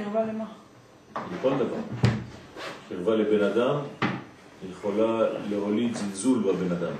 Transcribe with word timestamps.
הקרבה 0.00 0.24
למה? 0.24 0.44
לכל 1.16 1.58
דבר. 1.58 1.76
קרבה 2.88 3.16
לבן 3.16 3.44
אדם 3.44 3.80
יכולה 4.70 5.22
להוליד 5.50 5.94
זלזול 5.94 6.38
בבן 6.42 6.72
אדם. 6.72 6.92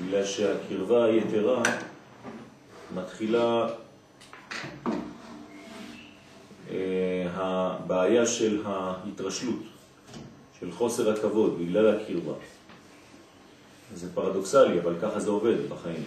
בגלל 0.00 0.24
שהקרבה 0.24 1.04
היתרה 1.04 1.62
מתחילה 2.94 3.68
אה, 6.70 7.26
הבעיה 7.34 8.26
של 8.26 8.62
ההתרשלות, 8.66 9.62
של 10.60 10.72
חוסר 10.72 11.12
הכבוד 11.12 11.58
בגלל 11.58 11.96
הקרבה. 11.96 12.34
זה 13.94 14.14
פרדוקסלי, 14.14 14.80
אבל 14.80 14.94
ככה 15.02 15.20
זה 15.20 15.30
עובד 15.30 15.70
בחיים. 15.70 16.02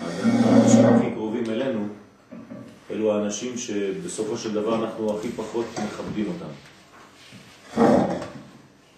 האנשים 0.00 0.84
הכי 0.84 1.10
קרובים 1.14 1.44
אלינו 1.50 1.88
אלו 2.90 3.12
האנשים 3.12 3.58
שבסופו 3.58 4.36
של 4.36 4.52
דבר 4.52 4.74
אנחנו 4.74 5.18
הכי 5.18 5.28
פחות 5.28 5.64
מכבדים 5.84 6.26
אותם. 6.28 6.52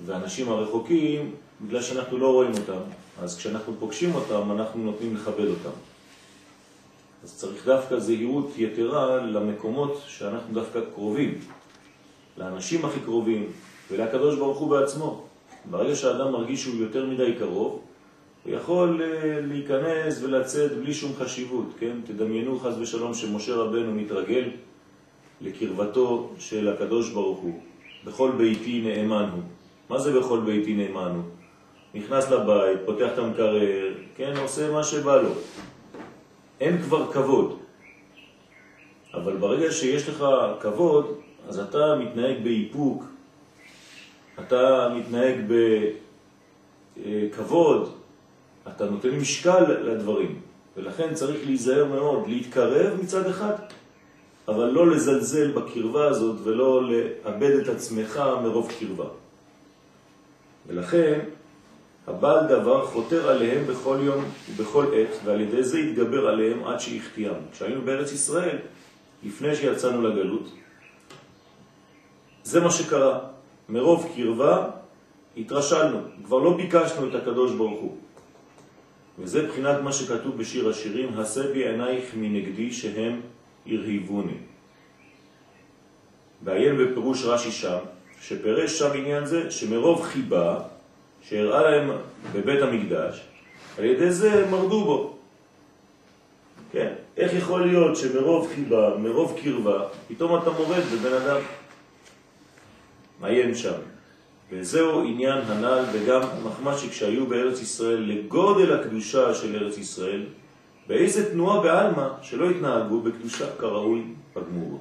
והאנשים 0.06 0.48
הרחוקים, 0.48 1.30
בגלל 1.60 1.82
שאנחנו 1.82 2.18
לא 2.18 2.32
רואים 2.32 2.50
אותם, 2.50 2.80
אז 3.22 3.38
כשאנחנו 3.38 3.74
פוגשים 3.78 4.14
אותם 4.14 4.52
אנחנו 4.52 4.82
נותנים 4.84 5.16
לכבד 5.16 5.46
אותם. 5.46 5.76
אז 7.24 7.36
צריך 7.36 7.66
דווקא 7.66 7.98
זהירות 7.98 8.52
יתרה 8.56 9.16
למקומות 9.16 10.02
שאנחנו 10.06 10.54
דווקא 10.54 10.80
קרובים, 10.94 11.38
לאנשים 12.36 12.84
הכי 12.84 13.00
קרובים 13.00 13.46
ולקדוש 13.90 14.38
ברוך 14.38 14.58
הוא 14.58 14.70
בעצמו. 14.70 15.24
ברגע 15.70 15.96
שהאדם 15.96 16.32
מרגיש 16.32 16.62
שהוא 16.62 16.74
יותר 16.74 17.06
מדי 17.06 17.34
קרוב, 17.38 17.80
הוא 18.44 18.54
יכול 18.54 19.02
אה, 19.02 19.40
להיכנס 19.40 20.22
ולצאת 20.22 20.72
בלי 20.72 20.94
שום 20.94 21.12
חשיבות, 21.18 21.66
כן? 21.78 21.96
תדמיינו 22.04 22.58
חז 22.58 22.80
ושלום 22.80 23.14
שמשה 23.14 23.54
רבנו 23.54 23.94
מתרגל 23.94 24.50
לקרבתו 25.40 26.30
של 26.38 26.68
הקדוש 26.68 27.10
ברוך 27.10 27.38
הוא. 27.38 27.60
בכל 28.04 28.30
ביתי 28.36 28.80
נאמן 28.80 29.28
הוא. 29.32 29.42
מה 29.88 29.98
זה 29.98 30.20
בכל 30.20 30.40
ביתי 30.40 30.74
נאמן 30.74 31.12
הוא? 31.14 31.22
נכנס 31.94 32.30
לבית, 32.30 32.78
פותח 32.86 33.08
את 33.14 33.18
המקרר, 33.18 33.94
כן, 34.16 34.32
עושה 34.42 34.70
מה 34.70 34.84
שבא 34.84 35.16
לו. 35.16 35.30
אין 36.60 36.82
כבר 36.82 37.12
כבוד. 37.12 37.58
אבל 39.14 39.36
ברגע 39.36 39.72
שיש 39.72 40.08
לך 40.08 40.24
כבוד, 40.60 41.14
אז 41.48 41.58
אתה 41.58 41.96
מתנהג 41.96 42.44
באיפוק, 42.44 43.04
אתה 44.38 44.88
מתנהג 44.96 45.36
בכבוד, 46.96 47.92
אתה 48.68 48.84
נותן 48.84 49.10
משקל 49.10 49.64
לדברים, 49.82 50.40
ולכן 50.76 51.14
צריך 51.14 51.46
להיזהר 51.46 51.84
מאוד, 51.84 52.28
להתקרב 52.28 53.00
מצד 53.02 53.26
אחד, 53.26 53.54
אבל 54.48 54.70
לא 54.70 54.90
לזלזל 54.90 55.50
בקרבה 55.50 56.06
הזאת 56.08 56.36
ולא 56.42 56.82
לאבד 56.90 57.50
את 57.50 57.68
עצמך 57.68 58.22
מרוב 58.42 58.72
קרבה. 58.78 59.08
ולכן 60.66 61.20
הבעל 62.06 62.46
דבר 62.46 62.86
חותר 62.86 63.30
עליהם 63.30 63.66
בכל 63.66 63.98
יום 64.02 64.24
ובכל 64.50 64.86
עת, 64.94 65.16
ועל 65.24 65.40
ידי 65.40 65.62
זה 65.62 65.78
יתגבר 65.78 66.28
עליהם 66.28 66.64
עד 66.64 66.80
שיחתיהם. 66.80 67.34
כשהיינו 67.52 67.82
בארץ 67.82 68.12
ישראל, 68.12 68.58
לפני 69.22 69.56
שיצאנו 69.56 70.02
לגלות, 70.02 70.48
זה 72.44 72.60
מה 72.60 72.70
שקרה. 72.70 73.18
מרוב 73.68 74.12
קרבה 74.16 74.68
התרשלנו, 75.36 75.98
כבר 76.24 76.38
לא 76.38 76.56
ביקשנו 76.56 77.08
את 77.08 77.14
הקדוש 77.14 77.52
ברוך 77.52 77.80
הוא. 77.80 77.96
וזה 79.18 79.46
בחינת 79.46 79.80
מה 79.82 79.92
שכתוב 79.92 80.38
בשיר 80.38 80.68
השירים, 80.68 81.18
הסבי 81.18 81.68
עינייך 81.68 82.04
מנגדי 82.16 82.72
שהם 82.72 83.20
הרהיבוני. 83.66 84.36
ועיין 86.44 86.78
בפירוש 86.78 87.24
רש"י 87.24 87.52
שם, 87.52 87.78
שפרש 88.20 88.78
שם 88.78 88.90
עניין 88.94 89.26
זה, 89.26 89.50
שמרוב 89.50 90.02
חיבה 90.02 90.60
שהראה 91.22 91.70
להם 91.70 91.90
בבית 92.32 92.62
המקדש, 92.62 93.20
על 93.78 93.84
ידי 93.84 94.10
זה 94.10 94.46
מרדו 94.50 94.84
בו. 94.84 95.16
כן? 96.72 96.92
איך 97.16 97.32
יכול 97.32 97.66
להיות 97.66 97.96
שמרוב 97.96 98.48
חיבה, 98.54 98.96
מרוב 98.98 99.40
קרבה, 99.42 99.84
פתאום 100.08 100.42
אתה 100.42 100.50
מורד 100.50 100.82
בבן 100.92 101.12
אדם? 101.12 101.40
מעיין 103.20 103.54
שם. 103.54 103.91
וזהו 104.52 105.00
עניין 105.00 105.38
הנ"ל 105.38 105.84
וגם 105.92 106.20
מחמד 106.44 106.76
שכשהיו 106.76 107.26
בארץ 107.26 107.62
ישראל 107.62 107.98
לגודל 107.98 108.80
הקדושה 108.80 109.34
של 109.34 109.56
ארץ 109.56 109.78
ישראל, 109.78 110.26
באיזה 110.86 111.32
תנועה 111.32 111.60
בעלמא 111.60 112.08
שלא 112.22 112.50
התנהגו 112.50 113.00
בקדושה 113.00 113.56
כראוי 113.58 114.04
בגמור. 114.36 114.80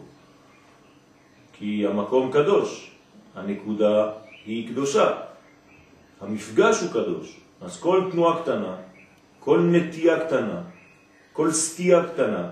כי 1.53 1.87
המקום 1.87 2.31
קדוש, 2.31 2.91
הנקודה 3.35 4.09
היא 4.45 4.69
קדושה, 4.69 5.11
המפגש 6.21 6.81
הוא 6.81 6.89
קדוש. 6.89 7.39
אז 7.61 7.79
כל 7.79 8.03
תנועה 8.11 8.41
קטנה, 8.41 8.75
כל 9.39 9.59
נטייה 9.59 10.25
קטנה, 10.25 10.61
כל 11.33 11.51
סטייה 11.51 12.07
קטנה, 12.07 12.51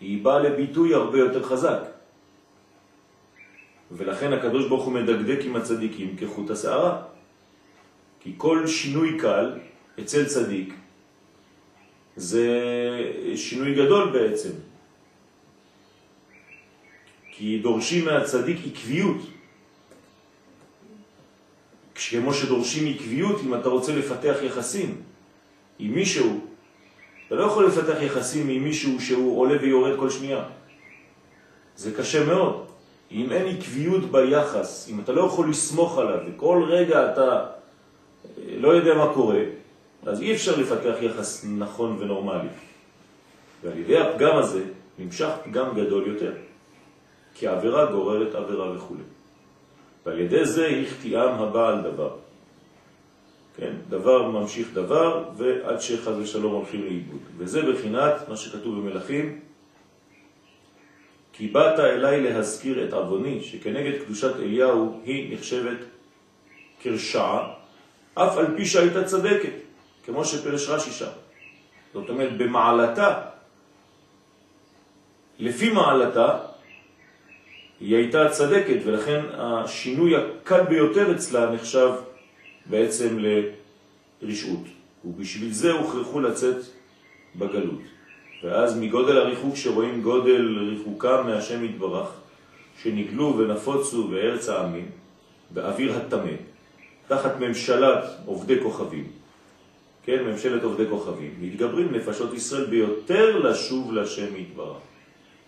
היא 0.00 0.24
באה 0.24 0.38
לביטוי 0.38 0.94
הרבה 0.94 1.18
יותר 1.18 1.42
חזק. 1.42 1.89
ולכן 3.90 4.32
הקדוש 4.32 4.68
ברוך 4.68 4.84
הוא 4.84 4.92
מדקדק 4.92 5.38
עם 5.44 5.56
הצדיקים 5.56 6.16
כחוט 6.16 6.50
השערה. 6.50 7.02
כי 8.20 8.32
כל 8.36 8.66
שינוי 8.66 9.18
קל 9.18 9.58
אצל 10.00 10.24
צדיק 10.24 10.74
זה 12.16 12.48
שינוי 13.36 13.74
גדול 13.74 14.10
בעצם. 14.12 14.50
כי 17.32 17.58
דורשים 17.58 18.04
מהצדיק 18.04 18.58
עקביות. 18.66 19.16
כמו 22.10 22.34
שדורשים 22.34 22.94
עקביות, 22.94 23.40
אם 23.44 23.54
אתה 23.54 23.68
רוצה 23.68 23.96
לפתח 23.96 24.36
יחסים 24.42 25.02
עם 25.78 25.94
מישהו, 25.94 26.46
אתה 27.26 27.34
לא 27.34 27.42
יכול 27.42 27.66
לפתח 27.66 27.96
יחסים 28.02 28.48
עם 28.48 28.64
מישהו 28.64 29.00
שהוא 29.00 29.40
עולה 29.40 29.62
ויורד 29.62 29.98
כל 29.98 30.10
שנייה. 30.10 30.44
זה 31.76 31.94
קשה 31.94 32.26
מאוד. 32.26 32.69
אם 33.12 33.32
אין 33.32 33.56
עקביות 33.56 34.04
ביחס, 34.04 34.88
אם 34.90 35.00
אתה 35.00 35.12
לא 35.12 35.22
יכול 35.22 35.50
לסמוך 35.50 35.98
עליו, 35.98 36.18
וכל 36.26 36.64
רגע 36.68 37.12
אתה 37.12 37.30
אה, 37.30 37.46
לא 38.58 38.68
יודע 38.68 38.94
מה 38.94 39.14
קורה, 39.14 39.40
אז 40.06 40.20
אי 40.20 40.32
אפשר 40.32 40.56
לפתח 40.60 40.94
יחס 41.00 41.44
נכון 41.58 41.96
ונורמלי. 42.00 42.48
ועל 43.62 43.78
ידי 43.78 43.98
הפגם 43.98 44.36
הזה 44.36 44.64
נמשך 44.98 45.28
פגם 45.44 45.74
גדול 45.76 46.08
יותר, 46.08 46.32
כי 47.34 47.48
העבירה 47.48 47.92
גוררת 47.92 48.34
עבירה 48.34 48.76
וכו'. 48.76 48.94
ועל 50.06 50.18
ידי 50.18 50.44
זה 50.44 50.66
יחתיאם 50.66 51.32
הבעל 51.32 51.82
דבר. 51.82 52.10
כן, 53.56 53.72
דבר 53.88 54.28
ממשיך 54.28 54.68
דבר, 54.74 55.24
ועד 55.36 55.80
שחז 55.80 56.18
ושלום 56.18 56.52
הולכים 56.52 56.84
לאיבוד. 56.84 57.20
וזה 57.38 57.72
בחינת 57.72 58.28
מה 58.28 58.36
שכתוב 58.36 58.74
במלאכים, 58.78 59.40
כי 61.40 61.46
באת 61.48 61.78
אליי 61.78 62.20
להזכיר 62.22 62.84
את 62.84 62.92
אבוני, 62.92 63.42
שכנגד 63.42 64.02
קדושת 64.04 64.36
אליהו 64.36 65.00
היא 65.04 65.34
נחשבת 65.34 65.76
כרשעה, 66.82 67.52
אף 68.14 68.36
על 68.36 68.46
פי 68.56 68.66
שהייתה 68.66 69.04
צדקת, 69.04 69.52
כמו 70.04 70.24
שפרש 70.24 70.68
רש"י 70.68 70.90
שם. 70.90 71.10
זאת 71.94 72.08
אומרת, 72.08 72.36
במעלתה, 72.36 73.20
לפי 75.38 75.70
מעלתה, 75.70 76.38
היא 77.80 77.96
הייתה 77.96 78.28
צדקת, 78.28 78.78
ולכן 78.84 79.20
השינוי 79.32 80.16
הקל 80.16 80.62
ביותר 80.62 81.14
אצלה 81.14 81.50
נחשב 81.50 81.90
בעצם 82.66 83.18
לרשעות. 84.22 84.66
ובשביל 85.04 85.52
זה 85.52 85.72
הוכרחו 85.72 86.20
לצאת 86.20 86.56
בגלות. 87.36 87.99
ואז 88.44 88.78
מגודל 88.78 89.16
הריחוק 89.16 89.56
שרואים 89.56 90.02
גודל 90.02 90.58
ריחוקם 90.70 91.26
מהשם 91.26 91.64
יתברך, 91.64 92.08
שנגלו 92.82 93.38
ונפוצו 93.38 94.08
בארץ 94.08 94.48
העמים, 94.48 94.86
באוויר 95.50 95.96
התמה, 95.96 96.36
תחת 97.08 97.40
ממשלת 97.40 98.04
עובדי 98.26 98.62
כוכבים, 98.62 99.04
כן, 100.04 100.24
ממשלת 100.24 100.62
עובדי 100.62 100.84
כוכבים, 100.90 101.34
מתגברים 101.40 101.94
נפשות 101.94 102.34
ישראל 102.34 102.66
ביותר 102.66 103.38
לשוב 103.38 103.92
לשם 103.92 104.36
יתברך. 104.36 104.76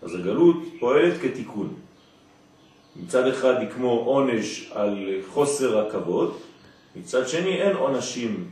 אז 0.02 0.14
הגלות 0.14 0.56
פועלת 0.80 1.20
כתיקון. 1.22 1.74
מצד 2.96 3.26
אחד 3.26 3.60
היא 3.60 3.68
כמו 3.68 3.90
עונש 3.90 4.70
על 4.74 5.08
חוסר 5.28 5.86
הכבוד, 5.86 6.36
מצד 6.96 7.28
שני 7.28 7.62
אין 7.62 7.76
עונשים 7.76 8.44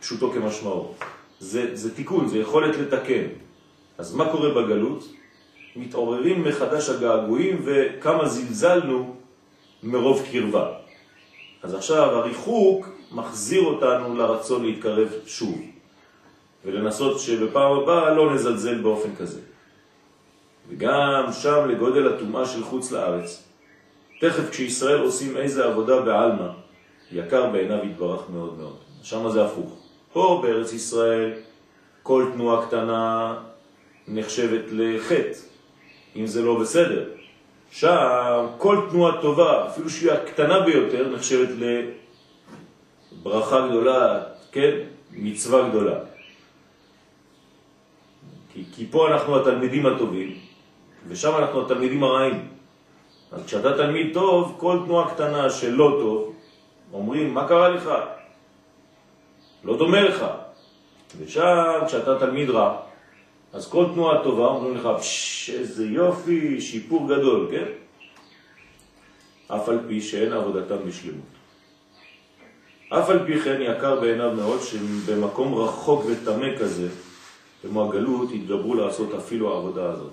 פשוטו 0.00 0.30
כמשמעו. 0.30 0.94
זה, 1.40 1.76
זה 1.76 1.94
תיקון, 1.94 2.28
זה 2.28 2.38
יכולת 2.38 2.76
לתקן. 2.76 3.24
אז 4.00 4.14
מה 4.14 4.32
קורה 4.32 4.48
בגלות? 4.48 5.12
מתעוררים 5.76 6.44
מחדש 6.44 6.88
הגעגועים 6.88 7.62
וכמה 7.64 8.28
זלזלנו 8.28 9.16
מרוב 9.82 10.22
קרבה. 10.32 10.72
אז 11.62 11.74
עכשיו 11.74 12.10
הריחוק 12.10 12.88
מחזיר 13.12 13.62
אותנו 13.62 14.16
לרצון 14.16 14.64
להתקרב 14.64 15.08
שוב, 15.26 15.60
ולנסות 16.64 17.20
שבפעם 17.20 17.72
הבאה 17.72 18.14
לא 18.14 18.34
נזלזל 18.34 18.78
באופן 18.78 19.16
כזה. 19.16 19.40
וגם 20.68 21.32
שם 21.32 21.68
לגודל 21.68 22.14
הטומאה 22.14 22.46
של 22.46 22.64
חוץ 22.64 22.92
לארץ. 22.92 23.48
תכף 24.20 24.50
כשישראל 24.50 25.00
עושים 25.00 25.36
איזה 25.36 25.64
עבודה 25.64 26.00
בעלמא, 26.00 26.48
יקר 27.12 27.50
בעיניו 27.50 27.84
יתברך 27.84 28.30
מאוד 28.30 28.58
מאוד. 28.58 28.76
שם 29.02 29.30
זה 29.30 29.44
הפוך. 29.44 29.76
פה 30.12 30.40
בארץ 30.42 30.72
ישראל 30.72 31.32
כל 32.02 32.26
תנועה 32.32 32.66
קטנה 32.66 33.36
נחשבת 34.10 34.64
לחטא, 34.72 35.38
אם 36.16 36.26
זה 36.26 36.42
לא 36.42 36.60
בסדר. 36.60 37.08
שם 37.70 38.46
כל 38.58 38.86
תנועה 38.90 39.20
טובה, 39.20 39.68
אפילו 39.68 39.90
שהיא 39.90 40.12
הקטנה 40.12 40.60
ביותר, 40.60 41.08
נחשבת 41.08 41.48
לברכה 43.12 43.68
גדולה, 43.68 44.22
כן? 44.52 44.70
מצווה 45.12 45.68
גדולה. 45.68 45.98
כי, 48.52 48.64
כי 48.72 48.86
פה 48.90 49.08
אנחנו 49.08 49.40
התלמידים 49.40 49.86
הטובים, 49.86 50.38
ושם 51.08 51.36
אנחנו 51.38 51.64
התלמידים 51.64 52.02
הרעים. 52.02 52.48
אז 53.32 53.44
כשאתה 53.46 53.76
תלמיד 53.76 54.14
טוב, 54.14 54.54
כל 54.58 54.78
תנועה 54.84 55.14
קטנה 55.14 55.50
שלא 55.50 55.96
טוב, 56.00 56.34
אומרים, 56.92 57.34
מה 57.34 57.48
קרה 57.48 57.68
לך? 57.68 57.90
לא 59.64 59.76
דומה 59.76 60.00
לך. 60.00 60.24
ושם, 61.18 61.80
כשאתה 61.86 62.18
תלמיד 62.18 62.50
רע, 62.50 62.89
אז 63.52 63.68
כל 63.68 63.86
תנועה 63.94 64.24
טובה 64.24 64.46
אומרים 64.46 64.76
לך, 64.76 64.88
פשש, 64.98 65.50
איזה 65.50 65.86
יופי, 65.86 66.60
שיפור 66.60 67.08
גדול, 67.08 67.48
כן? 67.50 67.64
אף 69.46 69.68
על 69.68 69.78
פי 69.88 70.00
שאין 70.00 70.32
עבודתם 70.32 70.76
בשלמות. 70.86 71.24
אף 72.88 73.10
על 73.10 73.26
פי 73.26 73.40
כן 73.40 73.60
יקר 73.62 74.00
בעיניו 74.00 74.32
מאוד 74.36 74.60
שבמקום 74.62 75.54
רחוק 75.54 76.04
ותמה 76.06 76.58
כזה, 76.58 76.88
כמו 77.62 77.88
הגלות, 77.88 78.28
התגברו 78.34 78.74
לעשות 78.74 79.14
אפילו 79.14 79.54
העבודה 79.54 79.90
הזאת. 79.90 80.12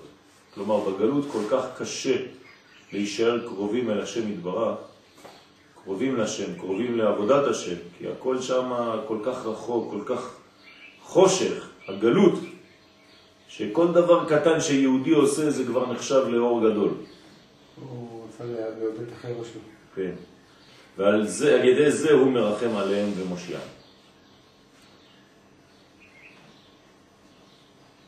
כלומר, 0.54 0.80
בגלות 0.80 1.24
כל 1.32 1.42
כך 1.50 1.64
קשה 1.78 2.16
להישאר 2.92 3.46
קרובים 3.46 3.90
אל 3.90 4.00
השם 4.00 4.32
יתברך, 4.32 4.78
קרובים 5.84 6.16
לשם, 6.16 6.54
קרובים 6.58 6.98
לעבודת 6.98 7.44
השם, 7.50 7.76
כי 7.98 8.08
הכל 8.08 8.40
שם 8.40 8.72
כל 9.06 9.18
כך 9.24 9.46
רחוק, 9.46 9.90
כל 9.90 10.14
כך 10.14 10.34
חושך, 11.02 11.68
הגלות, 11.88 12.34
שכל 13.48 13.92
דבר 13.92 14.28
קטן 14.28 14.60
שיהודי 14.60 15.10
עושה 15.10 15.50
זה 15.50 15.64
כבר 15.64 15.92
נחשב 15.92 16.24
לאור 16.28 16.70
גדול. 16.70 16.90
הוא 17.80 18.26
עשה 18.34 18.44
להיאבד 18.44 19.12
אחרי 19.18 19.32
ראשו. 19.38 19.58
כן. 19.94 20.12
ועל 20.98 21.26
זה, 21.26 21.60
על 21.60 21.68
ידי 21.68 21.90
זה 21.90 22.12
הוא 22.12 22.30
מרחם 22.30 22.76
עליהם 22.76 23.08
ומושיעם. 23.16 23.60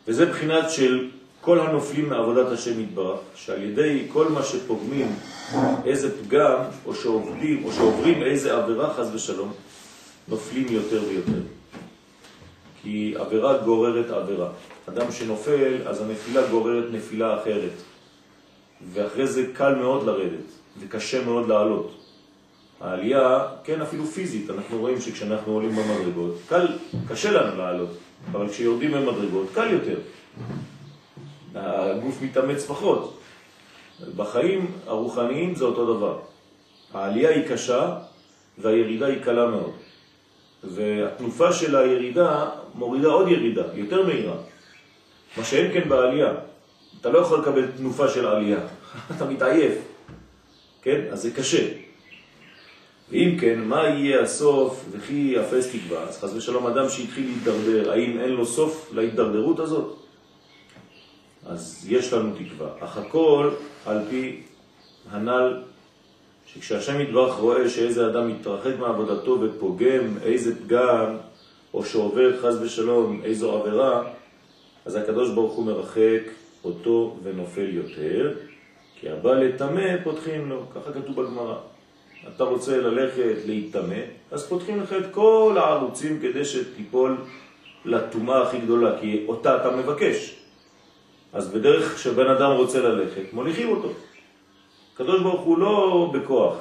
וזה 0.09 0.27
בחינת 0.27 0.71
של 0.71 1.11
כל 1.41 1.61
הנופלים 1.61 2.09
מעבודת 2.09 2.53
השם 2.53 2.81
יתברך, 2.81 3.21
שעל 3.35 3.63
ידי 3.63 4.07
כל 4.13 4.29
מה 4.29 4.43
שפוגמים 4.43 5.15
איזה 5.85 6.23
פגם, 6.23 6.63
או 6.87 6.95
שעובדים, 6.95 7.65
או 7.65 7.73
שעוברים 7.73 8.23
איזה 8.23 8.57
עבירה 8.57 8.95
חז 8.95 9.15
ושלום, 9.15 9.53
נופלים 10.29 10.67
יותר 10.71 11.03
ויותר. 11.09 11.41
כי 12.83 13.15
עבירה 13.17 13.59
גוררת 13.59 14.11
עבירה. 14.11 14.49
אדם 14.89 15.13
שנופל, 15.13 15.77
אז 15.87 16.01
הנפילה 16.01 16.47
גוררת 16.51 16.85
נפילה 16.93 17.41
אחרת. 17.41 17.73
ואחרי 18.93 19.27
זה 19.27 19.47
קל 19.53 19.75
מאוד 19.75 20.07
לרדת, 20.07 20.47
וקשה 20.81 21.25
מאוד 21.25 21.49
לעלות. 21.49 21.97
העלייה, 22.81 23.47
כן, 23.65 23.83
אפילו 23.83 24.05
פיזית, 24.05 24.51
אנחנו 24.51 24.79
רואים 24.79 25.01
שכשאנחנו 25.01 25.53
עולים 25.53 25.77
במדרגות, 25.77 26.35
קל, 26.49 26.67
קשה 27.09 27.33
לנו 27.33 27.59
לעלות, 27.59 27.91
אבל 28.33 28.49
כשיורדים 28.49 28.93
במדרגות, 28.93 29.47
קל 29.55 29.73
יותר. 29.73 29.99
הגוף 31.55 32.23
מתאמץ 32.23 32.65
פחות. 32.67 33.21
בחיים 34.17 34.67
הרוחניים 34.87 35.55
זה 35.55 35.65
אותו 35.65 35.97
דבר. 35.97 36.19
העלייה 36.95 37.31
היא 37.31 37.49
קשה 37.49 37.97
והירידה 38.59 39.07
היא 39.07 39.23
קלה 39.23 39.47
מאוד. 39.47 39.73
והתנופה 40.65 41.53
של 41.53 41.77
הירידה 41.77 42.51
מורידה 42.75 43.09
עוד 43.09 43.29
ירידה, 43.29 43.65
יותר 43.75 44.07
מהירה. 44.07 44.37
מה 45.37 45.45
שאין 45.45 45.73
כן 45.73 45.89
בעלייה. 45.89 46.35
אתה 47.01 47.11
לא 47.11 47.19
יכול 47.19 47.41
לקבל 47.41 47.67
תנופה 47.77 48.09
של 48.09 48.27
עלייה, 48.27 48.59
אתה 49.17 49.25
מתעייף. 49.25 49.75
כן? 50.83 51.01
אז 51.11 51.23
זה 51.23 51.31
קשה. 51.31 51.69
ואם 53.11 53.37
כן, 53.41 53.61
מה 53.61 53.89
יהיה 53.89 54.23
הסוף 54.23 54.85
וכי 54.91 55.33
יפס 55.37 55.73
תקווה? 55.73 56.03
אז 56.03 56.19
חס 56.19 56.35
ושלום 56.35 56.67
אדם 56.67 56.89
שהתחיל 56.89 57.27
להתדרדר, 57.27 57.93
האם 57.93 58.21
אין 58.21 58.31
לו 58.31 58.47
סוף 58.47 58.91
להתדרדרות 58.95 59.61
הזאת? 59.61 59.97
אז 61.47 61.87
יש 61.89 62.13
לנו 62.13 62.35
תקווה. 62.35 62.69
אך 62.81 62.97
הכל 62.97 63.51
על 63.87 63.99
פי 64.11 64.43
הנ"ל, 65.11 65.63
שכשהשם 66.47 67.01
יתברך 67.01 67.35
רואה 67.35 67.69
שאיזה 67.69 68.07
אדם 68.07 68.29
מתרחק 68.29 68.73
מעבודתו 68.79 69.39
ופוגם 69.41 70.19
איזה 70.23 70.61
פגם, 70.61 71.17
או 71.75 71.85
שעובר 71.85 72.41
חז 72.41 72.63
ושלום 72.63 73.21
איזו 73.25 73.53
עבירה, 73.53 74.03
אז 74.85 74.97
הקדוש 74.97 75.31
ברוך 75.31 75.53
הוא 75.53 75.67
מרחק 75.67 76.23
אותו 76.65 77.17
ונופל 77.23 77.69
יותר, 77.71 78.33
כי 79.01 79.11
הבא 79.11 79.35
לטמא 79.35 79.97
פותחים 80.05 80.49
לו, 80.49 80.63
ככה 80.75 80.93
כתוב 80.93 81.23
בגמרא. 81.23 81.57
אתה 82.37 82.45
רוצה 82.45 82.77
ללכת 82.77 83.37
להתטמא, 83.47 84.01
אז 84.31 84.49
פותחים 84.49 84.81
לך 84.81 84.93
את 84.93 85.05
כל 85.11 85.57
הערוצים 85.57 86.21
כדי 86.21 86.45
שתיפול 86.45 87.17
לטומאה 87.85 88.43
הכי 88.43 88.59
גדולה, 88.59 89.01
כי 89.01 89.25
אותה 89.29 89.57
אתה 89.57 89.77
מבקש. 89.77 90.37
אז 91.33 91.49
בדרך 91.49 91.99
שבן 91.99 92.27
אדם 92.27 92.53
רוצה 92.53 92.81
ללכת, 92.81 93.33
מוליכים 93.33 93.69
אותו. 93.69 93.89
הקדוש 94.95 95.23
ברוך 95.23 95.41
הוא 95.41 95.59
לא 95.59 96.11
בכוח. 96.15 96.57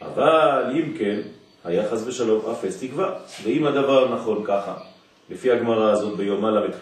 אבל 0.00 0.64
אם 0.74 0.94
כן, 0.98 1.20
היה 1.64 1.90
חס 1.90 2.06
ושלום 2.06 2.40
אפס 2.52 2.80
תקווה. 2.80 3.14
ואם 3.42 3.66
הדבר 3.66 4.14
נכון 4.14 4.42
ככה, 4.44 4.74
לפי 5.30 5.50
הגמרא 5.50 5.90
הזאת 5.90 6.16
ביומה 6.16 6.50
ל"ח, 6.50 6.78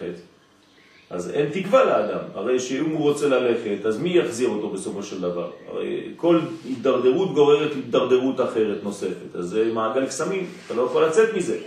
אז 1.09 1.29
אין 1.29 1.49
תקווה 1.53 1.85
לאדם. 1.85 2.23
הרי 2.33 2.59
שאם 2.59 2.85
הוא 2.85 2.99
רוצה 2.99 3.27
ללכת, 3.27 3.85
אז 3.85 3.99
מי 3.99 4.17
יחזיר 4.17 4.49
אותו 4.49 4.69
בסופו 4.69 5.03
של 5.03 5.21
דבר? 5.21 5.51
הרי 5.67 6.13
כל 6.17 6.39
הידרדרות 6.65 7.33
גוררת 7.33 7.71
הידרדרות 7.75 8.41
אחרת 8.41 8.83
נוספת. 8.83 9.35
אז 9.35 9.45
זה 9.45 9.71
מעגל 9.73 10.05
קסמים, 10.05 10.47
אתה 10.65 10.73
לא 10.73 10.81
יכול 10.81 11.05
לצאת 11.05 11.33
מזה. 11.33 11.57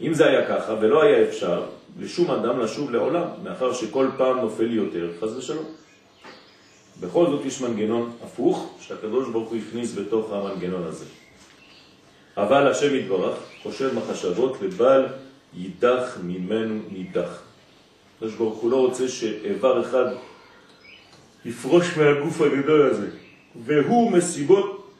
אם 0.00 0.14
זה 0.14 0.26
היה 0.26 0.48
ככה 0.48 0.74
ולא 0.80 1.02
היה 1.02 1.22
אפשר 1.28 1.62
לשום 2.00 2.30
אדם 2.30 2.60
לשוב 2.60 2.90
לעולם, 2.90 3.26
מאחר 3.44 3.72
שכל 3.72 4.08
פעם 4.16 4.40
נופל 4.40 4.72
יותר, 4.72 5.10
חז 5.20 5.36
ושלום. 5.36 5.64
בכל 7.00 7.26
זאת 7.26 7.44
יש 7.44 7.60
מנגנון 7.60 8.10
הפוך, 8.24 8.74
שהקדוש 8.80 9.28
ברוך 9.28 9.48
הוא 9.48 9.58
הכניס 9.58 9.98
בתוך 9.98 10.32
המנגנון 10.32 10.82
הזה. 10.82 11.04
אבל 12.42 12.66
השם 12.66 12.94
יתברך 12.94 13.36
חושב 13.62 13.94
מחשבות 13.94 14.56
לבל 14.62 15.06
יידח 15.54 16.18
ממנו 16.22 16.80
נידח. 16.92 17.42
הקדוש 18.16 18.34
ברוך 18.34 18.58
הוא 18.58 18.70
לא 18.70 18.76
רוצה 18.76 19.08
שאיבר 19.08 19.80
אחד 19.80 20.06
יפרוש 21.44 21.96
מהגוף 21.96 22.40
הגדול 22.40 22.90
הזה, 22.90 23.06
והוא 23.64 24.12
מסיבות 24.12 24.90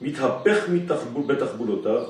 מתהפך 0.00 0.68
מתחבול, 0.68 1.24
בתחבולותיו, 1.26 2.02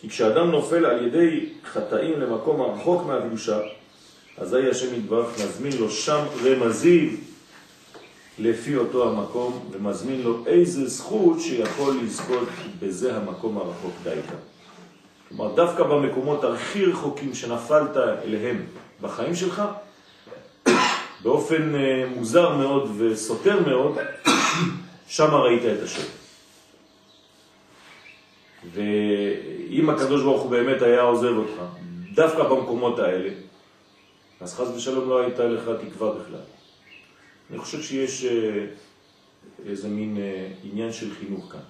כי 0.00 0.08
כשאדם 0.08 0.50
נופל 0.50 0.86
על 0.86 1.06
ידי 1.06 1.48
חטאים 1.64 2.20
למקום 2.20 2.60
הרחוק 2.60 3.06
מהקדושה, 3.06 3.58
אזי 4.38 4.70
השם 4.70 4.94
יתברך 4.94 5.44
מזמין 5.44 5.72
לו 5.80 5.90
שם 5.90 6.24
רמזים 6.44 7.20
לפי 8.38 8.76
אותו 8.76 9.08
המקום, 9.08 9.68
ומזמין 9.70 10.22
לו 10.22 10.46
איזה 10.46 10.88
זכות 10.88 11.40
שיכול 11.40 11.96
לזכות 12.02 12.48
בזה 12.78 13.16
המקום 13.16 13.58
הרחוק 13.58 13.92
דייקה. 14.02 14.34
כלומר, 15.28 15.54
דווקא 15.54 15.82
במקומות 15.82 16.44
הכי 16.44 16.84
רחוקים 16.84 17.34
שנפלת 17.34 17.96
אליהם 17.96 18.62
בחיים 19.00 19.34
שלך, 19.34 19.62
באופן 21.22 21.74
אה, 21.74 22.04
מוזר 22.16 22.56
מאוד 22.56 22.90
וסותר 22.98 23.60
מאוד, 23.66 23.98
שם 25.08 25.34
ראית 25.34 25.62
את 25.64 25.82
השם. 25.82 26.08
ואם 28.72 29.90
הקדוש 29.90 30.22
ברוך 30.22 30.42
הוא 30.42 30.50
באמת 30.50 30.82
היה 30.82 31.00
עוזב 31.00 31.36
אותך, 31.36 31.62
דווקא 32.14 32.42
במקומות 32.42 32.98
האלה, 32.98 33.30
אז 34.40 34.54
חס 34.54 34.68
ושלום 34.76 35.08
לא 35.08 35.20
הייתה 35.20 35.44
לך 35.44 35.70
תקווה 35.80 36.12
בכלל. 36.12 36.55
אני 37.50 37.58
חושב 37.58 37.82
שיש 37.82 38.24
אה, 38.24 38.66
איזה 39.66 39.88
מין 39.88 40.16
אה, 40.16 40.48
עניין 40.64 40.92
של 40.92 41.14
חינוך 41.14 41.52
כאן. 41.52 41.60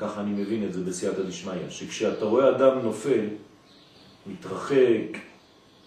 ככה 0.00 0.20
אני 0.20 0.30
מבין 0.30 0.64
את 0.64 0.72
זה 0.72 0.80
בסייעתא 0.84 1.22
דשמיא, 1.22 1.70
שכשאתה 1.70 2.24
רואה 2.24 2.56
אדם 2.56 2.78
נופל, 2.78 3.26
מתרחק, 4.26 5.18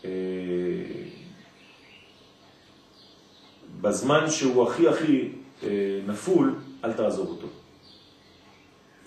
אה, 0.05 0.11
בזמן 3.81 4.29
שהוא 4.29 4.69
הכי 4.69 4.87
הכי 4.87 5.29
אה, 5.63 5.99
נפול, 6.07 6.55
אל 6.83 6.93
תעזוב 6.93 7.27
אותו. 7.27 7.47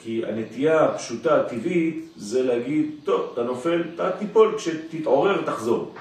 כי 0.03 0.27
הנטייה 0.27 0.85
הפשוטה, 0.85 1.41
הטבעית, 1.41 2.09
זה 2.17 2.43
להגיד, 2.43 2.91
טוב, 3.05 3.31
אתה 3.33 3.43
נופל, 3.43 3.85
אתה 3.95 4.11
תיפול, 4.19 4.55
כשתתעורר 4.59 5.43
תחזור. 5.47 5.95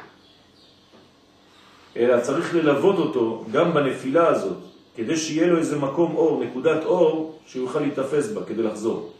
אלא 1.97 2.19
צריך 2.19 2.55
ללוות 2.55 2.97
אותו 2.97 3.45
גם 3.51 3.73
בנפילה 3.73 4.27
הזאת, 4.27 4.57
כדי 4.95 5.17
שיהיה 5.17 5.47
לו 5.47 5.57
איזה 5.57 5.77
מקום 5.77 6.15
אור, 6.15 6.43
נקודת 6.43 6.85
אור, 6.85 7.39
שהוא 7.45 7.63
יוכל 7.63 7.79
להתאפס 7.79 8.31
בה 8.31 8.43
כדי 8.43 8.63
לחזור. 8.63 9.13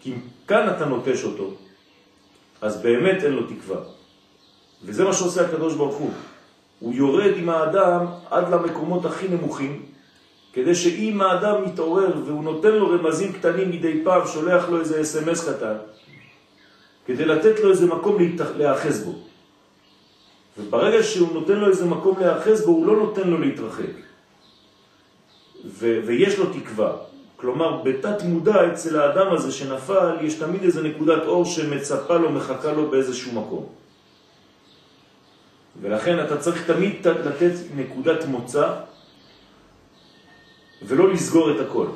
כי 0.00 0.12
אם 0.12 0.18
כאן 0.48 0.68
אתה 0.76 0.84
נוטש 0.84 1.24
אותו, 1.24 1.50
אז 2.60 2.82
באמת 2.82 3.24
אין 3.24 3.32
לו 3.32 3.42
תקווה. 3.46 3.80
וזה 4.84 5.04
מה 5.04 5.12
שעושה 5.12 5.46
הקדוש 5.46 5.74
ברוך 5.74 5.96
הוא. 5.96 6.10
הוא 6.78 6.94
יורד 6.94 7.32
עם 7.36 7.48
האדם 7.48 8.06
עד 8.30 8.54
למקומות 8.54 9.04
הכי 9.04 9.28
נמוכים, 9.28 9.82
כדי 10.52 10.74
שאם 10.74 11.20
האדם 11.22 11.64
מתעורר 11.64 12.22
והוא 12.26 12.44
נותן 12.44 12.72
לו 12.72 12.88
רמזים 12.90 13.32
קטנים 13.32 13.70
מדי 13.70 14.04
פעם, 14.04 14.26
שולח 14.26 14.68
לו 14.68 14.80
איזה 14.80 15.00
אס.אם.אס 15.00 15.48
קטן, 15.48 15.76
כדי 17.06 17.24
לתת 17.24 17.60
לו 17.60 17.70
איזה 17.70 17.86
מקום 17.86 18.16
להאחז 18.56 19.04
בו. 19.04 19.31
וברגע 20.58 21.02
שהוא 21.02 21.32
נותן 21.34 21.56
לו 21.56 21.68
איזה 21.68 21.86
מקום 21.86 22.20
להאחז 22.20 22.66
בו, 22.66 22.72
הוא 22.72 22.86
לא 22.86 22.96
נותן 22.96 23.28
לו 23.28 23.38
להתרחק. 23.38 23.94
ו- 25.64 26.00
ויש 26.06 26.38
לו 26.38 26.46
תקווה. 26.46 26.92
כלומר, 27.36 27.82
בתת 27.82 28.22
מודע 28.22 28.72
אצל 28.72 29.00
האדם 29.00 29.32
הזה 29.32 29.52
שנפל, 29.52 30.16
יש 30.20 30.34
תמיד 30.34 30.62
איזה 30.62 30.82
נקודת 30.82 31.22
אור 31.26 31.44
שמצפה 31.44 32.16
לו, 32.16 32.32
מחכה 32.32 32.72
לו 32.72 32.90
באיזשהו 32.90 33.32
מקום. 33.32 33.66
ולכן 35.80 36.24
אתה 36.24 36.36
צריך 36.36 36.66
תמיד 36.70 37.06
לתת 37.06 37.52
נקודת 37.76 38.24
מוצא 38.24 38.74
ולא 40.82 41.12
לסגור 41.12 41.50
את 41.50 41.60
הכל. 41.60 41.86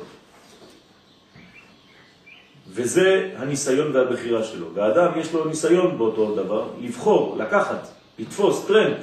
וזה 2.67 3.31
הניסיון 3.37 3.95
והבחירה 3.95 4.43
שלו. 4.43 4.67
והאדם 4.73 5.19
יש 5.19 5.33
לו 5.33 5.45
ניסיון 5.45 5.97
באותו 5.97 6.35
דבר, 6.35 6.69
לבחור, 6.81 7.37
לקחת, 7.37 7.87
לתפוס 8.19 8.65
טרנד 8.65 8.97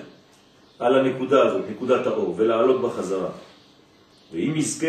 על 0.78 0.99
הנקודה 0.99 1.42
הזאת, 1.42 1.62
נקודת 1.71 2.06
האור, 2.06 2.35
ולעלות 2.37 2.80
בחזרה. 2.83 3.30
ואם 4.33 4.52
יזכה 4.56 4.87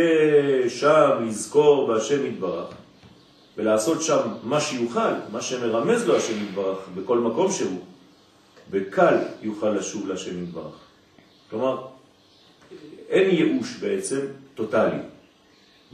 שם 0.69 1.09
לזכור 1.27 1.87
בהשם 1.87 2.25
יתברך, 2.25 2.67
ולעשות 3.57 4.01
שם 4.01 4.19
מה 4.43 4.61
שיוכל, 4.61 5.13
מה 5.31 5.41
שמרמז 5.41 6.07
לו 6.07 6.15
השם 6.15 6.43
יתברך, 6.43 6.77
בכל 6.95 7.19
מקום 7.19 7.51
שהוא, 7.51 7.79
בקל 8.71 9.17
יוכל 9.41 9.69
לשוב 9.69 10.07
להשם 10.07 10.43
יתברך. 10.43 10.75
כלומר, 11.49 11.87
אין 13.09 13.29
ייאוש 13.29 13.77
בעצם 13.77 14.19
טוטלי. 14.55 14.97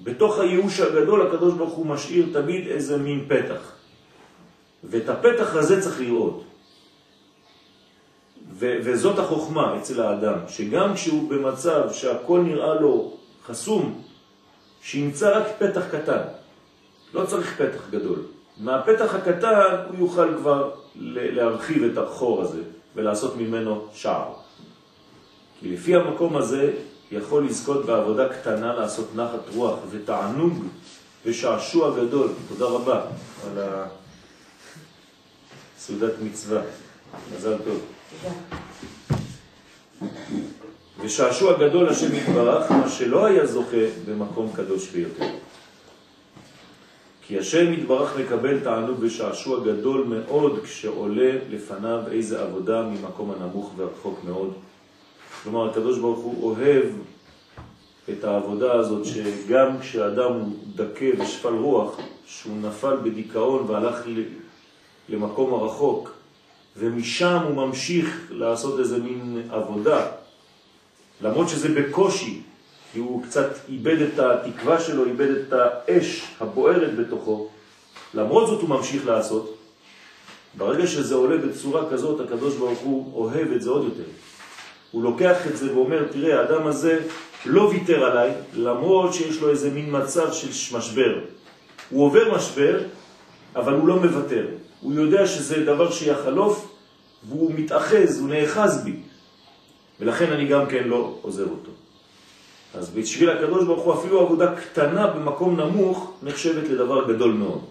בתוך 0.03 0.39
הייאוש 0.39 0.79
הגדול 0.79 1.27
הקדוש 1.27 1.53
ברוך 1.53 1.73
הוא 1.73 1.85
משאיר 1.85 2.25
תמיד 2.33 2.67
איזה 2.67 2.97
מין 2.97 3.25
פתח. 3.27 3.71
ואת 4.83 5.09
הפתח 5.09 5.55
הזה 5.55 5.81
צריך 5.81 5.99
לראות. 5.99 6.43
וזאת 8.61 9.19
החוכמה 9.19 9.77
אצל 9.77 10.01
האדם, 10.01 10.37
שגם 10.47 10.93
כשהוא 10.93 11.29
במצב 11.29 11.81
שהכל 11.93 12.41
נראה 12.41 12.73
לו 12.73 13.13
חסום, 13.47 14.01
שימצא 14.81 15.37
רק 15.37 15.47
פתח 15.59 15.81
קטן. 15.91 16.21
לא 17.13 17.25
צריך 17.25 17.61
פתח 17.61 17.89
גדול. 17.89 18.19
מהפתח 18.57 19.15
הקטן 19.15 19.75
הוא 19.87 19.99
יוכל 19.99 20.37
כבר 20.37 20.71
להרחיב 20.95 21.83
את 21.83 21.97
החור 21.97 22.41
הזה 22.41 22.61
ולעשות 22.95 23.37
ממנו 23.37 23.85
שער. 23.93 24.33
כי 25.59 25.69
לפי 25.69 25.95
המקום 25.95 26.37
הזה 26.37 26.73
יכול 27.11 27.45
לזכות 27.45 27.85
בעבודה 27.85 28.29
קטנה 28.29 28.73
לעשות 28.73 29.15
נחת 29.15 29.49
רוח 29.55 29.79
ותענוג 29.89 30.63
ושעשוע 31.25 31.95
גדול. 31.99 32.29
תודה 32.49 32.65
רבה 32.65 33.01
על 33.47 33.63
הסעודת 35.77 36.13
מצווה. 36.21 36.61
מזל 37.35 37.57
טוב. 37.65 37.81
ושעשוע 41.01 41.59
גדול 41.59 41.89
השם 41.89 42.15
יתברך, 42.15 42.71
מה 42.71 42.89
שלא 42.89 43.25
היה 43.25 43.45
זוכה 43.45 43.85
במקום 44.07 44.51
קדוש 44.55 44.89
ביותר. 44.89 45.29
כי 47.21 47.39
השם 47.39 47.73
יתברך 47.73 48.17
מקבל 48.17 48.59
תענוג 48.59 48.97
ושעשוע 48.99 49.59
גדול 49.65 50.03
מאוד 50.03 50.59
כשעולה 50.63 51.31
לפניו 51.49 51.99
איזה 52.11 52.41
עבודה 52.41 52.81
ממקום 52.81 53.31
הנמוך 53.31 53.71
והרחוק 53.77 54.19
מאוד. 54.23 54.53
כלומר, 55.43 55.69
הקדוש 55.69 55.99
ברוך 55.99 56.19
הוא 56.19 56.51
אוהב 56.51 56.83
את 58.09 58.23
העבודה 58.23 58.73
הזאת 58.73 59.05
שגם 59.05 59.79
כשאדם 59.79 60.33
הוא 60.33 60.53
דקה 60.75 61.05
ושפל 61.19 61.53
רוח, 61.53 61.99
שהוא 62.25 62.57
נפל 62.57 62.95
בדיכאון 63.03 63.65
והלך 63.67 64.01
למקום 65.09 65.53
הרחוק, 65.53 66.20
ומשם 66.77 67.39
הוא 67.47 67.55
ממשיך 67.55 68.27
לעשות 68.29 68.79
איזה 68.79 68.97
מין 68.97 69.41
עבודה, 69.49 70.05
למרות 71.21 71.49
שזה 71.49 71.69
בקושי, 71.69 72.41
כי 72.93 72.99
הוא 72.99 73.23
קצת 73.23 73.49
איבד 73.69 74.01
את 74.01 74.19
התקווה 74.19 74.79
שלו, 74.79 75.05
איבד 75.05 75.31
את 75.31 75.53
האש 75.53 76.23
הבוערת 76.39 76.95
בתוכו, 76.95 77.49
למרות 78.13 78.47
זאת 78.47 78.61
הוא 78.61 78.69
ממשיך 78.69 79.05
לעשות. 79.05 79.57
ברגע 80.57 80.87
שזה 80.87 81.15
עולה 81.15 81.37
בצורה 81.37 81.89
כזאת, 81.89 82.19
הקדוש 82.19 82.55
ברוך 82.55 82.79
הוא 82.79 83.13
אוהב 83.15 83.51
את 83.51 83.61
זה 83.61 83.69
עוד 83.69 83.83
יותר. 83.83 84.09
הוא 84.91 85.03
לוקח 85.03 85.47
את 85.47 85.57
זה 85.57 85.75
ואומר, 85.75 86.07
תראה, 86.11 86.39
האדם 86.39 86.67
הזה 86.67 86.99
לא 87.45 87.61
ויתר 87.61 88.03
עליי, 88.03 88.31
למרות 88.53 89.13
שיש 89.13 89.41
לו 89.41 89.49
איזה 89.49 89.69
מין 89.69 89.85
מצב 89.91 90.33
של 90.33 90.77
משבר. 90.77 91.19
הוא 91.89 92.05
עובר 92.05 92.35
משבר, 92.35 92.79
אבל 93.55 93.73
הוא 93.73 93.87
לא 93.87 93.95
מוותר. 93.95 94.45
הוא 94.81 94.93
יודע 94.93 95.27
שזה 95.27 95.65
דבר 95.65 95.91
שיחלוף, 95.91 96.71
והוא 97.29 97.51
מתאחז, 97.55 98.19
הוא 98.19 98.29
נאחז 98.29 98.83
בי. 98.83 98.95
ולכן 99.99 100.31
אני 100.31 100.47
גם 100.47 100.65
כן 100.65 100.83
לא 100.87 101.15
עוזב 101.21 101.49
אותו. 101.49 101.71
אז 102.73 102.89
בשביל 102.89 103.29
הקדוש 103.29 103.65
ברוך 103.65 103.83
הוא 103.83 103.93
אפילו 103.93 104.21
עבודה 104.21 104.55
קטנה 104.55 105.07
במקום 105.07 105.59
נמוך 105.59 106.13
נחשבת 106.23 106.69
לדבר 106.69 107.13
גדול 107.13 107.31
מאוד. 107.31 107.61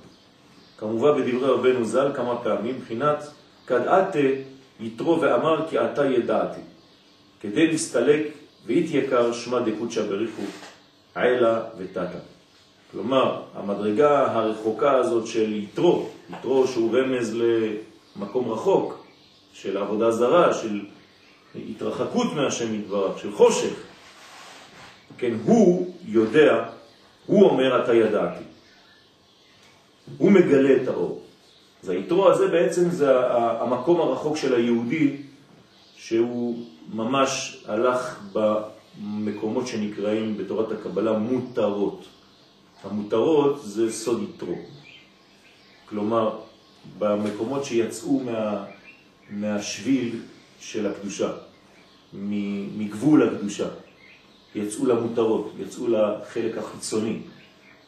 כמובן 0.78 1.10
בדברי 1.22 1.50
רבנו 1.50 1.84
ז"ל 1.84 2.12
כמה 2.14 2.38
פעמים, 2.42 2.74
מבחינת 2.76 3.24
כדעתה 3.66 4.18
יתרו 4.80 5.20
ואמר 5.20 5.68
כי 5.70 5.78
אתה 5.78 6.06
ידעתי. 6.06 6.60
כדי 7.40 7.66
להסתלק 7.66 8.26
והתייקר 8.66 9.32
שמה 9.32 9.60
דקודשא 9.60 10.02
בריחו 10.02 10.42
עילה 11.14 11.60
ותתה. 11.78 12.18
כלומר, 12.92 13.42
המדרגה 13.54 14.32
הרחוקה 14.32 14.92
הזאת 14.96 15.26
של 15.26 15.52
יתרו, 15.52 16.08
יתרו 16.32 16.66
שהוא 16.66 16.96
רמז 16.98 17.36
למקום 18.16 18.52
רחוק, 18.52 19.04
של 19.52 19.76
עבודה 19.76 20.10
זרה, 20.10 20.54
של 20.54 20.80
התרחקות 21.54 22.32
מהשם 22.32 22.74
יתברך, 22.74 23.18
של 23.18 23.32
חושך, 23.32 23.74
כן, 25.18 25.32
הוא 25.44 25.94
יודע, 26.04 26.64
הוא 27.26 27.44
אומר 27.44 27.84
אתה 27.84 27.94
ידעתי. 27.94 28.44
הוא 30.18 30.30
מגלה 30.32 30.82
את 30.82 30.88
האור. 30.88 31.22
אז 31.82 31.88
היתרו 31.88 32.30
הזה 32.30 32.48
בעצם 32.48 32.90
זה 32.90 33.10
המקום 33.60 34.00
הרחוק 34.00 34.36
של 34.36 34.54
היהודי 34.54 35.16
שהוא 35.96 36.66
ממש 36.92 37.62
הלך 37.68 38.20
במקומות 38.32 39.66
שנקראים 39.66 40.38
בתורת 40.38 40.72
הקבלה 40.72 41.12
מותרות. 41.12 42.04
המותרות 42.84 43.60
זה 43.62 43.92
סוד 43.92 44.22
יתרו. 44.22 44.54
כלומר, 45.90 46.38
במקומות 46.98 47.64
שיצאו 47.64 48.20
מה, 48.20 48.64
מהשביל 49.30 50.20
של 50.60 50.86
הקדושה, 50.86 51.32
מגבול 52.78 53.28
הקדושה, 53.28 53.68
יצאו 54.54 54.86
למותרות, 54.86 55.52
יצאו 55.58 55.88
לחלק 55.88 56.58
החיצוני. 56.58 57.18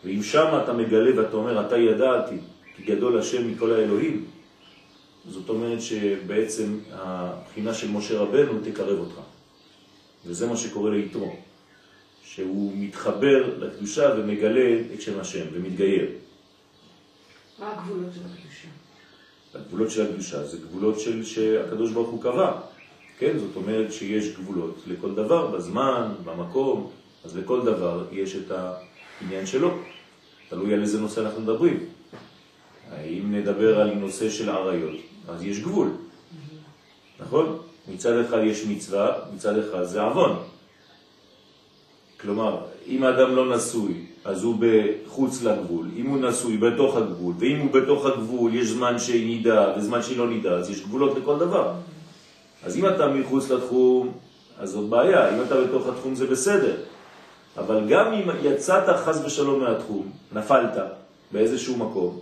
ואם 0.05 0.23
שם 0.23 0.61
אתה 0.65 0.73
מגלה 0.73 1.11
ואתה 1.17 1.37
אומר, 1.37 1.67
אתה 1.67 1.77
ידעתי, 1.77 2.37
כי 2.77 2.83
גדול 2.83 3.19
השם 3.19 3.51
מכל 3.51 3.73
האלוהים, 3.73 4.25
זאת 5.29 5.49
אומרת 5.49 5.83
שבעצם 5.83 6.79
הבחינה 6.93 7.75
של 7.75 7.91
משה 7.91 8.19
רבנו 8.19 8.61
תקרב 8.65 8.99
אותך. 8.99 9.21
וזה 10.27 10.47
מה 10.47 10.57
שקורה 10.57 10.91
ליתרו, 10.91 11.37
שהוא 12.25 12.73
מתחבר 12.77 13.59
לקדושה 13.59 14.15
ומגלה 14.17 14.81
את 14.95 15.01
שם 15.01 15.21
השם 15.21 15.45
ומתגייר. 15.53 16.07
מה 17.59 17.73
הגבולות 17.73 18.13
של 18.15 18.21
הקדושה? 18.21 18.69
הגבולות 19.55 19.91
של 19.91 20.03
הקדושה 20.03 20.45
זה 20.45 20.59
גבולות 20.59 21.01
של 21.01 21.25
שהקדוש 21.25 21.93
ברוך 21.93 22.09
הוא 22.09 22.23
קבע. 22.23 22.61
כן, 23.19 23.39
זאת 23.39 23.57
אומרת 23.57 23.93
שיש 23.93 24.37
גבולות 24.37 24.83
לכל 24.87 25.15
דבר, 25.15 25.47
בזמן, 25.47 26.15
במקום, 26.25 26.91
אז 27.25 27.37
לכל 27.37 27.65
דבר 27.65 28.05
יש 28.13 28.37
את 28.37 28.51
העניין 28.51 29.47
שלו. 29.47 29.71
תלוי 30.49 30.75
על 30.75 30.83
איזה 30.83 31.01
נושא 31.01 31.21
אנחנו 31.21 31.41
מדברים. 31.41 31.87
אם 33.05 33.35
נדבר 33.35 33.81
על 33.81 33.95
נושא 33.95 34.31
של 34.31 34.51
עריות, 34.51 34.97
אז 35.29 35.43
יש 35.43 35.61
גבול, 35.61 35.89
נכון? 37.21 37.59
מצד 37.89 38.19
אחד 38.19 38.39
יש 38.45 38.65
מצווה, 38.65 39.13
מצד 39.35 39.59
אחד 39.59 39.83
זה 39.83 40.03
עוון. 40.03 40.37
כלומר, 42.21 42.67
אם 42.87 43.05
האדם 43.05 43.37
לא 43.37 43.57
נשוי, 43.57 44.07
אז 44.25 44.43
הוא 44.43 44.57
בחוץ 44.61 45.43
לגבול, 45.43 45.87
אם 45.97 46.07
הוא 46.07 46.19
נשוי 46.19 46.57
בתוך 46.57 46.97
הגבול, 46.97 47.35
ואם 47.39 47.59
הוא 47.59 47.71
בתוך 47.71 48.07
הגבול 48.07 48.55
יש 48.55 48.69
זמן 48.69 48.99
שהיא 48.99 49.27
נידה 49.27 49.75
וזמן 49.77 50.03
שהיא 50.03 50.19
לא 50.19 50.29
נידה, 50.29 50.53
אז 50.53 50.71
יש 50.71 50.81
גבולות 50.81 51.19
לכל 51.19 51.39
דבר. 51.39 51.73
אז 52.65 52.77
אם 52.77 52.87
אתה 52.87 53.09
מחוץ 53.09 53.51
לתחום, 53.51 54.13
אז 54.59 54.71
זאת 54.71 54.89
בעיה, 54.89 55.37
אם 55.37 55.43
אתה 55.43 55.61
בתוך 55.61 55.87
התחום 55.87 56.15
זה 56.15 56.27
בסדר. 56.27 56.77
אבל 57.59 57.89
גם 57.89 58.13
אם 58.13 58.29
יצאת 58.43 58.97
חס 58.97 59.25
ושלום 59.25 59.61
מהתחום, 59.61 60.11
נפלת 60.33 60.77
באיזשהו 61.33 61.77
מקום, 61.77 62.21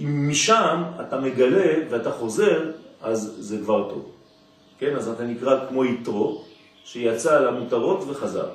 אם 0.00 0.28
משם 0.28 0.82
אתה 1.00 1.20
מגלה 1.20 1.72
ואתה 1.90 2.12
חוזר, 2.12 2.70
אז 3.02 3.36
זה 3.38 3.58
כבר 3.58 3.90
טוב. 3.90 4.10
כן, 4.78 4.96
אז 4.96 5.08
אתה 5.08 5.24
נקרא 5.24 5.68
כמו 5.68 5.84
יתרו, 5.84 6.44
שיצא 6.84 7.36
על 7.36 7.48
המותרות 7.48 8.04
וחזר. 8.08 8.48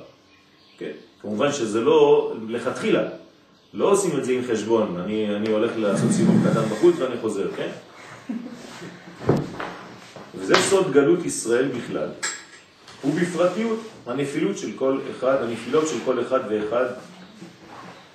כן, 0.78 0.92
כמובן 1.22 1.52
שזה 1.52 1.80
לא 1.80 2.32
לכתחילה, 2.48 3.02
לא 3.74 3.90
עושים 3.90 4.18
את 4.18 4.24
זה 4.24 4.32
עם 4.32 4.42
חשבון, 4.52 5.00
אני, 5.04 5.36
אני 5.36 5.48
הולך 5.48 5.72
לעשות 5.76 6.10
סיבוב 6.10 6.50
קטן 6.50 6.62
בחוץ 6.62 6.94
ואני 6.98 7.20
חוזר, 7.20 7.50
כן? 7.56 7.70
וזה 10.34 10.54
סוד 10.54 10.92
גלות 10.92 11.24
ישראל 11.24 11.68
בכלל, 11.68 12.08
ובפרטיות, 13.04 13.80
הנפילות 14.06 14.58
של 14.58 14.70
כל 14.76 14.98
אחד, 15.10 15.42
הנפילות 15.42 15.88
של 15.88 15.96
כל 16.04 16.22
אחד 16.22 16.40
ואחד, 16.50 16.84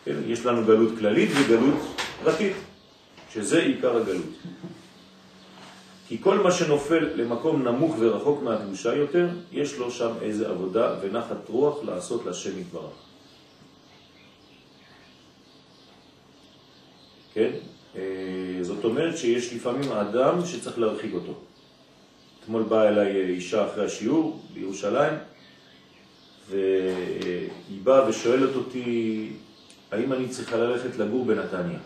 כן? 0.06 0.16
יש 0.26 0.46
לנו 0.46 0.66
גלות 0.66 0.92
כללית 1.00 1.30
וגלות 1.34 2.02
פרטית, 2.24 2.54
שזה 3.34 3.60
עיקר 3.60 3.98
הגלות. 3.98 4.30
כי 6.14 6.22
כל 6.22 6.40
מה 6.40 6.52
שנופל 6.52 7.10
למקום 7.16 7.68
נמוך 7.68 7.96
ורחוק 8.00 8.44
מהקדושה 8.44 8.96
יותר, 8.96 9.30
יש 9.52 9.78
לו 9.78 9.92
שם 9.92 10.12
איזה 10.22 10.50
עבודה 10.50 10.96
ונחת 11.02 11.50
רוח 11.50 11.84
לעשות 11.84 12.26
לשם 12.26 12.60
יתברך. 12.60 12.94
כן? 17.34 17.52
אה, 17.96 18.02
זאת 18.62 18.84
אומרת 18.84 19.18
שיש 19.18 19.54
לפעמים 19.54 19.92
אדם 19.92 20.46
שצריך 20.46 20.80
להרחיק 20.80 21.14
אותו. 21.14 21.34
אתמול 22.44 22.64
באה 22.64 22.88
אליי 22.88 23.26
אישה 23.26 23.68
אחרי 23.68 23.86
השיעור 23.86 24.42
בירושלים, 24.54 25.14
והיא 26.50 27.82
באה 27.84 28.10
ושואלת 28.10 28.56
אותי, 28.56 29.30
האם 29.92 30.14
אני 30.14 30.30
צריכה 30.30 30.58
ללכת 30.58 30.98
לגור 30.98 31.26
בנתניה? 31.26 31.80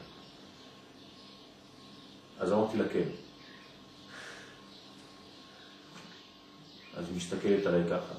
אז 2.39 2.53
אמרתי 2.53 2.77
לה 2.77 2.83
כן. 2.93 3.09
אז 6.97 7.05
היא 7.06 7.06
מסתכלת 7.17 7.65
עליי 7.65 7.83
ככה. 7.85 8.13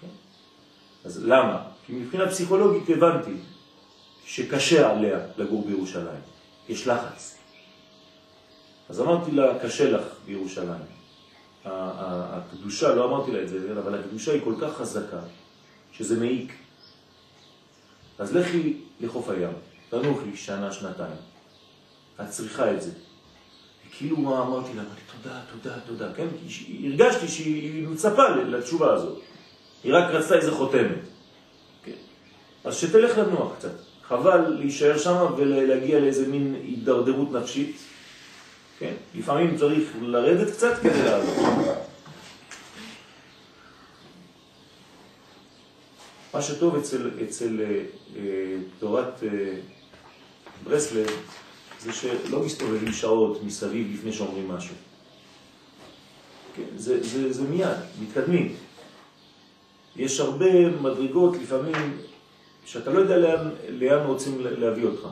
כן? 0.00 0.06
אז 1.04 1.24
למה? 1.24 1.62
כי 1.86 1.92
מבחינה 1.92 2.28
פסיכולוגית 2.28 2.90
הבנתי 2.96 3.34
שקשה 4.24 4.90
עליה 4.90 5.18
לגור 5.36 5.66
בירושלים. 5.66 6.20
יש 6.68 6.86
לחץ. 6.86 7.38
אז 8.88 9.00
אמרתי 9.00 9.30
לה, 9.30 9.58
קשה 9.58 9.90
לך 9.90 10.02
בירושלים. 10.26 10.82
הקדושה, 11.64 12.94
לא 12.94 13.04
אמרתי 13.04 13.32
לה 13.32 13.42
את 13.42 13.48
זה, 13.48 13.72
אבל 13.78 13.94
הקדושה 13.94 14.32
היא 14.32 14.40
כל 14.44 14.54
כך 14.60 14.76
חזקה, 14.76 15.20
שזה 15.92 16.20
מעיק. 16.20 16.52
אז 18.18 18.36
לכי 18.36 18.80
לחוף 19.00 19.28
הים, 19.28 19.52
תנוחי 19.90 20.36
שנה, 20.36 20.72
שנתיים. 20.72 21.16
את 22.20 22.28
צריכה 22.28 22.72
את 22.72 22.82
זה. 22.82 22.90
כאילו 23.92 24.16
אמרתי 24.16 24.74
לה, 24.76 24.82
אמרתי 24.82 25.00
תודה, 25.22 25.40
תודה, 25.52 25.80
תודה, 25.86 26.12
כן? 26.16 26.26
הרגשתי 26.84 27.28
שהיא 27.28 27.88
מצפה 27.88 28.28
לתשובה 28.28 28.92
הזאת. 28.92 29.18
היא 29.84 29.94
רק 29.94 30.10
רצתה 30.10 30.34
איזה 30.34 30.52
חותמת. 30.52 30.98
כן? 31.84 31.92
אז 32.64 32.76
שתלך 32.76 33.18
לנוח 33.18 33.52
קצת. 33.58 33.72
חבל 34.08 34.48
להישאר 34.58 34.98
שם 34.98 35.26
ולהגיע 35.36 36.00
לאיזה 36.00 36.28
מין 36.28 36.54
הידרדרות 36.64 37.32
נפשית. 37.32 37.76
כן? 38.78 38.92
לפעמים 39.14 39.56
צריך 39.56 39.88
לרדת 40.02 40.50
קצת 40.50 40.78
כדי 40.82 41.02
לעלות. 41.02 41.36
מה 46.34 46.42
שטוב 46.42 46.76
אצל, 46.76 47.10
אצל 47.24 47.60
אה, 47.60 47.80
אה, 48.16 48.56
תורת 48.78 49.22
אה, 49.22 49.54
ברסלב 50.64 51.06
זה 51.80 51.92
שלא 51.92 52.40
מסתובבים 52.40 52.92
שעות 52.92 53.42
מסביב 53.42 53.90
לפני 53.94 54.12
שאומרים 54.12 54.48
משהו. 54.48 54.74
כן, 56.56 56.76
זה, 56.76 57.02
זה, 57.02 57.32
זה 57.32 57.42
מיד, 57.42 57.76
מתקדמים. 58.02 58.54
יש 59.96 60.20
הרבה 60.20 60.68
מדרגות 60.80 61.36
לפעמים 61.42 61.98
שאתה 62.64 62.90
לא 62.90 62.98
יודע 62.98 63.16
לאן, 63.16 63.50
לאן 63.68 64.06
רוצים 64.06 64.40
להביא 64.40 64.84
אותך. 64.84 65.08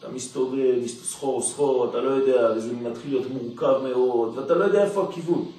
אתה 0.00 0.08
מסתובב, 0.08 0.86
סחור 0.86 1.42
סחור, 1.42 1.90
אתה 1.90 2.00
לא 2.00 2.10
יודע, 2.10 2.52
וזה 2.56 2.72
מתחיל 2.72 3.10
להיות 3.10 3.30
מורכב 3.30 3.74
מאוד, 3.82 4.38
ואתה 4.38 4.54
לא 4.54 4.64
יודע 4.64 4.84
איפה 4.84 5.08
הכיוון. 5.08 5.50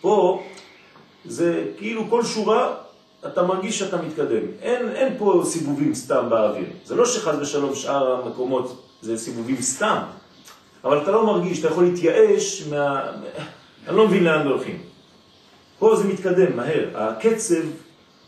פה 0.00 0.42
זה 1.24 1.72
כאילו 1.78 2.10
כל 2.10 2.24
שורה 2.24 2.74
אתה 3.26 3.42
מרגיש 3.42 3.78
שאתה 3.78 4.02
מתקדם. 4.02 4.46
אין, 4.60 4.88
אין 4.88 5.18
פה 5.18 5.42
סיבובים 5.44 5.94
סתם 5.94 6.26
באוויר. 6.30 6.66
זה 6.84 6.94
לא 6.94 7.06
שחז 7.06 7.38
ושלום 7.40 7.74
שאר 7.74 8.12
המקומות 8.12 8.84
זה 9.04 9.18
סיבובים 9.18 9.62
סתם, 9.62 9.98
אבל 10.84 11.02
אתה 11.02 11.10
לא 11.10 11.26
מרגיש, 11.26 11.60
אתה 11.60 11.68
יכול 11.68 11.84
להתייאש 11.84 12.66
מה... 12.70 13.10
אני 13.88 13.96
לא 13.96 14.08
מבין 14.08 14.24
לאן 14.24 14.46
הולכים. 14.46 14.78
פה 15.78 15.96
זה 15.96 16.04
מתקדם 16.04 16.56
מהר. 16.56 16.88
הקצב 16.94 17.62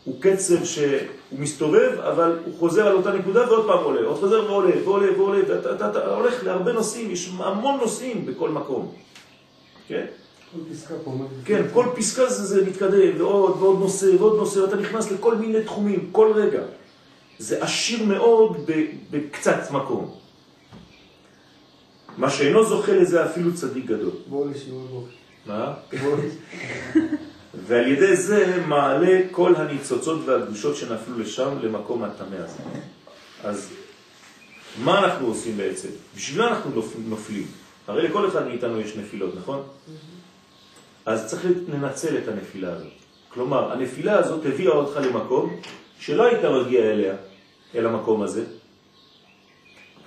הוא 0.03 0.15
קצב 0.19 0.63
שהוא 0.63 1.39
מסתובב, 1.39 1.99
אבל 1.99 2.39
הוא 2.45 2.53
חוזר 2.59 2.87
על 2.87 2.95
אותה 2.95 3.13
נקודה 3.13 3.51
ועוד 3.51 3.67
פעם 3.67 3.83
עולה, 3.83 4.07
עוד 4.07 4.19
חוזר 4.19 4.45
ועולה, 4.45 4.71
ועולה 4.83 5.17
ועולה, 5.17 5.39
ואתה 5.47 5.75
אתה, 5.75 5.89
אתה 5.89 6.15
הולך 6.15 6.43
להרבה 6.43 6.71
נושאים, 6.71 7.11
יש 7.11 7.29
המון 7.37 7.79
נושאים 7.79 8.25
בכל 8.25 8.49
מקום. 8.49 8.91
כן? 9.87 10.05
כל 10.51 10.73
פסקה 10.73 10.93
פה. 11.03 11.11
כן, 11.45 11.65
כל 11.73 11.85
פסקה 11.95 12.29
זה, 12.29 12.43
זה 12.43 12.65
מתקדם, 12.65 13.17
ועוד 13.17 13.57
ועוד 13.59 13.79
נושא 13.79 14.05
ועוד 14.19 14.37
נושא, 14.37 14.59
ואתה 14.59 14.75
נכנס 14.75 15.11
לכל 15.11 15.35
מיני 15.35 15.63
תחומים, 15.63 16.09
כל 16.11 16.31
רגע. 16.35 16.61
זה 17.39 17.63
עשיר 17.63 18.03
מאוד 18.03 18.69
בקצת 19.11 19.71
מקום. 19.71 20.26
מה 22.17 22.29
שאינו 22.29 22.65
זוכה 22.65 22.91
לזה 22.91 23.25
אפילו 23.25 23.53
צדיק 23.53 23.85
גדול. 23.85 24.11
בואו 24.27 24.49
לשיעור. 24.51 25.07
מה? 25.45 25.73
ועל 27.67 27.87
ידי 27.87 28.15
זה 28.15 28.63
מעלה 28.67 29.19
כל 29.31 29.55
הניצוצות 29.55 30.19
והקדושות 30.25 30.75
שנפלו 30.75 31.19
לשם 31.19 31.49
למקום 31.61 32.03
הטמא 32.03 32.35
הזה. 32.35 32.59
אז 33.43 33.69
מה 34.83 34.99
אנחנו 34.99 35.27
עושים 35.27 35.57
בעצם? 35.57 35.89
בשביל 36.15 36.41
מה 36.41 36.47
אנחנו 36.47 36.71
נופלים? 37.07 37.47
הרי 37.87 38.07
לכל 38.07 38.27
אחד 38.27 38.47
מאיתנו 38.47 38.79
יש 38.79 38.95
נפילות, 38.95 39.35
נכון? 39.35 39.63
אז 41.05 41.25
צריך 41.25 41.45
לנצל 41.73 42.17
את 42.17 42.27
הנפילה 42.27 42.73
הזאת. 42.73 42.91
כלומר, 43.33 43.71
הנפילה 43.71 44.19
הזאת 44.19 44.45
הביאה 44.45 44.71
אותך 44.71 44.99
למקום 45.03 45.55
שלא 45.99 46.25
היית 46.25 46.45
מגיע 46.45 46.81
אליה, 46.81 47.15
אל 47.75 47.85
המקום 47.85 48.21
הזה, 48.21 48.43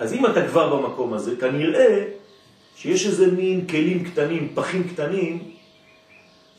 אז 0.00 0.12
אם 0.12 0.26
אתה 0.26 0.48
כבר 0.48 0.76
במקום 0.76 1.12
הזה, 1.12 1.36
כנראה 1.36 2.04
שיש 2.76 3.06
איזה 3.06 3.32
מין 3.32 3.66
כלים 3.66 4.04
קטנים, 4.04 4.52
פחים 4.54 4.88
קטנים, 4.88 5.50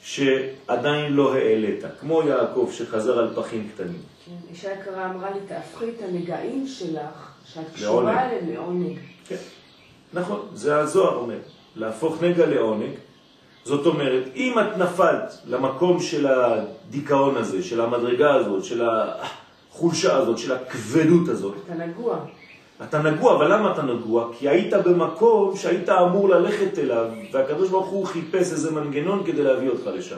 שעדיין 0.02 1.14
לא 1.14 1.36
העלית, 1.36 1.84
כמו 2.00 2.24
יעקב 2.24 2.70
שחזר 2.72 3.20
על 3.20 3.34
פחים 3.36 3.70
קטנים. 3.76 4.02
כן, 4.26 4.32
אישה 4.50 4.74
יקרה 4.74 5.12
אמרה 5.12 5.30
לי, 5.30 5.40
תהפכי 5.48 5.86
את 5.90 6.02
הנגעים 6.02 6.68
שלך, 6.68 7.34
שאת 7.46 7.66
קשורה 7.74 8.26
אליהם 8.26 8.50
לעונג. 8.54 8.98
כן, 9.28 9.36
נכון, 10.14 10.48
זה 10.54 10.78
הזוהר 10.78 11.16
אומר, 11.16 11.40
להפוך 11.76 12.24
נגע 12.24 12.46
לעונג. 12.46 12.94
זאת 13.64 13.86
אומרת, 13.86 14.24
אם 14.36 14.60
את 14.60 14.78
נפלת 14.78 15.38
למקום 15.46 16.00
של 16.00 16.28
הדיכאון 16.28 17.38
הזה, 17.38 17.64
של 17.64 17.82
המדרגה 17.82 18.34
הזאת, 18.34 18.64
של 18.64 18.88
החולשה 18.90 20.18
הזאת, 20.18 20.38
של 20.38 20.52
הכבדות 20.52 21.30
הזאת, 21.30 21.54
אתה 21.66 21.74
נגוע. 21.74 22.26
אתה 22.84 23.02
נגוע, 23.02 23.36
אבל 23.36 23.54
למה 23.54 23.72
אתה 23.72 23.82
נגוע? 23.82 24.30
כי 24.39 24.50
היית 24.50 24.74
במקום 24.74 25.58
שהיית 25.58 25.89
אמור 25.89 26.30
ללכת 26.30 26.80
אליו, 26.80 27.06
והקדוש 27.32 27.70
ברוך 27.70 27.88
הוא 27.88 28.06
חיפש 28.06 28.52
איזה 28.52 28.72
מנגנון 28.72 29.24
כדי 29.26 29.44
להביא 29.44 29.70
אותך 29.70 29.88
לשם. 29.88 30.17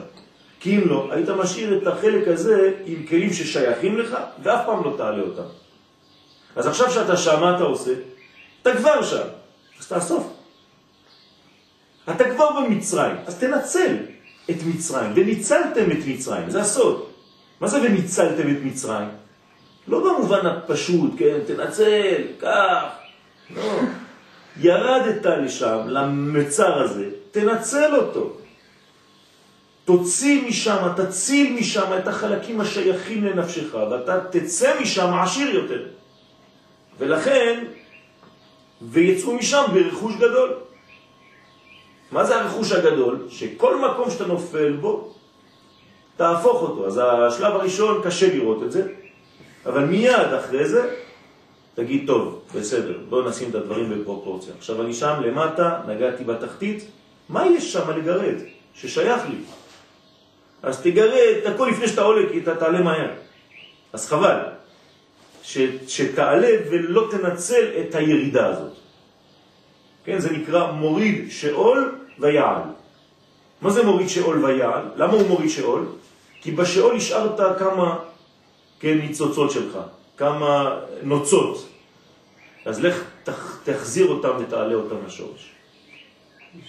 כי 0.60 0.76
אם 0.76 0.88
לא, 0.88 1.08
היית 1.10 1.28
משאיר 1.28 1.78
את 1.82 1.86
החלק 1.86 2.28
הזה 2.28 2.72
עם 2.84 3.06
כלים 3.06 3.32
ששייכים 3.32 3.98
לך, 3.98 4.16
ואף 4.42 4.66
פעם 4.66 4.84
לא 4.84 4.94
תעלה 4.96 5.22
אותם. 5.22 5.42
אז 6.56 6.66
עכשיו 6.66 6.90
שאתה 6.90 7.16
שם, 7.16 7.40
מה 7.40 7.56
אתה 7.56 7.64
עושה? 7.64 7.92
אתה 8.62 8.76
כבר 8.76 9.02
שם, 9.02 9.26
אז 9.80 9.88
תאסוף. 9.88 10.32
אתה 12.10 12.30
כבר 12.30 12.48
במצרים, 12.60 13.16
אז 13.26 13.38
תנצל 13.38 13.96
את 14.50 14.56
מצרים, 14.66 15.12
וניצלתם 15.14 15.90
את 15.90 16.06
מצרים, 16.06 16.50
זה 16.50 16.60
הסוד. 16.60 17.04
מה 17.60 17.68
זה 17.68 17.82
וניצלתם 17.82 18.50
את 18.50 18.56
מצרים? 18.62 19.08
לא 19.88 20.00
במובן 20.00 20.46
הפשוט, 20.46 21.10
כן, 21.18 21.38
תנצל, 21.46 22.22
כך, 22.40 22.82
לא. 23.56 23.62
ירדת 24.60 25.26
לשם, 25.26 25.78
למצר 25.86 26.78
הזה, 26.78 27.10
תנצל 27.30 27.96
אותו. 27.96 28.36
תוציא 29.84 30.48
משם, 30.48 30.88
תציל 30.96 31.56
משם 31.60 31.98
את 31.98 32.08
החלקים 32.08 32.60
השייכים 32.60 33.24
לנפשך, 33.24 33.74
ואתה 33.74 34.20
תצא 34.30 34.80
משם 34.80 35.12
עשיר 35.22 35.54
יותר. 35.54 35.86
ולכן, 36.98 37.64
ויצאו 38.82 39.34
משם 39.34 39.62
ברכוש 39.72 40.16
גדול. 40.16 40.54
מה 42.12 42.24
זה 42.24 42.36
הרכוש 42.36 42.72
הגדול? 42.72 43.26
שכל 43.28 43.80
מקום 43.80 44.10
שאתה 44.10 44.26
נופל 44.26 44.72
בו, 44.72 45.14
תהפוך 46.16 46.62
אותו. 46.62 46.86
אז 46.86 47.00
השלב 47.04 47.54
הראשון 47.54 48.00
קשה 48.04 48.34
לראות 48.34 48.62
את 48.62 48.72
זה, 48.72 48.88
אבל 49.66 49.84
מיד 49.84 50.32
אחרי 50.38 50.68
זה 50.68 50.94
תגיד, 51.74 52.06
טוב, 52.06 52.42
בסדר, 52.54 52.98
בואו 53.08 53.28
נשים 53.28 53.50
את 53.50 53.54
הדברים 53.54 53.90
בפרופורציה. 53.90 54.54
עכשיו 54.58 54.82
אני 54.82 54.94
שם 54.94 55.20
למטה, 55.24 55.80
נגעתי 55.88 56.24
בתחתית, 56.24 56.84
מה 57.28 57.46
יש 57.46 57.72
שם 57.72 57.90
לגרד 57.90 58.34
ששייך 58.74 59.22
לי? 59.28 59.36
אז 60.62 60.82
תגרד 60.82 61.36
את 61.42 61.46
הכל 61.46 61.68
לפני 61.72 61.88
שאתה 61.88 62.02
עולה, 62.02 62.28
כי 62.32 62.38
אתה 62.38 62.56
תעלה 62.56 62.80
מהר. 62.80 63.10
אז 63.92 64.08
חבל 64.08 64.38
ש, 65.42 65.58
שתעלה 65.88 66.50
ולא 66.70 67.08
תנצל 67.10 67.64
את 67.80 67.94
הירידה 67.94 68.46
הזאת. 68.46 68.72
כן, 70.04 70.18
זה 70.18 70.30
נקרא 70.32 70.72
מוריד 70.72 71.30
שאול 71.30 71.98
ויעל. 72.18 72.62
מה 73.62 73.70
זה 73.70 73.82
מוריד 73.82 74.08
שאול 74.08 74.44
ויעל? 74.44 74.82
למה 74.96 75.12
הוא 75.12 75.28
מוריד 75.28 75.50
שאול? 75.50 75.86
כי 76.40 76.52
בשאול 76.52 76.96
השארת 76.96 77.58
כמה 77.58 77.98
כן, 78.80 78.98
ניצוצות 78.98 79.50
שלך, 79.50 79.78
כמה 80.16 80.80
נוצות. 81.02 81.68
אז 82.64 82.80
לך 82.80 83.04
תח, 83.24 83.60
תחזיר 83.64 84.06
אותם 84.06 84.30
ותעלה 84.40 84.74
אותם 84.74 84.96
לשורש. 85.06 85.52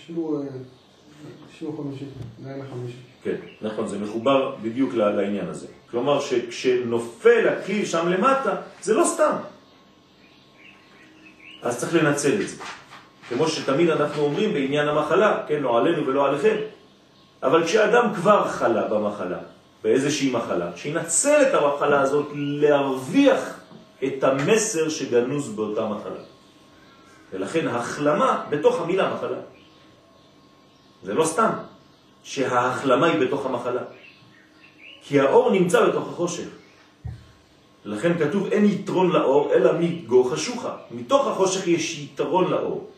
שיעור 0.06 0.42
אה, 0.42 1.78
חמישי, 1.78 2.06
לילה 2.44 2.64
חמישי. 2.72 2.98
כן, 3.24 3.36
נכון, 3.62 3.88
זה 3.88 4.00
מחובר 4.00 4.56
בדיוק 4.62 4.94
לעניין 4.94 5.48
הזה. 5.48 5.68
כלומר 5.92 6.20
שכשנופל 6.20 7.48
הכלי 7.50 7.86
שם 7.86 8.08
למטה, 8.08 8.56
זה 8.82 8.94
לא 8.94 9.04
סתם. 9.06 9.36
אז 11.62 11.80
צריך 11.80 11.94
לנצל 11.94 12.42
את 12.42 12.50
זה. 12.50 12.64
כמו 13.30 13.48
שתמיד 13.48 13.90
אנחנו 13.90 14.24
אומרים 14.24 14.54
בעניין 14.54 14.88
המחלה, 14.88 15.44
כן, 15.48 15.62
לא 15.62 15.78
עלינו 15.78 16.08
ולא 16.08 16.28
עליכם. 16.28 16.56
אבל 17.44 17.64
כשאדם 17.64 18.14
כבר 18.16 18.48
חלה 18.48 18.88
במחלה, 18.88 19.40
באיזושהי 19.86 20.32
מחלה, 20.32 20.70
שינצל 20.76 21.42
את 21.42 21.54
המחלה 21.54 22.02
הזאת 22.02 22.28
להרוויח 22.34 23.60
את 24.04 24.24
המסר 24.24 24.90
שגנוז 24.90 25.50
באותה 25.50 25.86
מחלה. 25.86 26.24
ולכן 27.34 27.68
החלמה 27.68 28.46
בתוך 28.50 28.82
המילה 28.82 29.14
מחלה. 29.14 29.38
זה 31.04 31.14
לא 31.14 31.26
סתם 31.26 31.50
שההחלמה 32.24 33.08
היא 33.08 33.28
בתוך 33.28 33.46
המחלה. 33.46 33.82
כי 35.02 35.20
האור 35.20 35.52
נמצא 35.52 35.86
בתוך 35.86 36.08
החושך. 36.10 36.50
לכן 37.86 38.18
כתוב 38.18 38.48
אין 38.48 38.66
יתרון 38.66 39.12
לאור 39.12 39.54
אלא 39.54 39.72
מגו 39.80 40.24
חשוכה. 40.24 40.76
מתוך 40.92 41.28
החושך 41.28 41.68
יש 41.68 42.00
יתרון 42.00 42.52
לאור. 42.52 42.90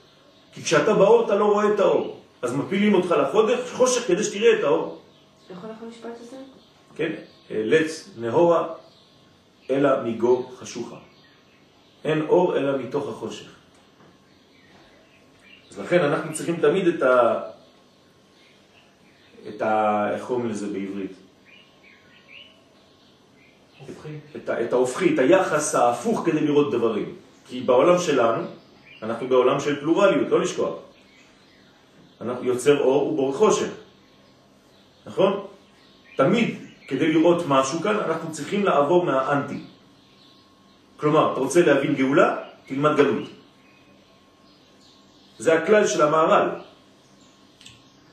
כי 0.53 0.63
כשאתה 0.63 0.93
באור 0.93 1.25
אתה 1.25 1.35
לא 1.35 1.45
רואה 1.45 1.73
את 1.73 1.79
האור. 1.79 2.19
אז 2.41 2.53
מפילים 2.55 2.93
אותך 2.93 3.11
לחושך 3.11 4.07
כדי 4.07 4.23
שתראה 4.23 4.59
את 4.59 4.63
האור. 4.63 5.01
יכול 5.51 5.69
לך 5.69 5.77
משפט 5.89 6.15
הזה? 6.21 6.56
כן, 6.97 7.11
לץ 7.49 8.09
נהורה 8.17 8.67
אלא 9.69 10.03
מגו 10.03 10.49
חשוכה. 10.57 10.95
אין 12.03 12.21
אור 12.21 12.57
אלא 12.57 12.77
מתוך 12.77 13.09
החושך. 13.09 13.55
אז 15.71 15.79
לכן 15.79 16.03
אנחנו 16.03 16.33
צריכים 16.33 16.55
תמיד 16.61 16.87
את 16.87 17.01
ה... 17.01 17.41
את 19.47 19.61
ה... 19.61 20.09
איך 20.13 20.23
קוראים 20.23 20.49
לזה 20.49 20.67
בעברית? 20.67 21.11
את, 24.35 24.49
ה... 24.49 24.61
את 24.61 24.73
ההופכי, 24.73 25.13
את 25.13 25.19
היחס 25.19 25.75
ההפוך 25.75 26.23
כדי 26.25 26.41
לראות 26.41 26.71
דברים. 26.71 27.15
כי 27.47 27.61
בעולם 27.61 27.99
שלנו, 27.99 28.43
אנחנו 29.03 29.27
בעולם 29.27 29.59
של 29.59 29.79
פלורליות, 29.79 30.29
לא 30.29 30.41
לשכוח. 30.41 30.75
אנחנו 32.21 32.45
יוצר 32.45 32.79
אור 32.79 33.07
ובור 33.07 33.33
חושך. 33.33 33.69
נכון? 35.05 35.47
תמיד 36.15 36.66
כדי 36.87 37.13
לראות 37.13 37.43
משהו 37.47 37.79
כאן, 37.81 37.95
אנחנו 37.95 38.31
צריכים 38.31 38.65
לעבור 38.65 39.05
מהאנטי. 39.05 39.59
כלומר, 40.97 41.31
אתה 41.31 41.39
רוצה 41.39 41.61
להבין 41.61 41.95
גאולה? 41.95 42.35
תלמד 42.65 42.95
גלות. 42.97 43.29
זה 45.37 45.53
הכלל 45.53 45.87
של 45.87 46.01
המערל. 46.01 46.49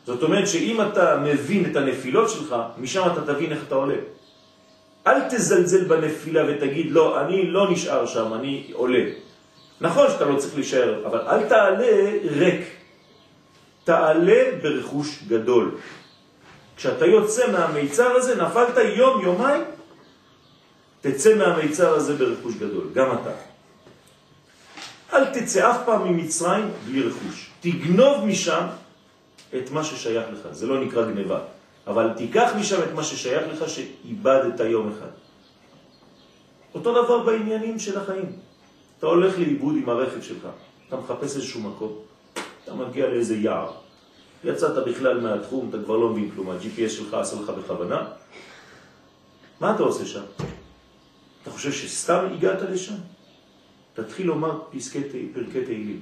זאת 0.06 0.22
אומרת 0.22 0.48
שאם 0.48 0.80
אתה 0.80 1.16
מבין 1.24 1.70
את 1.70 1.76
הנפילות 1.76 2.30
שלך, 2.30 2.56
משם 2.78 3.02
אתה 3.12 3.32
תבין 3.34 3.52
איך 3.52 3.60
אתה 3.68 3.74
עולה. 3.74 4.00
אל 5.06 5.28
תזלזל 5.30 5.84
בנפילה 5.84 6.42
ותגיד, 6.48 6.90
לא, 6.90 7.20
אני 7.20 7.50
לא 7.50 7.70
נשאר 7.70 8.06
שם, 8.06 8.34
אני 8.34 8.70
עולה. 8.72 9.04
נכון 9.80 10.06
שאתה 10.10 10.24
לא 10.24 10.36
צריך 10.38 10.54
להישאר, 10.54 11.06
אבל 11.06 11.20
אל 11.20 11.48
תעלה 11.48 12.10
ריק. 12.24 12.64
תעלה 13.84 14.42
ברכוש 14.62 15.22
גדול. 15.28 15.76
כשאתה 16.76 17.06
יוצא 17.06 17.52
מהמיצר 17.52 18.10
הזה, 18.10 18.42
נפלת 18.42 18.76
יום, 18.96 19.22
יומיים, 19.22 19.62
תצא 21.00 21.34
מהמיצר 21.34 21.94
הזה 21.94 22.14
ברכוש 22.16 22.54
גדול, 22.54 22.90
גם 22.92 23.18
אתה. 23.18 23.30
אל 25.12 25.24
תצא 25.24 25.70
אף 25.70 25.76
פעם 25.86 26.08
ממצרים 26.08 26.70
בלי 26.86 27.02
רכוש. 27.02 27.50
תגנוב 27.60 28.24
משם 28.24 28.66
את 29.56 29.70
מה 29.70 29.84
ששייך 29.84 30.24
לך. 30.32 30.52
זה 30.52 30.66
לא 30.66 30.80
נקרא 30.84 31.04
גניבה, 31.06 31.40
אבל 31.86 32.10
תיקח 32.16 32.50
משם 32.58 32.82
את 32.82 32.94
מה 32.94 33.04
ששייך 33.04 33.42
לך 33.52 33.68
שאיבדת 33.68 34.60
יום 34.60 34.92
אחד. 34.92 35.10
אותו 36.74 37.04
דבר 37.04 37.18
בעניינים 37.18 37.78
של 37.78 37.98
החיים. 37.98 38.32
אתה 38.98 39.06
הולך 39.06 39.38
לאיבוד 39.38 39.74
עם 39.76 39.88
הרכב 39.88 40.22
שלך, 40.22 40.48
אתה 40.88 40.96
מחפש 40.96 41.36
איזשהו 41.36 41.60
מקום, 41.60 41.92
אתה 42.64 42.74
מגיע 42.74 43.06
לאיזה 43.08 43.36
יער, 43.36 43.72
יצאת 44.44 44.84
בכלל 44.86 45.20
מהתחום, 45.20 45.70
אתה 45.70 45.78
כבר 45.84 45.96
לא 45.96 46.08
מבין 46.08 46.30
כלום, 46.34 46.50
ה-GPS 46.50 46.88
שלך 46.88 47.14
עשה 47.14 47.36
לך 47.40 47.50
בכוונה. 47.50 48.06
מה 49.60 49.74
אתה 49.74 49.82
עושה 49.82 50.06
שם? 50.06 50.22
אתה 51.42 51.50
חושב 51.50 51.72
שסתם 51.72 52.26
הגעת 52.34 52.62
לשם? 52.62 52.94
תתחיל 53.94 54.26
לומר 54.26 54.60
פסקי, 54.70 55.00
פרקי 55.34 55.64
תהילים. 55.64 56.00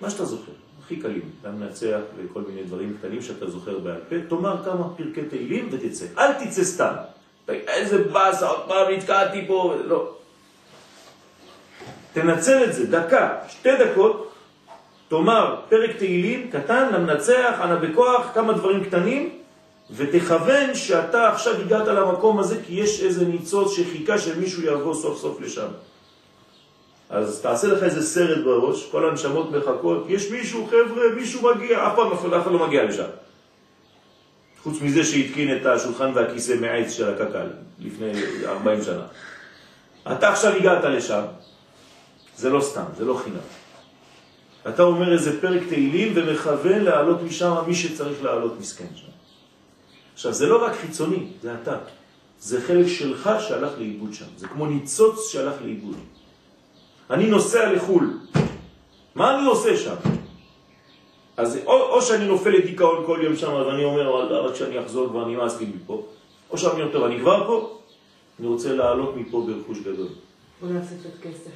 מה 0.00 0.10
שאתה 0.10 0.24
זוכר, 0.24 0.52
הכי 0.82 0.96
קלים, 0.96 1.30
למנצח 1.44 2.00
וכל 2.16 2.42
מיני 2.48 2.64
דברים 2.64 2.96
קטנים 2.98 3.22
שאתה 3.22 3.50
זוכר 3.50 3.78
בעל 3.78 4.00
פה, 4.08 4.16
תאמר 4.28 4.64
כמה 4.64 4.88
פרקי 4.96 5.22
תהילים 5.22 5.68
ותצא. 5.72 6.06
אל 6.18 6.32
תצא 6.32 6.64
סתם. 6.64 6.92
איזה 7.48 8.04
באסה, 8.04 8.48
עוד 8.48 8.68
פעם 8.68 8.92
נתקעתי 8.92 9.46
פה, 9.46 9.74
לא. 9.84 10.16
תנצל 12.12 12.64
את 12.64 12.74
זה, 12.74 12.86
דקה, 12.86 13.38
שתי 13.48 13.70
דקות, 13.78 14.25
תאמר 15.08 15.56
פרק 15.68 15.96
תהילים 15.96 16.50
קטן 16.50 16.92
למנצח, 16.92 17.58
ענה 17.62 17.76
בכוח, 17.76 18.30
כמה 18.34 18.52
דברים 18.52 18.84
קטנים, 18.84 19.38
ותכוון 19.90 20.74
שאתה 20.74 21.28
עכשיו 21.28 21.60
הגעת 21.60 21.88
למקום 21.88 22.38
הזה 22.38 22.56
כי 22.66 22.74
יש 22.74 23.02
איזה 23.02 23.24
ניצוץ 23.24 23.72
שחיכה 23.72 24.18
שמישהו 24.18 24.62
יבוא 24.62 24.94
סוף 24.94 25.18
סוף 25.18 25.40
לשם. 25.40 25.68
אז 27.10 27.40
תעשה 27.40 27.68
לך 27.68 27.82
איזה 27.82 28.02
סרט 28.02 28.44
בראש, 28.44 28.90
כל 28.90 29.08
הנשמות 29.08 29.50
מחכות, 29.50 30.04
יש 30.08 30.30
מישהו, 30.30 30.66
חבר'ה, 30.66 31.04
מישהו 31.14 31.50
מגיע, 31.54 31.86
אף 31.86 31.96
פעם 31.96 32.12
אף 32.12 32.42
אחד 32.42 32.52
לא 32.52 32.66
מגיע 32.66 32.84
לשם. 32.84 33.08
חוץ 34.62 34.80
מזה 34.80 35.04
שהתקין 35.04 35.56
את 35.56 35.66
השולחן 35.66 36.12
והכיסא 36.14 36.54
מעץ 36.60 36.92
של 36.92 37.14
הקקל 37.14 37.46
לפני 37.78 38.12
40 38.44 38.82
שנה. 38.82 39.06
אתה 40.12 40.28
עכשיו 40.28 40.52
הגעת 40.52 40.84
לשם, 40.84 41.22
זה 42.36 42.50
לא 42.50 42.60
סתם, 42.60 42.84
זה 42.96 43.04
לא 43.04 43.20
חינם. 43.24 43.36
אתה 44.68 44.82
אומר 44.82 45.12
איזה 45.12 45.40
פרק 45.40 45.62
תהילים 45.68 46.12
ומכוון 46.16 46.84
לעלות 46.84 47.22
משם 47.22 47.54
מי 47.66 47.74
שצריך 47.74 48.24
לעלות 48.24 48.60
מסכן 48.60 48.86
שם. 48.94 49.06
עכשיו, 50.14 50.32
זה 50.32 50.46
לא 50.46 50.64
רק 50.64 50.72
חיצוני, 50.74 51.26
זה 51.42 51.54
אתה. 51.62 51.76
זה 52.40 52.60
חלק 52.60 52.86
שלך 52.86 53.30
שהלך 53.40 53.70
לאיבוד 53.78 54.14
שם. 54.14 54.26
זה 54.36 54.48
כמו 54.48 54.66
ניצוץ 54.66 55.28
שהלך 55.28 55.54
לאיבוד. 55.62 55.96
אני 57.10 57.26
נוסע 57.26 57.72
לחו"ל. 57.72 58.18
מה 59.14 59.38
אני 59.38 59.46
עושה 59.46 59.76
שם? 59.76 59.94
אז 61.36 61.58
או, 61.66 61.72
או 61.72 62.02
שאני 62.02 62.26
נופל 62.26 62.50
לדיכאון 62.50 63.06
כל 63.06 63.20
יום 63.22 63.36
שם, 63.36 63.52
ואני 63.52 63.84
אומר, 63.84 64.46
רק 64.48 64.54
שאני 64.54 64.80
אחזור 64.80 65.08
כבר 65.08 65.24
נמאס 65.24 65.60
לי 65.60 65.66
מפה, 65.66 66.06
או 66.50 66.58
שאני 66.58 66.82
אומר, 66.82 66.92
טוב, 66.92 67.04
אני 67.04 67.20
כבר 67.20 67.46
פה, 67.46 67.78
אני 68.38 68.46
רוצה 68.46 68.72
לעלות 68.72 69.16
מפה 69.16 69.46
ברכוש 69.46 69.78
גדול. 69.78 70.08
בוא 70.60 70.68
נעשה 70.68 70.94
קצת 71.00 71.22
כסף. 71.22 71.50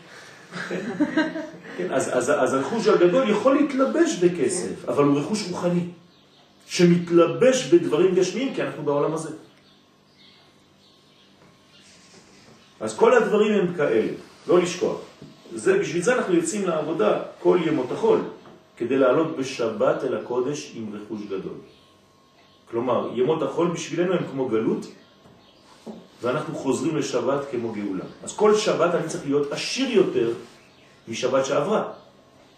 כן, 1.76 1.92
אז, 1.92 2.10
אז, 2.18 2.30
אז 2.30 2.54
הרכוש 2.54 2.86
הגדול 2.86 3.30
יכול 3.30 3.54
להתלבש 3.54 4.16
בכסף, 4.16 4.88
אבל 4.88 5.04
הוא 5.04 5.18
רכוש 5.18 5.48
רוחני, 5.50 5.84
שמתלבש 6.66 7.74
בדברים 7.74 8.14
גשמיים, 8.14 8.54
כי 8.54 8.62
אנחנו 8.62 8.82
בעולם 8.82 9.14
הזה. 9.14 9.30
אז 12.80 12.96
כל 12.96 13.16
הדברים 13.16 13.52
הם 13.52 13.74
כאלה, 13.74 14.12
לא 14.46 14.58
לשכוח. 14.58 15.00
זה, 15.54 15.78
בשביל 15.78 16.02
זה 16.02 16.14
אנחנו 16.14 16.34
יוצאים 16.34 16.68
לעבודה 16.68 17.22
כל 17.38 17.58
ימות 17.66 17.92
החול, 17.92 18.20
כדי 18.76 18.98
לעלות 18.98 19.36
בשבת 19.36 20.04
אל 20.04 20.16
הקודש 20.16 20.72
עם 20.74 20.86
רכוש 20.94 21.20
גדול. 21.26 21.58
כלומר, 22.70 23.10
ימות 23.14 23.42
החול 23.42 23.68
בשבילנו 23.68 24.12
הם 24.12 24.22
כמו 24.30 24.48
גלות, 24.48 24.86
ואנחנו 26.22 26.54
חוזרים 26.54 26.96
לשבת 26.96 27.40
כמו 27.50 27.72
גאולה. 27.72 28.04
אז 28.22 28.36
כל 28.36 28.56
שבת 28.56 28.94
אני 28.94 29.08
צריך 29.08 29.24
להיות 29.24 29.52
עשיר 29.52 29.90
יותר 29.90 30.32
משבת 31.08 31.46
שעברה. 31.46 31.92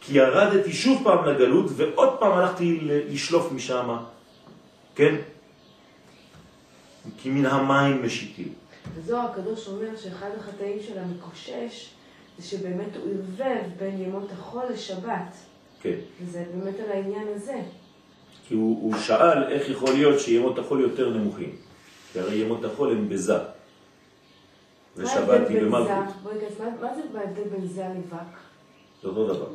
כי 0.01 0.19
ירדתי 0.19 0.73
שוב 0.73 1.05
פעם 1.05 1.25
לגלות, 1.25 1.67
ועוד 1.77 2.19
פעם 2.19 2.33
הלכתי 2.33 2.79
לשלוף 2.83 3.53
משם, 3.53 3.97
כן? 4.95 5.15
כי 7.19 7.31
מן 7.31 7.47
המים 7.47 8.07
משיתים. 8.07 8.53
וזוהר 8.95 9.31
הקדוש 9.31 9.69
אומר 9.69 9.97
שאחד 9.97 10.29
החטאים 10.39 10.79
של 10.87 10.99
המקושש 10.99 11.91
זה 12.39 12.49
שבאמת 12.49 12.97
הוא 12.97 13.11
ערבב 13.11 13.63
בין 13.79 14.03
ימות 14.03 14.33
החול 14.33 14.63
לשבת. 14.71 15.37
כן. 15.83 15.97
וזה 16.23 16.45
באמת 16.55 16.75
על 16.81 16.91
העניין 16.93 17.29
הזה. 17.35 17.61
כי 18.49 18.55
הוא, 18.55 18.83
הוא 18.83 19.01
שאל 19.01 19.45
איך 19.45 19.69
יכול 19.69 19.95
להיות 19.95 20.21
שימות 20.21 20.59
החול 20.59 20.81
יותר 20.81 21.11
נמוכים. 21.11 21.57
כי 22.13 22.21
הרי 22.21 22.35
ימות 22.35 22.65
החול 22.65 22.91
הם 22.91 23.09
בזה. 23.09 23.39
ושבת 24.97 25.49
היא 25.49 25.63
במלכות. 25.63 26.15
בואי 26.23 26.35
מה, 26.59 26.67
מה 26.81 26.95
זה 26.95 27.03
בהבדל 27.13 27.49
בין 27.51 27.67
זה 27.67 27.87
לבק? 27.99 28.37
זה 29.03 29.09
אותו 29.09 29.27
דבר. 29.29 29.47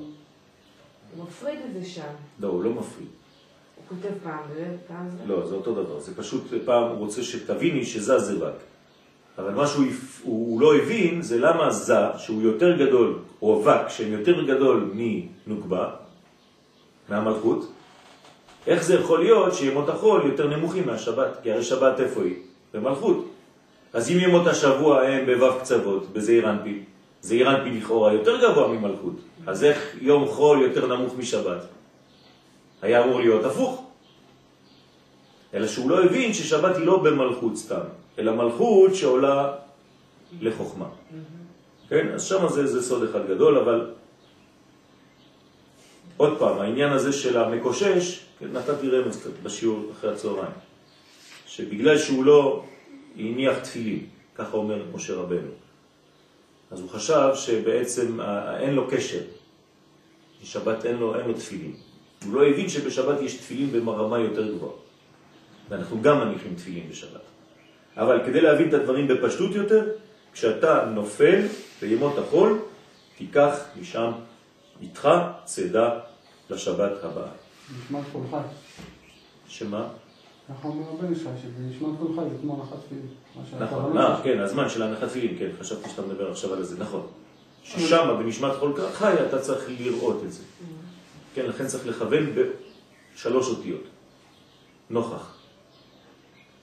הוא 1.15 1.23
מפריד 1.23 1.59
את 1.69 1.73
זה 1.73 1.89
שם. 1.89 2.01
לא, 2.39 2.47
הוא 2.47 2.63
לא 2.63 2.69
מפריד. 2.69 3.07
הוא 3.75 3.83
כותב 3.89 4.13
פעם 4.23 4.39
ופעם 4.55 5.09
זה? 5.09 5.17
לא, 5.25 5.47
זה 5.47 5.55
אותו 5.55 5.73
דבר. 5.73 5.99
זה 5.99 6.15
פשוט 6.15 6.43
פעם 6.65 6.83
הוא 6.83 6.97
רוצה 6.97 7.23
שתביני 7.23 7.85
שזה 7.85 8.19
זה 8.19 8.39
בק. 8.39 8.53
אבל 9.37 9.53
מה 9.53 9.67
שהוא 9.67 9.85
הוא 10.23 10.61
לא 10.61 10.75
הבין 10.75 11.21
זה 11.21 11.39
למה 11.39 11.71
זה, 11.71 11.97
שהוא 12.17 12.41
יותר 12.41 12.77
גדול, 12.77 13.19
או 13.41 13.61
אבק, 13.61 13.89
שהם 13.89 14.11
יותר 14.11 14.45
גדול 14.45 14.91
מנוקבה, 14.93 15.89
מהמלכות, 17.09 17.71
איך 18.67 18.83
זה 18.83 18.95
יכול 18.95 19.19
להיות 19.19 19.53
שימות 19.53 19.89
החול 19.89 20.21
יותר 20.25 20.47
נמוכים 20.47 20.85
מהשבת? 20.85 21.37
כי 21.43 21.51
הרי 21.51 21.63
שבת 21.63 21.99
איפה 21.99 22.23
היא? 22.23 22.35
במלכות. 22.73 23.25
אז 23.93 24.11
אם 24.11 24.17
ימות 24.19 24.47
השבוע 24.47 25.01
הם 25.01 25.25
בו"ב 25.25 25.59
קצוות, 25.59 26.13
בזעיר 26.13 26.49
אנפי, 26.49 26.83
זעיר 27.21 27.55
אנפי 27.55 27.79
לכאורה 27.79 28.13
יותר 28.13 28.41
גבוה 28.41 28.67
ממלכות, 28.67 29.15
אז 29.47 29.63
איך 29.63 29.95
יום 30.01 30.27
חול 30.27 30.61
יותר 30.61 30.95
נמוך 30.95 31.13
משבת? 31.17 31.61
היה 32.81 33.03
אמור 33.03 33.19
להיות 33.19 33.45
הפוך. 33.45 33.83
אלא 35.53 35.67
שהוא 35.67 35.89
לא 35.89 36.03
הבין 36.03 36.33
ששבת 36.33 36.75
היא 36.75 36.85
לא 36.85 36.97
במלכות 37.03 37.57
סתם, 37.57 37.81
אלא 38.19 38.31
מלכות 38.35 38.95
שעולה 38.95 39.53
לחוכמה. 40.41 40.87
כן? 41.89 42.07
אז 42.13 42.23
שם 42.23 42.47
זה, 42.49 42.67
זה 42.67 42.81
סוד 42.81 43.09
אחד 43.09 43.27
גדול, 43.27 43.57
אבל 43.57 43.91
עוד 46.17 46.39
פעם, 46.39 46.59
העניין 46.59 46.93
הזה 46.93 47.13
של 47.13 47.37
המקושש, 47.37 48.25
כן, 48.39 48.47
נתתי 48.53 48.89
רמז 48.89 49.19
קצת 49.19 49.29
בשיעור 49.43 49.91
אחרי 49.91 50.11
הצהריים, 50.13 50.51
שבגלל 51.57 51.97
שהוא 51.97 52.25
לא 52.25 52.63
הניח 53.17 53.59
תפילין, 53.59 54.05
ככה 54.35 54.57
אומר 54.57 54.83
משה 54.93 55.13
רבנו, 55.13 55.51
אז 56.71 56.79
הוא 56.79 56.89
חשב 56.89 57.29
שבעצם 57.35 58.19
אין 58.59 58.73
לו 58.73 58.87
קשר, 58.89 59.21
בשבת 60.41 60.85
אין 60.85 60.97
לו, 60.97 61.19
אין 61.19 61.25
לו 61.27 61.33
תפילין. 61.33 61.73
הוא 62.25 62.33
לא 62.33 62.47
הבין 62.47 62.69
שבשבת 62.69 63.21
יש 63.21 63.35
תפילין 63.37 63.71
במרמה 63.71 64.19
יותר 64.19 64.53
גבוהה. 64.53 64.73
ואנחנו 65.69 66.01
גם 66.01 66.19
מניחים 66.19 66.55
תפילין 66.55 66.89
בשבת. 66.89 67.21
אבל 67.97 68.25
כדי 68.25 68.41
להבין 68.41 68.69
את 68.69 68.73
הדברים 68.73 69.07
בפשטות 69.07 69.55
יותר, 69.55 69.89
כשאתה 70.33 70.85
נופל 70.93 71.41
בימות 71.81 72.17
החול, 72.17 72.59
תיקח 73.17 73.59
משם 73.81 74.11
איתך 74.81 75.09
צדה 75.45 75.99
לשבת 76.49 77.03
הבאה. 77.03 77.31
נשמע 77.77 77.99
חי. 78.31 78.37
שמה? 79.47 79.87
אומר 80.63 80.89
הבן 80.91 81.13
ישראל, 81.13 81.33
שבנשמת 81.41 81.99
כל 81.99 82.07
חי 82.15 82.29
זה 82.29 82.35
כמו 82.41 82.55
הנחת 82.55 82.77
תפילין. 82.85 83.07
נכון, 83.59 83.97
אה, 83.97 84.21
כן, 84.23 84.39
הזמן 84.39 84.69
של 84.69 84.81
הנחת 84.81 85.07
תפילין, 85.07 85.39
כן, 85.39 85.49
חשבתי 85.59 85.89
שאתה 85.89 86.01
מדבר 86.01 86.31
עכשיו 86.31 86.53
על 86.53 86.63
זה, 86.63 86.79
נכון. 86.79 87.07
ששם 87.63 88.15
בנשמת 88.19 88.51
כל 88.59 88.73
חי 88.93 89.13
אתה 89.27 89.39
צריך 89.39 89.69
לראות 89.79 90.23
את 90.25 90.31
זה. 90.31 90.43
כן, 91.33 91.45
לכן 91.45 91.67
צריך 91.67 91.87
לכוון 91.87 92.25
בשלוש 93.15 93.49
אותיות. 93.49 93.83
נוכח. 94.89 95.37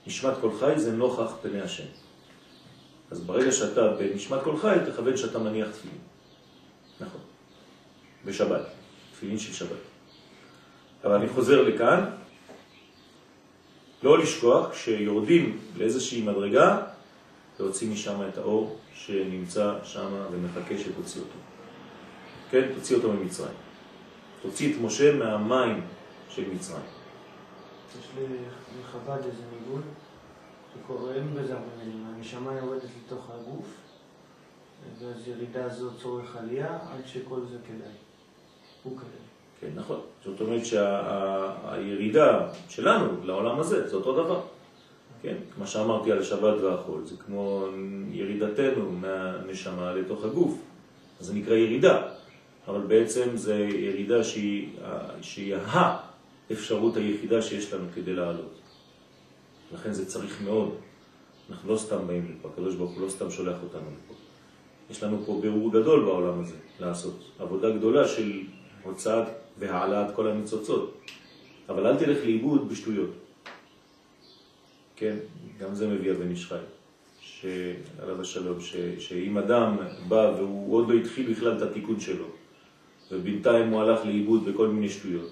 נשמת 0.07 0.33
כל 0.41 0.49
חי 0.59 0.73
זה 0.77 0.91
נוכח 0.91 1.33
פני 1.41 1.61
השם. 1.61 1.83
אז 3.11 3.21
ברגע 3.21 3.51
שאתה 3.51 3.87
בנשמת 3.87 4.43
כל 4.43 4.57
חי, 4.57 4.77
תכוון 4.91 5.17
שאתה 5.17 5.39
מניח 5.39 5.67
תפילין. 5.71 5.97
נכון. 6.99 7.21
בשבת. 8.25 8.61
תפילין 9.13 9.39
של 9.39 9.53
שבת. 9.53 9.77
אבל 11.03 11.13
אני 11.13 11.29
חוזר 11.29 11.61
לכאן, 11.61 12.05
לא 14.05 14.19
לשכוח, 14.19 14.71
כשיורדים 14.71 15.59
לאיזושהי 15.77 16.21
מדרגה, 16.21 16.81
להוציא 17.59 17.89
משם 17.91 18.21
את 18.29 18.37
האור 18.37 18.77
שנמצא 18.93 19.73
שם 19.83 20.11
ומחכה 20.31 20.77
שתוציא 20.77 21.21
אותו. 21.21 21.37
כן? 22.49 22.67
תוציא 22.75 22.95
אותו 22.95 23.13
ממצרים. 23.13 23.55
תוציא 24.41 24.73
את 24.73 24.81
משה 24.81 25.15
מהמים 25.15 25.81
של 26.29 26.49
מצרים. 26.53 26.83
יש 27.99 28.07
לי 28.17 28.25
לחב"ד 28.81 29.17
איזה 29.17 29.43
ניגון, 29.53 29.81
שקוראים 30.73 31.33
בזה 31.35 31.53
הרבה 31.53 31.65
מילים, 31.79 32.05
הנשמה 32.07 32.53
יורדת 32.53 32.89
לתוך 33.05 33.29
הגוף, 33.29 33.65
ואז 34.99 35.27
ירידה 35.27 35.69
זו 35.69 35.89
צורך 36.01 36.35
עלייה, 36.35 36.75
עד 36.75 37.07
שכל 37.07 37.39
זה 37.51 37.57
כדאי. 37.67 37.93
הוא 38.83 38.97
כדאי. 38.97 39.34
כן, 39.61 39.67
נכון. 39.75 39.99
זאת 40.25 40.41
אומרת 40.41 40.65
שהירידה 40.65 42.47
שלנו 42.69 43.07
לעולם 43.23 43.59
הזה, 43.59 43.87
זה 43.87 43.95
אותו 43.95 44.23
דבר. 44.23 44.41
כן, 45.21 45.35
כמו 45.55 45.67
שאמרתי 45.67 46.11
על 46.11 46.23
שבת 46.23 46.61
והחול, 46.61 47.05
זה 47.05 47.15
כמו 47.25 47.67
ירידתנו 48.11 48.91
מהנשמה 48.91 49.93
לתוך 49.93 50.25
הגוף. 50.25 50.61
אז 51.19 51.25
זה 51.25 51.33
נקרא 51.33 51.55
ירידה, 51.55 52.01
אבל 52.67 52.79
בעצם 52.79 53.37
זה 53.37 53.55
ירידה 53.55 54.23
שהיא, 54.23 54.69
שהיא 55.21 55.55
האפשרות 56.49 56.97
היחידה 56.97 57.41
שיש 57.41 57.73
לנו 57.73 57.85
כדי 57.95 58.13
לעלות. 58.13 58.59
לכן 59.73 59.93
זה 59.93 60.05
צריך 60.05 60.41
מאוד. 60.41 60.75
אנחנו 61.49 61.73
לא 61.73 61.77
סתם 61.77 62.07
באים 62.07 62.35
לפה, 62.39 62.49
הקדוש 62.53 62.75
ברוך 62.75 62.91
הוא 62.91 63.01
לא 63.01 63.09
סתם 63.09 63.31
שולח 63.31 63.57
אותנו 63.63 63.81
לפה. 63.81 64.13
יש 64.89 65.03
לנו 65.03 65.17
פה 65.25 65.39
בירור 65.41 65.71
גדול 65.71 66.05
בעולם 66.05 66.41
הזה 66.41 66.55
לעשות, 66.79 67.31
עבודה 67.39 67.69
גדולה 67.69 68.07
של 68.07 68.41
הוצאת 68.83 69.27
והעלאת 69.59 70.15
כל 70.15 70.27
הניצוצות. 70.27 71.01
אבל 71.69 71.87
אל 71.87 71.97
תלך 71.97 72.17
לאיבוד 72.23 72.69
בשטויות. 72.69 73.09
כן, 74.95 75.17
גם 75.59 75.75
זה 75.75 75.87
מביא 75.87 76.11
הבן 76.11 76.29
איש 76.29 76.45
חי, 76.45 76.55
שעליו 77.19 78.21
השלום, 78.21 78.61
ש, 78.61 78.75
שאם 78.99 79.37
אדם 79.37 79.77
בא 80.07 80.33
והוא 80.37 80.75
עוד 80.75 80.89
לא 80.89 80.93
התחיל 80.93 81.31
בכלל 81.31 81.57
את 81.57 81.61
התיקון 81.61 81.99
שלו, 81.99 82.25
ובינתיים 83.11 83.69
הוא 83.69 83.81
הלך 83.81 84.05
לאיבוד 84.05 84.45
בכל 84.45 84.67
מיני 84.67 84.89
שטויות, 84.89 85.31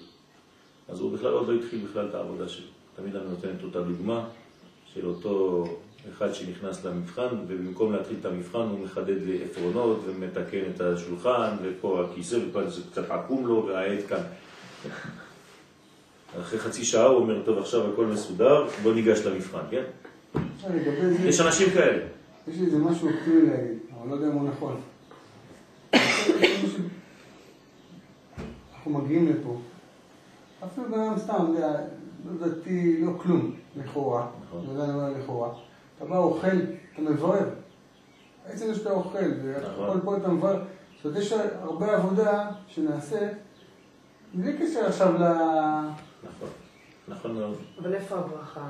אז 0.88 1.00
הוא 1.00 1.12
בכלל 1.12 1.32
עוד 1.32 1.48
לא 1.48 1.54
התחיל 1.54 1.86
בכלל 1.86 2.08
את 2.08 2.14
העבודה 2.14 2.48
שלו. 2.48 2.66
תמיד 2.96 3.16
אני 3.16 3.30
נותן 3.30 3.48
את 3.58 3.62
אותה 3.62 3.80
דוגמה 3.80 4.28
של 4.94 5.06
אותו 5.06 5.64
אחד 6.12 6.34
שנכנס 6.34 6.84
למבחן, 6.84 7.28
ובמקום 7.48 7.92
להתחיל 7.92 8.16
את 8.20 8.24
המבחן 8.24 8.58
הוא 8.58 8.80
מחדד 8.84 9.16
לעפרונות 9.26 10.00
ומתקן 10.06 10.62
את 10.74 10.80
השולחן, 10.80 11.56
ופה 11.62 12.04
הכיסא, 12.04 12.38
ופה 12.48 12.70
זה 12.70 12.82
קצת 12.90 13.10
עקום 13.10 13.46
לו, 13.46 13.66
והעט 13.66 14.04
כאן. 14.08 14.22
אחרי 16.40 16.58
חצי 16.58 16.84
שעה 16.84 17.06
הוא 17.06 17.16
אומר, 17.16 17.42
טוב, 17.44 17.58
עכשיו 17.58 17.92
הכל 17.92 18.06
מסודר, 18.06 18.66
בוא 18.82 18.94
ניגש 18.94 19.18
למבחן, 19.18 19.58
כן? 19.70 19.84
יש 21.24 21.40
אנשים 21.40 21.70
כאלה. 21.70 22.06
יש 22.48 22.58
לי 22.58 22.66
איזה 22.66 22.78
משהו 22.78 23.08
אופטימי 23.08 23.50
להגיד, 23.50 23.78
אבל 24.00 24.08
לא 24.08 24.14
יודע 24.14 24.26
אם 24.26 24.32
הוא 24.32 24.48
נכון. 24.48 24.80
אנחנו 28.74 28.90
מגיעים 28.90 29.28
לפה, 29.28 29.58
אפילו 30.64 30.86
בן 30.90 31.00
אדם 31.00 31.18
סתם, 31.18 31.54
לא 32.24 32.46
דתי, 32.46 33.00
לא 33.00 33.12
כלום, 33.22 33.54
לכאורה. 33.76 34.26
נכון. 34.46 34.76
זה 34.76 34.84
אני 34.84 34.92
אומר 34.92 35.10
לכאורה. 35.18 35.48
אתה 35.96 36.04
בא, 36.04 36.16
אוכל, 36.16 36.46
אתה 36.92 37.02
מברר. 37.02 37.48
בעצם 38.46 38.66
זה 38.66 38.74
שאתה 38.74 38.90
אוכל, 38.90 39.18
וכל 39.42 39.98
פה 40.04 40.16
אתה 40.16 40.28
מברר. 40.28 40.62
זאת 40.96 41.04
אומרת, 41.04 41.18
יש 41.18 41.32
הרבה 41.62 41.96
עבודה 41.96 42.50
שנעשית, 42.66 43.18
בלי 44.34 44.58
קשר 44.58 44.86
עכשיו 44.86 45.12
ל... 45.12 45.22
נכון, 46.24 46.48
נכון 47.08 47.32
מאוד. 47.34 47.56
אבל 47.82 47.94
איפה 47.94 48.16
הברכה? 48.16 48.68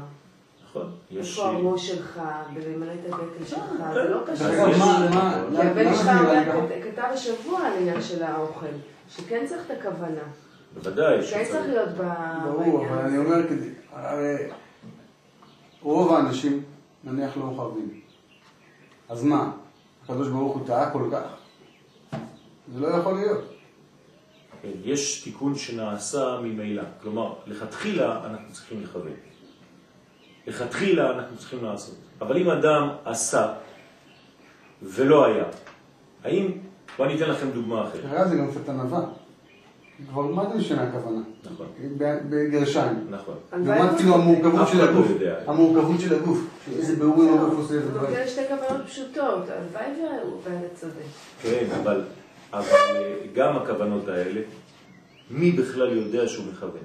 נכון. 0.65 0.93
איפה 1.17 1.47
הראש 1.47 1.89
שלך, 1.89 2.21
בלמלא 2.55 2.93
את 2.93 3.13
הבטן 3.13 3.47
שלך, 3.47 3.61
זה 3.95 4.05
לא 4.05 4.21
קשור. 4.27 4.47
כי 5.51 5.63
הבן 5.63 5.95
שלך 5.95 6.11
כתב 6.85 7.09
השבוע 7.13 7.61
על 7.61 7.73
העניין 7.73 8.03
של 8.03 8.23
האוכל, 8.23 8.67
שכן 9.09 9.47
צריך 9.47 9.71
את 9.71 9.79
הכוונה. 9.79 10.23
בוודאי. 10.75 11.23
כן 11.23 11.45
צריך 11.45 11.67
להיות 11.67 11.89
בעניין 11.89 12.41
הזה. 12.43 12.51
ברור, 12.51 12.87
אבל 12.87 12.99
אני 12.99 13.19
אומר, 13.19 13.37
הרי 13.93 14.37
רוב 15.83 16.13
האנשים 16.13 16.63
נניח 17.05 17.37
לא 17.37 17.47
מכוונים. 17.47 18.01
אז 19.09 19.25
מה, 19.25 19.53
הקדוש 20.05 20.29
ברוך 20.29 20.57
הוא 20.57 20.67
טעה 20.67 20.90
כל 20.90 21.09
כך? 21.12 21.25
זה 22.73 22.81
לא 22.81 22.88
יכול 22.88 23.14
להיות. 23.14 23.45
כן, 24.62 24.71
יש 24.85 25.23
תיקון 25.25 25.55
שנעשה 25.55 26.38
ממילא. 26.43 26.83
כלומר, 27.03 27.35
לכתחילה 27.47 28.27
אנחנו 28.27 28.53
צריכים 28.53 28.83
לכוון. 28.83 29.12
לכתחילה 30.47 31.11
אנחנו 31.11 31.37
צריכים 31.37 31.64
לעשות. 31.64 31.97
אבל 32.21 32.37
אם 32.37 32.51
אדם 32.51 32.88
עשה 33.05 33.55
ולא 34.83 35.25
היה, 35.25 35.45
האם, 36.25 36.51
בוא 36.97 37.05
אני 37.07 37.17
אתן 37.17 37.31
לכם 37.31 37.51
דוגמה 37.51 37.88
אחרת. 37.88 38.29
זה 38.29 38.37
גם 38.37 38.51
קצת 38.51 38.69
ענווה. 38.69 39.01
כבר 40.11 40.23
מה 40.23 40.49
זה 40.53 40.59
משנה 40.59 40.83
הכוונה? 40.83 41.21
נכון. 41.45 41.67
בגרשיים. 42.31 43.07
נכון. 43.11 43.35
לעומת 43.53 43.97
כאילו 43.97 44.15
המורכבות 44.15 44.69
של 44.69 44.79
לא 44.79 44.91
הגוף. 44.91 45.07
המורכבות 45.47 46.01
של 46.01 46.15
הגוף. 46.15 46.39
איזה 46.77 46.97
בירורים 46.97 47.35
הגוף 47.35 47.55
עושה 47.59 47.75
איזה 47.75 47.91
דברים. 47.91 48.11
נותן 48.11 48.29
שתי 48.29 48.41
כוונות 48.49 48.87
פשוטות, 48.87 49.49
הלוואי 49.49 49.87
והוא 50.23 50.41
ואתה 50.45 50.75
צודק. 50.75 50.95
כן, 51.43 51.67
אבל, 51.83 52.05
אבל 52.53 52.67
אה, 52.97 53.15
גם 53.35 53.57
הכוונות 53.57 54.09
האלה, 54.09 54.41
מי 55.31 55.51
בכלל 55.53 55.97
יודע 55.97 56.29
שהוא 56.29 56.47
מכוון? 56.53 56.83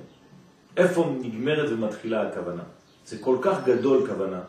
איפה 0.78 1.14
נגמרת 1.22 1.70
ומתחילה 1.72 2.28
הכוונה? 2.28 2.64
זה 3.06 3.18
כל 3.22 3.38
כך 3.42 3.66
גדול 3.66 4.08
כוונה, 4.08 4.42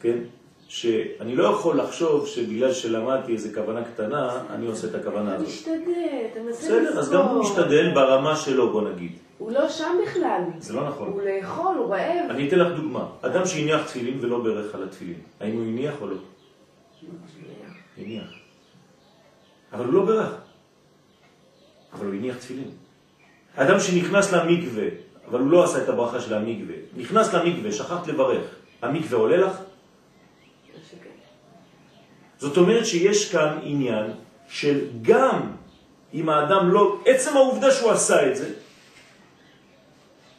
כן? 0.00 0.18
שאני 0.68 1.36
לא 1.36 1.44
יכול 1.44 1.78
לחשוב 1.80 2.26
שבגלל 2.26 2.72
שלמדתי 2.72 3.32
איזה 3.32 3.54
כוונה 3.54 3.84
קטנה, 3.84 4.40
אני 4.50 4.66
עושה 4.66 4.86
את 4.86 4.94
הכוונה 4.94 5.30
אתה 5.30 5.36
הזאת. 5.36 5.48
משתדל, 5.48 6.26
אתה 6.32 6.40
מנסה 6.40 6.66
בסדר, 6.66 6.98
אז 6.98 7.10
גם 7.10 7.20
הוא 7.20 7.40
משתדל 7.40 7.94
ברמה 7.94 8.36
שלו, 8.36 8.72
בוא 8.72 8.90
נגיד. 8.90 9.12
הוא 9.38 9.52
לא 9.52 9.68
שם 9.68 9.96
בכלל. 10.06 10.42
זה 10.58 10.74
לא 10.74 10.88
נכון. 10.88 11.08
הוא 11.08 11.22
לאכול, 11.22 11.76
הוא 11.76 11.94
רעב. 11.94 12.30
אני 12.30 12.48
אתן 12.48 12.58
לך 12.58 12.76
דוגמה. 12.76 13.06
אדם 13.22 13.46
שהניח 13.46 13.86
תפילין 13.86 14.18
ולא 14.20 14.38
ברך 14.38 14.74
על 14.74 14.82
התפילין, 14.82 15.18
האם 15.40 15.52
הוא 15.52 15.62
הניח 15.62 15.94
או 16.00 16.06
לא? 16.06 16.16
הניח. 17.98 18.28
אבל 19.72 19.84
הוא 19.84 19.94
לא 19.94 20.04
ברך. 20.04 20.34
אבל 21.92 22.06
הוא 22.06 22.14
הניח 22.14 22.36
תפילין. 22.36 22.70
אדם 23.56 23.80
שנכנס 23.80 24.32
למקווה, 24.32 24.84
אבל 25.30 25.40
הוא 25.40 25.50
לא 25.50 25.64
עשה 25.64 25.84
את 25.84 25.88
הברכה 25.88 26.20
של 26.20 26.34
המקווה, 26.34 26.74
נכנס 26.96 27.34
למקווה, 27.34 27.72
שכחת 27.72 28.06
לברך, 28.06 28.46
המקווה 28.82 29.18
עולה 29.18 29.36
לך? 29.36 29.60
זאת 32.38 32.56
אומרת 32.56 32.86
שיש 32.86 33.32
כאן 33.32 33.58
עניין 33.62 34.10
של 34.48 34.80
גם 35.02 35.40
אם 36.14 36.28
האדם 36.28 36.68
לא, 36.68 36.98
עצם 37.04 37.36
העובדה 37.36 37.70
שהוא 37.70 37.90
עשה 37.90 38.30
את 38.30 38.36
זה, 38.36 38.48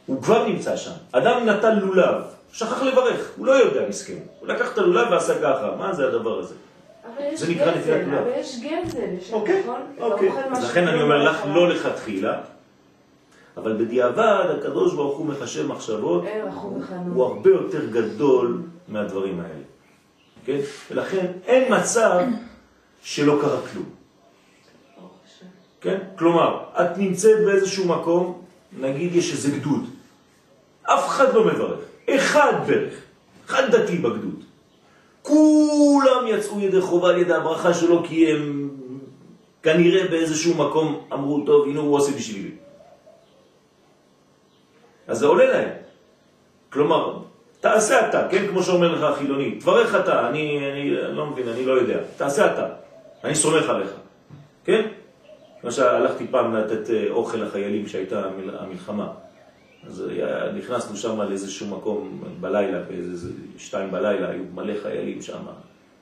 הוא 0.06 0.22
כבר 0.22 0.48
נמצא 0.48 0.78
שם. 0.78 0.92
אדם 1.12 1.46
נתן 1.46 1.80
לולב, 1.80 2.22
שכח 2.54 2.84
לברך, 2.84 3.32
הוא 3.38 3.46
לא 3.46 3.52
יודע 3.52 3.90
מסכן. 3.90 4.18
הוא 4.40 4.48
לקח 4.48 4.74
את 4.74 4.78
הלולב 4.78 5.08
ועשה 5.12 5.42
ככה, 5.42 5.76
מה 5.78 5.94
זה 5.94 6.08
הדבר 6.08 6.40
הזה? 6.40 6.56
זה 7.34 7.48
נקרא 7.50 7.76
נטילת 7.76 8.08
לולב. 8.08 8.22
אבל 8.22 8.32
יש 8.40 8.60
גזל, 8.60 9.34
אוקיי, 9.34 9.62
נכון? 9.64 9.82
אוקיי. 10.00 10.30
לכן 10.64 10.88
אני 10.88 11.02
אומר 11.02 11.24
לך 11.24 11.40
אוכל. 11.40 11.50
לא 11.50 11.70
לכתחילה, 11.70 12.42
אבל 13.58 13.74
בדיעבד 13.86 14.46
הקדוש 14.60 14.94
ברוך 14.94 15.18
הוא 15.18 15.26
מחשב 15.26 15.68
מחשבות. 15.68 16.24
הוא 17.14 17.24
הרבה 17.24 17.50
יותר 17.50 17.86
גדול 17.86 18.62
מהדברים 18.88 19.40
האלה. 19.40 19.75
כן? 20.46 20.60
ולכן 20.92 21.26
אין 21.46 21.74
מצב 21.74 22.20
שלא 23.02 23.38
קרה 23.42 23.60
כלום. 23.72 23.90
כן? 25.82 25.98
כלומר, 26.18 26.64
את 26.74 26.98
נמצאת 26.98 27.46
באיזשהו 27.46 27.88
מקום, 27.88 28.42
נגיד 28.80 29.16
יש 29.16 29.32
איזה 29.32 29.52
גדוד, 29.52 29.90
אף 30.82 31.08
אחד 31.08 31.34
לא 31.34 31.46
מברך, 31.46 31.80
אחד 32.10 32.54
ברך, 32.68 32.94
אחד 33.46 33.76
דתי 33.76 33.98
בגדוד. 33.98 34.44
כולם 35.22 36.28
יצאו 36.28 36.60
ידי 36.60 36.82
חובה 36.82 37.10
על 37.10 37.18
ידי 37.22 37.34
הברכה 37.34 37.74
שלו 37.74 38.04
כי 38.04 38.32
הם 38.32 38.70
כנראה 39.64 40.08
באיזשהו 40.08 40.54
מקום 40.54 41.08
אמרו, 41.14 41.46
טוב, 41.46 41.68
הנה 41.68 41.80
הוא 41.80 41.96
עושה 41.96 42.12
בשבילי. 42.18 42.52
אז 45.08 45.18
זה 45.18 45.26
עולה 45.26 45.46
להם. 45.46 45.70
כלומר, 46.70 47.20
תעשה 47.66 48.10
אתה, 48.10 48.28
כן? 48.32 48.48
כמו 48.50 48.64
שאומר 48.64 48.96
לך 48.96 49.04
החילוני, 49.04 49.52
תברך 49.60 49.96
אתה, 49.96 50.30
אני, 50.30 50.60
אני 50.72 50.90
לא 50.92 51.26
מבין, 51.26 51.48
אני 51.48 51.66
לא 51.66 51.72
יודע. 51.74 51.98
תעשה 52.18 52.54
אתה, 52.54 52.68
אני 53.24 53.36
סומך 53.36 53.70
עליך. 53.70 53.90
כן? 54.66 54.86
למשל, 55.64 55.84
הלכתי 55.84 56.26
פעם 56.32 56.56
לתת 56.56 56.90
אה, 56.90 57.06
אוכל 57.10 57.38
לחיילים 57.38 57.86
כשהייתה 57.86 58.26
המל- 58.26 58.56
המלחמה. 58.60 59.08
אז 59.88 60.04
היה- 60.10 60.52
נכנסנו 60.58 60.98
שם 60.98 61.22
לאיזשהו 61.22 61.68
מקום 61.68 62.24
בלילה, 62.42 62.80
באיזה 62.90 63.30
שתיים 63.58 63.92
בלילה, 63.92 64.30
היו 64.30 64.44
מלא 64.54 64.74
חיילים 64.84 65.22
שם. 65.22 65.40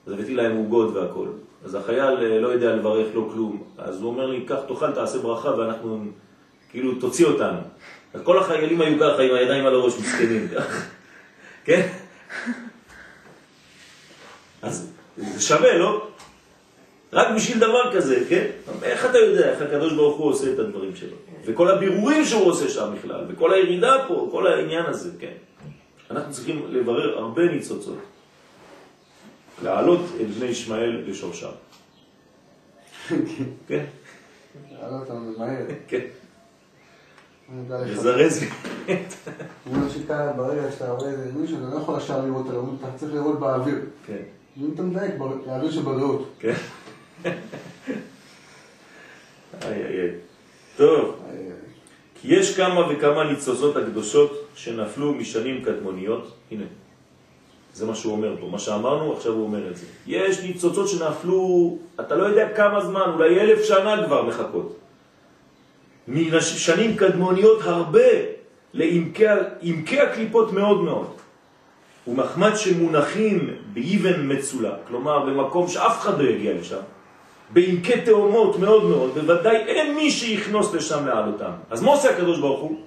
אז 0.07 0.13
הבאתי 0.13 0.35
להם 0.35 0.55
עוגות 0.57 0.95
והכל. 0.95 1.27
אז 1.65 1.75
החייל 1.75 2.01
אה, 2.21 2.39
לא 2.39 2.47
יודע 2.47 2.75
לברך, 2.75 3.07
לא 3.15 3.29
כלום. 3.33 3.63
אז 3.77 4.01
הוא 4.01 4.09
אומר 4.09 4.25
לי, 4.25 4.41
קח 4.41 4.59
תאכל, 4.67 4.91
תעשה 4.91 5.17
ברכה, 5.19 5.49
ואנחנו, 5.57 6.05
כאילו, 6.71 6.95
תוציא 6.95 7.25
אותנו. 7.25 7.59
כל 8.23 8.37
החיילים 8.39 8.81
היו 8.81 8.99
ככה, 8.99 9.21
עם 9.23 9.35
הידיים 9.35 9.65
על 9.65 9.73
הראש, 9.75 9.93
מסכנים. 9.99 10.47
כן? 11.63 11.87
אז 14.61 14.91
זה 15.17 15.41
שווה, 15.41 15.77
לא? 15.77 16.07
רק 17.13 17.27
בשביל 17.35 17.57
דבר 17.57 17.93
כזה, 17.93 18.23
כן? 18.29 18.47
איך 18.83 19.05
אתה 19.05 19.17
יודע 19.17 19.51
איך 19.51 19.61
הקדוש 19.61 19.93
ברוך 19.93 20.17
הוא 20.17 20.29
עושה 20.29 20.53
את 20.53 20.59
הדברים 20.59 20.95
שלו? 20.95 21.17
וכל 21.45 21.69
הבירורים 21.69 22.25
שהוא 22.25 22.45
עושה 22.45 22.69
שם 22.69 22.93
בכלל, 22.97 23.25
וכל 23.29 23.53
הירידה 23.53 24.05
פה, 24.07 24.29
כל 24.31 24.47
העניין 24.47 24.85
הזה, 24.85 25.09
כן? 25.19 25.33
אנחנו 26.11 26.33
צריכים 26.33 26.65
לברר 26.69 27.17
הרבה 27.17 27.41
ניצוצות. 27.41 27.97
להעלות 29.63 30.01
את 30.21 30.29
בני 30.29 30.45
ישמעאל 30.45 31.03
לשורשם. 31.07 31.47
כן? 33.67 33.85
לא, 34.71 35.03
אתה 35.03 35.13
ממהר. 35.13 35.65
כן. 35.87 36.05
לזרז 37.69 38.41
לי. 38.41 38.49
אומר 39.67 39.89
שכאן 39.89 40.31
ברגע 40.37 40.71
שאתה 40.71 40.91
רואה 40.91 41.11
איזה 41.11 41.31
מישהו, 41.35 41.57
אתה 41.57 41.75
לא 41.75 41.81
יכול 41.81 41.97
ישר 41.97 42.25
לראות 42.25 42.49
עליו, 42.49 42.63
אתה 42.79 42.87
צריך 42.97 43.13
לראות 43.13 43.39
באוויר. 43.39 43.79
כן. 44.07 44.21
אם 44.61 44.69
אתה 44.73 44.81
מדייק, 44.81 45.15
באוויר 45.17 45.71
שבריאות. 45.71 46.29
כן. 46.39 46.53
איי 47.25 47.33
איי 49.85 50.01
איי. 50.01 50.09
טוב. 50.77 51.15
כי 52.21 52.35
יש 52.35 52.57
כמה 52.57 52.93
וכמה 52.93 53.23
ניצוצות 53.23 53.77
הקדושות 53.77 54.47
שנפלו 54.55 55.13
משנים 55.13 55.63
קדמוניות, 55.65 56.31
הנה, 56.51 56.63
זה 57.73 57.85
מה 57.85 57.95
שהוא 57.95 58.13
אומר 58.13 58.35
פה, 58.39 58.47
מה 58.47 58.59
שאמרנו, 58.59 59.13
עכשיו 59.13 59.31
הוא 59.31 59.43
אומר 59.43 59.71
את 59.71 59.77
זה. 59.77 59.85
יש 60.07 60.39
ניצוצות 60.39 60.87
שנפלו, 60.89 61.77
אתה 61.99 62.15
לא 62.15 62.23
יודע 62.23 62.53
כמה 62.55 62.85
זמן, 62.85 63.09
אולי 63.13 63.41
אלף 63.41 63.63
שנה 63.63 64.05
כבר 64.05 64.25
מחכות. 64.25 64.79
משנים 66.07 66.95
קדמוניות 66.97 67.61
הרבה 67.61 68.09
לעמקי 68.73 69.25
עמקי 69.61 69.99
הקליפות 69.99 70.51
מאוד 70.51 70.83
מאוד. 70.83 71.07
ומחמד 72.07 72.55
שמונחים 72.55 73.49
באבן 73.73 74.31
מצולה, 74.31 74.75
כלומר 74.87 75.25
במקום 75.25 75.67
שאף 75.67 75.99
אחד 75.99 76.19
לא 76.19 76.29
יגיע 76.29 76.53
לשם, 76.53 76.81
בעמקי 77.49 78.01
תאומות 78.01 78.59
מאוד 78.59 78.83
מאוד, 78.83 79.13
בוודאי 79.13 79.55
אין 79.55 79.95
מי 79.95 80.11
שיכנוס 80.11 80.73
לשם 80.73 81.07
לעלותם. 81.07 81.51
אז 81.69 81.81
מה 81.81 81.91
עושה 81.91 82.09
הקדוש 82.09 82.39
ברוך 82.39 82.59
הוא? 82.59 82.79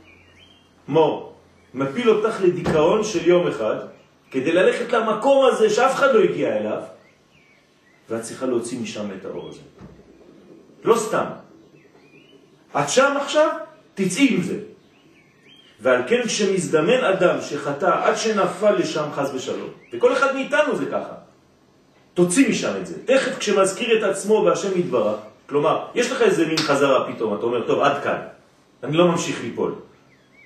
מור, 0.89 1.33
מפיל 1.75 2.11
אותך 2.11 2.41
לדיכאון 2.43 3.05
של 3.05 3.29
יום 3.29 3.47
אחד, 3.47 3.77
כדי 4.31 4.53
ללכת 4.53 4.93
למקום 4.93 5.47
הזה 5.47 5.71
שאף 5.71 5.95
אחד 5.95 6.15
לא 6.15 6.21
הגיע 6.21 6.57
אליו, 6.57 6.83
ואת 8.11 8.23
צריכה 8.23 8.47
להוציא 8.47 8.81
משם 8.81 9.07
את 9.21 9.25
האור 9.25 9.49
הזה. 9.49 9.61
לא 10.85 10.97
סתם. 10.97 11.46
את 12.81 12.89
שם 12.89 13.15
עכשיו, 13.21 13.51
תצאי 13.95 14.35
עם 14.35 14.43
זה. 14.43 14.59
ועל 15.81 16.03
כן 16.09 16.23
כשמזדמן 16.27 17.05
אדם 17.05 17.37
שחטא 17.41 17.91
עד 18.05 18.17
שנפל 18.17 18.73
לשם 18.73 19.09
חז 19.15 19.35
ושלום, 19.35 19.71
וכל 19.93 20.13
אחד 20.13 20.35
מאיתנו 20.35 20.77
זה 20.77 20.87
ככה, 20.87 21.15
תוציא 22.15 22.49
משם 22.49 22.73
את 22.81 22.87
זה. 22.87 22.95
תכף 23.05 23.39
כשמזכיר 23.39 23.99
את 23.99 24.03
עצמו 24.03 24.43
והשם 24.47 24.79
יתברך, 24.79 25.17
כלומר, 25.47 25.87
יש 25.95 26.13
לך 26.13 26.23
איזה 26.23 26.47
מין 26.47 26.57
חזרה 26.57 27.13
פתאום, 27.13 27.35
אתה 27.35 27.43
אומר, 27.43 27.67
טוב, 27.67 27.81
עד 27.81 28.03
כאן, 28.03 28.19
אני 28.83 28.97
לא 28.97 29.09
ממשיך 29.09 29.43
ליפול, 29.43 29.75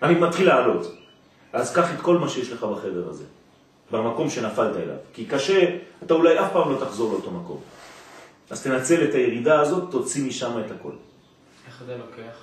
אני 0.02 0.14
מתחיל 0.14 0.46
לעלות. 0.46 0.96
אז 1.52 1.74
קח 1.74 1.94
את 1.94 2.00
כל 2.00 2.18
מה 2.18 2.28
שיש 2.28 2.52
לך 2.52 2.64
בחדר 2.64 3.08
הזה, 3.08 3.24
במקום 3.90 4.30
שנפלת 4.30 4.76
אליו. 4.76 4.96
כי 5.12 5.24
קשה, 5.24 5.76
אתה 6.02 6.14
אולי 6.14 6.40
אף 6.40 6.52
פעם 6.52 6.72
לא 6.72 6.76
תחזור 6.84 7.12
לאותו 7.12 7.30
מקום. 7.30 7.60
אז 8.50 8.62
תנצל 8.62 9.04
את 9.04 9.14
הירידה 9.14 9.60
הזאת, 9.60 9.90
תוציא 9.90 10.24
משם 10.24 10.60
את 10.66 10.70
הכל. 10.70 10.92
איך 11.80 11.86
זה 11.86 11.96
לוקח? 11.96 12.36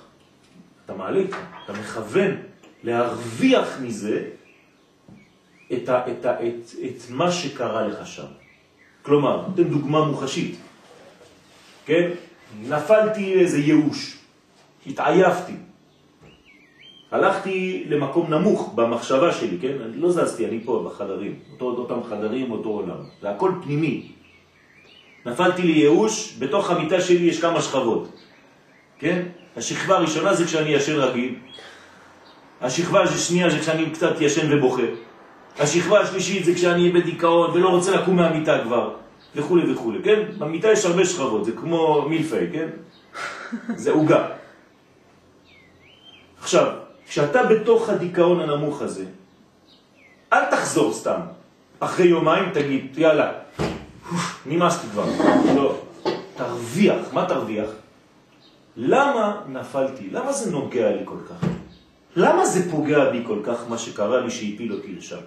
אתה 0.84 0.94
מעלה, 0.94 1.20
אתה 1.64 1.72
מכוון 1.72 2.36
להרוויח 2.84 3.78
מזה 3.80 4.24
את, 5.72 5.88
ה, 5.88 6.10
את, 6.10 6.24
ה, 6.24 6.32
את, 6.32 6.70
את 6.84 7.10
מה 7.10 7.32
שקרה 7.32 7.88
לך 7.88 8.06
שם. 8.06 8.26
כלומר, 9.02 9.46
נותן 9.48 9.64
דוגמה 9.64 10.04
מוחשית, 10.04 10.56
כן? 11.86 12.10
נפלתי 12.62 13.34
לאיזה 13.34 13.58
ייאוש, 13.58 14.18
התעייפתי, 14.86 15.56
הלכתי 17.10 17.84
למקום 17.88 18.34
נמוך 18.34 18.72
במחשבה 18.74 19.32
שלי, 19.32 19.58
כן? 19.60 19.76
אני 19.84 19.96
לא 19.96 20.10
זזתי, 20.10 20.46
אני 20.46 20.60
פה 20.64 20.84
בחדרים, 20.86 21.38
אותו, 21.52 21.64
אותם 21.64 22.04
חדרים, 22.08 22.50
אותו 22.50 22.68
עולם, 22.68 23.04
זה 23.20 23.30
הכל 23.30 23.52
פנימי. 23.62 24.12
נפלתי 25.26 25.62
לייאוש, 25.62 26.36
בתוך 26.38 26.70
המיטה 26.70 27.00
שלי 27.00 27.24
יש 27.24 27.40
כמה 27.40 27.62
שכבות, 27.62 28.17
כן? 28.98 29.22
השכבה 29.56 29.96
הראשונה 29.96 30.34
זה 30.34 30.44
כשאני 30.44 30.70
ישן 30.70 30.96
רגיל, 30.96 31.34
השכבה 32.60 33.02
השנייה 33.02 33.50
זה 33.50 33.58
כשאני 33.58 33.90
קצת 33.90 34.20
ישן 34.20 34.52
ובוכה, 34.52 34.82
השכבה 35.58 36.00
השלישית 36.00 36.44
זה 36.44 36.54
כשאני 36.54 36.92
בדיכאון 36.92 37.50
ולא 37.50 37.68
רוצה 37.68 37.96
לקום 37.96 38.16
מהמיטה 38.16 38.58
כבר, 38.64 38.94
וכו' 39.36 39.58
וכו', 39.72 39.92
כן? 40.04 40.22
במיטה 40.38 40.72
יש 40.72 40.84
הרבה 40.84 41.04
שכבות, 41.04 41.44
זה 41.44 41.52
כמו 41.52 42.06
מילפי, 42.08 42.46
כן? 42.52 42.68
זה 43.82 43.90
עוגה. 43.90 44.28
עכשיו, 46.40 46.72
כשאתה 47.08 47.42
בתוך 47.42 47.88
הדיכאון 47.88 48.40
הנמוך 48.40 48.82
הזה, 48.82 49.04
אל 50.32 50.44
תחזור 50.44 50.92
סתם. 50.92 51.20
אחרי 51.80 52.06
יומיים 52.06 52.50
תגיד, 52.52 52.98
יאללה, 52.98 53.32
נמאסתי 54.46 54.86
כבר. 54.92 55.04
לא, 55.56 55.74
תרוויח. 56.36 57.12
מה 57.12 57.26
תרוויח? 57.28 57.68
למה 58.78 59.40
נפלתי? 59.48 60.10
למה 60.10 60.32
זה 60.32 60.50
נוגע 60.50 60.90
לי 60.90 61.02
כל 61.04 61.18
כך? 61.28 61.46
למה 62.16 62.46
זה 62.46 62.70
פוגע 62.70 63.10
בי 63.10 63.22
כל 63.26 63.38
כך, 63.44 63.68
מה 63.68 63.78
שקרה 63.78 64.20
לי 64.20 64.30
שהפיל 64.30 64.72
אותי 64.72 64.92
לשם? 64.92 65.20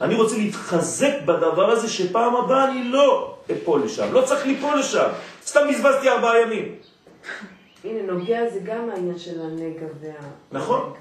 אני 0.00 0.14
רוצה 0.14 0.36
להתחזק 0.36 1.12
בדבר 1.24 1.70
הזה 1.70 1.88
שפעם 1.88 2.36
הבאה 2.36 2.70
אני 2.70 2.84
לא 2.84 3.36
אפול 3.52 3.84
לשם, 3.84 4.12
לא 4.12 4.22
צריך 4.22 4.46
ליפול 4.46 4.78
לשם. 4.78 5.08
סתם 5.46 5.60
בזבזתי 5.70 6.08
ארבעה 6.08 6.40
ימים. 6.40 6.74
הנה, 7.84 8.12
נוגע 8.12 8.50
זה 8.50 8.60
גם 8.64 8.90
העניין 8.90 9.18
של 9.18 9.40
הנגע 9.40 9.86
וה... 10.00 10.12
נכון. 10.52 10.92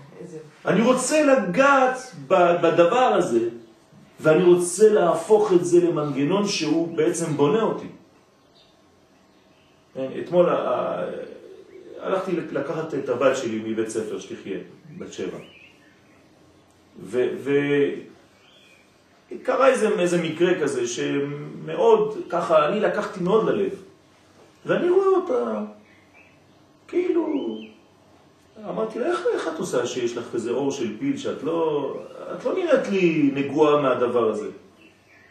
אני 0.65 0.81
רוצה 0.81 1.23
לגעת 1.25 1.97
בדבר 2.27 3.13
הזה, 3.17 3.39
ואני 4.19 4.43
רוצה 4.43 4.89
להפוך 4.89 5.53
את 5.53 5.65
זה 5.65 5.79
למנגנון 5.79 6.47
שהוא 6.47 6.97
בעצם 6.97 7.37
בונה 7.37 7.61
אותי. 7.61 7.87
כן, 9.93 10.07
אתמול 10.19 10.49
הלכתי 12.05 12.31
לקחת 12.51 12.93
את 12.93 13.09
הבת 13.09 13.37
שלי 13.37 13.61
מבית 13.65 13.89
ספר 13.89 14.19
שתחיה, 14.19 14.57
בת 14.97 15.13
שבע. 15.13 15.37
וקרה 19.31 19.67
איזה, 19.67 19.89
איזה 19.99 20.21
מקרה 20.21 20.59
כזה 20.61 20.87
שמאוד, 20.87 22.17
ככה, 22.29 22.67
אני 22.67 22.79
לקחתי 22.79 23.19
מאוד 23.23 23.49
ללב. 23.49 23.83
ואני 24.65 24.89
רואה 24.89 25.07
אותה, 25.07 25.61
כאילו, 26.87 27.57
אמרתי 28.69 28.99
לה, 28.99 29.05
איך, 29.05 29.25
איך 29.33 29.47
את 29.47 29.59
עושה 29.59 29.85
שיש 29.85 30.17
לך 30.17 30.25
כזה 30.33 30.51
אור 30.51 30.71
של 30.71 30.97
פיל 30.99 31.17
שאת 31.17 31.43
לא, 31.43 31.93
את 32.33 32.45
לא 32.45 32.53
נראית 32.53 32.87
לי 32.87 33.31
נגועה 33.33 33.81
מהדבר 33.81 34.29
הזה? 34.29 34.47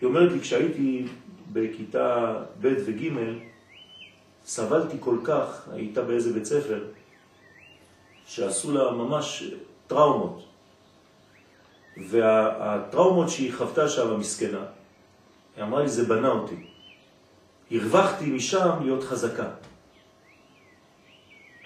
היא 0.00 0.06
אומרת 0.06 0.32
לי, 0.32 0.40
כשהייתי 0.40 1.04
בכיתה 1.52 2.36
ב' 2.60 2.74
וג', 2.84 3.12
סבלתי 4.44 4.96
כל 5.00 5.18
כך, 5.24 5.68
הייתה 5.72 6.02
באיזה 6.02 6.32
בית 6.32 6.44
ספר, 6.44 6.84
שעשו 8.26 8.72
לה 8.72 8.90
ממש 8.90 9.44
טראומות. 9.86 10.44
והטראומות 12.08 13.30
שהיא 13.30 13.54
חוותה 13.54 13.88
שם, 13.88 14.10
המסכנה, 14.10 14.64
היא 15.56 15.64
אמרה 15.64 15.82
לי, 15.82 15.88
זה 15.88 16.04
בנה 16.04 16.28
אותי. 16.28 16.66
הרווחתי 17.70 18.30
משם 18.30 18.70
להיות 18.82 19.04
חזקה. 19.04 19.48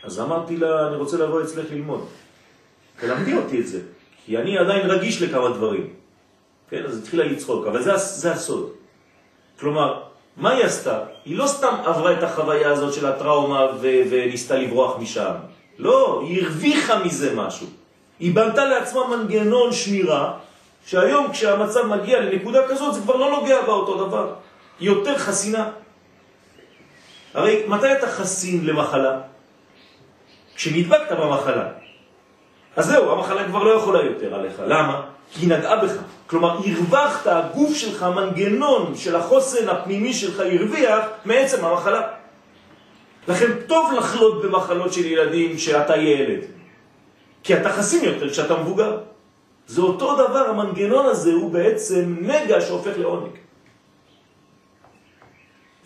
אז 0.03 0.21
אמרתי 0.21 0.57
לה, 0.57 0.89
אני 0.89 0.97
רוצה 0.97 1.17
לבוא 1.17 1.43
אצלך 1.43 1.71
ללמוד. 1.71 2.07
תלמדי 3.01 3.37
אותי 3.37 3.61
את 3.61 3.67
זה, 3.67 3.81
כי 4.25 4.39
אני 4.39 4.59
עדיין 4.59 4.91
רגיש 4.91 5.23
לכמה 5.23 5.49
דברים. 5.49 5.95
כן, 6.71 6.85
אז 6.85 6.99
התחילה 6.99 7.25
לצחוק, 7.25 7.67
אבל 7.67 7.83
זה, 7.83 7.97
זה 7.97 8.33
הסוד. 8.33 8.73
כלומר, 9.61 10.08
מה 10.39 10.51
היא 10.51 10.65
עשתה? 10.65 10.99
היא 11.25 11.37
לא 11.39 11.47
סתם 11.47 11.75
עברה 11.85 12.13
את 12.13 12.23
החוויה 12.23 12.71
הזאת 12.71 12.95
של 12.95 13.07
הטראומה 13.07 13.67
ו- 13.81 14.03
וניסתה 14.11 14.57
לברוח 14.57 14.97
משם. 14.99 15.33
לא, 15.79 16.23
היא 16.29 16.45
הרוויחה 16.45 16.99
מזה 16.99 17.35
משהו. 17.35 17.67
היא 18.21 18.35
בנתה 18.35 18.65
לעצמה 18.65 19.17
מנגנון 19.17 19.73
שמירה, 19.73 20.33
שהיום 20.87 21.33
כשהמצב 21.33 21.87
מגיע 21.87 22.21
לנקודה 22.21 22.69
כזאת 22.69 22.95
זה 22.95 23.01
כבר 23.01 23.17
לא 23.17 23.31
נוגע 23.31 23.63
באותו 23.63 24.07
דבר. 24.07 24.35
היא 24.81 24.89
יותר 24.89 25.19
חסינה. 25.19 25.71
הרי 27.35 27.65
מתי 27.69 27.93
אתה 27.93 28.07
חסין 28.07 28.67
למחלה? 28.67 29.21
כשנדבקת 30.55 31.13
במחלה. 31.13 31.69
אז 32.77 32.87
זהו, 32.87 33.11
המחלה 33.11 33.45
כבר 33.45 33.63
לא 33.63 33.71
יכולה 33.71 34.03
יותר 34.03 34.35
עליך. 34.35 34.63
למה? 34.67 35.03
כי 35.33 35.41
היא 35.41 35.49
נגעה 35.49 35.85
בך. 35.85 35.93
כלומר, 36.27 36.59
הרווחת, 36.59 37.27
הגוף 37.27 37.75
שלך, 37.75 38.03
מנגנון 38.03 38.97
של 38.97 39.17
החוסן 39.17 39.69
הפנימי 39.69 40.15
שלך 40.15 40.41
הרוויח 40.41 41.05
מעצם 41.25 41.65
המחלה. 41.65 42.03
לכן 43.29 43.53
טוב 43.67 43.93
לחלות 43.93 44.43
במחלות 44.43 44.93
של 44.93 45.07
ילדים 45.07 45.59
שאתה 45.59 45.97
ילד. 45.97 46.41
כי 47.43 47.57
אתה 47.57 47.73
חסין 47.73 48.05
יותר 48.05 48.31
כשאתה 48.31 48.57
מבוגר. 48.57 48.99
זה 49.67 49.81
אותו 49.81 50.15
דבר, 50.15 50.49
המנגנון 50.49 51.07
הזה 51.07 51.33
הוא 51.33 51.51
בעצם 51.51 52.17
נגע 52.21 52.61
שהופך 52.61 52.93
לעונג. 52.99 53.33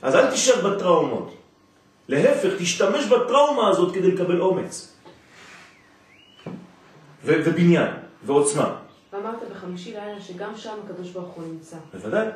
אז 0.03 0.17
אל 0.17 0.31
תשאר 0.31 0.71
בטראומות. 0.71 1.35
להפך, 2.09 2.51
תשתמש 2.59 3.05
בטראומה 3.05 3.69
הזאת 3.69 3.95
כדי 3.95 4.11
לקבל 4.13 4.41
אומץ. 4.41 4.97
ובניין, 7.25 7.91
ועוצמה. 8.25 8.75
ואמרת 9.13 9.39
בחמישי 9.51 9.93
לילה 9.93 10.21
שגם 10.21 10.57
שם 10.57 10.75
הקדוש 10.85 11.11
ברוך 11.11 11.29
הוא 11.29 11.45
נמצא. 11.45 11.77
בוודאי. 11.95 12.27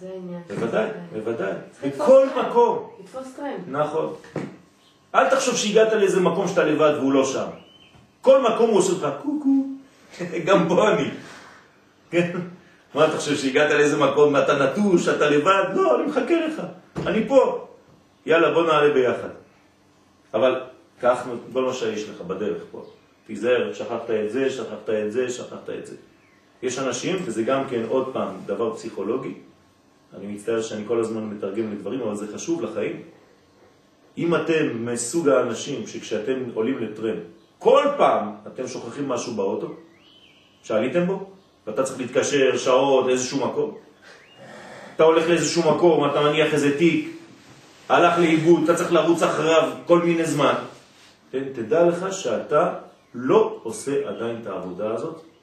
זה 0.00 0.08
העניין. 0.08 0.42
בוודאי, 0.48 0.88
בוודאי. 1.12 1.52
בכל 1.82 2.26
מקום. 2.40 2.90
לתפוס 3.00 3.34
טרמפ. 3.36 3.68
נכון. 3.68 4.14
אל 5.14 5.30
תחשוב 5.30 5.56
שהגעת 5.56 5.92
לאיזה 5.92 6.20
מקום 6.20 6.48
שאתה 6.48 6.64
לבד 6.64 6.92
והוא 6.98 7.12
לא 7.12 7.24
שם. 7.24 7.46
כל 8.20 8.42
מקום 8.42 8.70
הוא 8.70 8.78
עושה 8.78 8.92
לך 8.92 9.14
קוקו, 9.22 9.66
גם 10.46 10.68
פה 10.68 10.90
אני. 10.90 11.10
כן? 12.10 12.30
מה 12.94 13.04
אתה 13.04 13.16
חושב 13.16 13.36
שהגעת 13.36 13.70
לאיזה 13.70 13.96
מקום 13.96 14.34
ואתה 14.34 14.64
נטוש, 14.64 15.08
אתה 15.08 15.30
לבד? 15.30 15.64
לא, 15.74 15.96
אני 15.96 16.06
מחכה 16.06 16.46
לך. 16.46 16.62
אני 17.06 17.28
פה. 17.28 17.66
יאללה, 18.26 18.54
בוא 18.54 18.66
נעלה 18.66 18.94
ביחד. 18.94 19.28
אבל 20.34 20.60
קח 21.00 21.26
כל 21.52 21.64
מה 21.64 21.72
שיש 21.72 22.08
לך 22.08 22.20
בדרך 22.20 22.62
פה. 22.70 22.84
תיזהר, 23.26 23.72
שכחת 23.72 24.10
את 24.10 24.32
זה, 24.32 24.50
שכחת 24.50 24.90
את 25.06 25.12
זה, 25.12 25.30
שכחת 25.30 25.70
את 25.78 25.86
זה. 25.86 25.94
יש 26.64 26.78
אנשים, 26.78 27.16
וזה 27.24 27.42
גם 27.42 27.62
כן 27.70 27.82
עוד 27.88 28.10
פעם 28.12 28.28
דבר 28.46 28.74
פסיכולוגי, 28.74 29.34
אני 30.16 30.26
מצטער 30.26 30.62
שאני 30.62 30.84
כל 30.86 31.00
הזמן 31.00 31.24
מתרגם 31.24 31.72
לדברים, 31.72 32.00
אבל 32.00 32.16
זה 32.16 32.26
חשוב 32.34 32.62
לחיים. 32.62 33.02
אם 34.18 34.34
אתם 34.34 34.86
מסוג 34.86 35.28
האנשים 35.28 35.86
שכשאתם 35.86 36.38
עולים 36.54 36.78
לטרם, 36.78 37.16
כל 37.58 37.84
פעם 37.96 38.30
אתם 38.46 38.68
שוכחים 38.68 39.08
משהו 39.08 39.34
באוטו, 39.34 39.74
שעליתם 40.62 41.06
בו, 41.06 41.26
ואתה 41.66 41.82
צריך 41.82 42.00
להתקשר 42.00 42.56
שעות 42.56 43.06
לאיזשהו 43.06 43.46
מקום, 43.46 43.74
אתה 44.96 45.04
הולך 45.04 45.28
לאיזשהו 45.28 45.74
מקום, 45.74 46.10
אתה 46.10 46.20
מניח 46.20 46.54
איזה 46.54 46.78
תיק, 46.78 47.16
הלך 47.88 48.18
לאיבוד, 48.18 48.62
אתה 48.64 48.74
צריך 48.74 48.92
לרוץ 48.92 49.22
אחריו 49.22 49.72
כל 49.86 49.98
מיני 49.98 50.24
זמן? 50.24 50.54
תדע 51.30 51.84
לך 51.84 52.12
שאתה 52.12 52.74
לא 53.14 53.60
עושה 53.62 54.08
עדיין 54.08 54.38
את 54.42 54.46
העבודה 54.46 54.94
הזאת, 54.94 55.33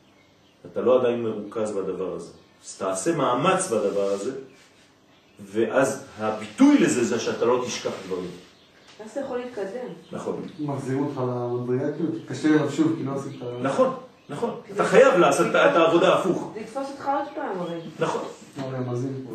אתה 0.66 0.82
לא 0.82 0.99
עדיין 0.99 1.24
מרוכז 1.24 1.72
בדבר 1.72 2.16
הזה. 2.16 2.32
אז 2.64 2.78
תעשה 2.78 3.16
מאמץ 3.16 3.72
בדבר 3.72 4.09
הזה, 4.09 4.32
ואז 5.45 6.05
הביטוי 6.20 6.78
לזה 6.78 7.03
זה 7.03 7.20
שאתה 7.20 7.45
לא 7.45 7.64
תשכח 7.68 7.91
דברים. 8.07 8.30
אז 9.05 9.12
אתה 9.12 9.20
יכול 9.20 9.38
להתקדם. 9.38 9.88
נכון. 10.12 10.41
מחזירים 10.59 11.05
אותך 11.05 11.22
כאילו, 11.97 12.20
תתקשר 12.20 12.49
אליו 12.49 12.72
שוב, 12.72 12.95
כי 12.97 13.03
לא 13.03 13.12
עשית... 13.16 13.41
נכון, 13.62 13.95
נכון. 14.30 14.62
אתה 14.76 14.86
חייב 14.86 15.18
לעשות 15.18 15.47
את 15.47 15.55
העבודה 15.55 16.14
הפוך. 16.14 16.53
לתפוס 16.62 16.88
אותך 16.91 17.07
עוד 17.07 17.28
פעם 17.36 17.59
הרי. 17.59 17.80
נכון. 17.99 18.22
רמזים. 18.72 19.26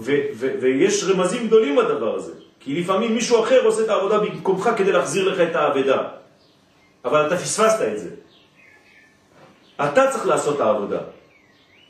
ויש 0.60 1.04
רמזים 1.04 1.46
גדולים 1.46 1.76
בדבר 1.76 2.14
הזה. 2.14 2.32
כי 2.60 2.80
לפעמים 2.80 3.14
מישהו 3.14 3.44
אחר 3.44 3.64
עושה 3.64 3.84
את 3.84 3.88
העבודה 3.88 4.18
במקומך 4.18 4.70
כדי 4.76 4.92
להחזיר 4.92 5.28
לך 5.28 5.50
את 5.50 5.56
האבדה. 5.56 6.08
אבל 7.04 7.26
אתה 7.26 7.36
פספסת 7.36 7.82
את 7.92 7.98
זה. 7.98 8.10
אתה 9.76 10.10
צריך 10.10 10.26
לעשות 10.26 10.56
את 10.56 10.60
העבודה. 10.60 10.98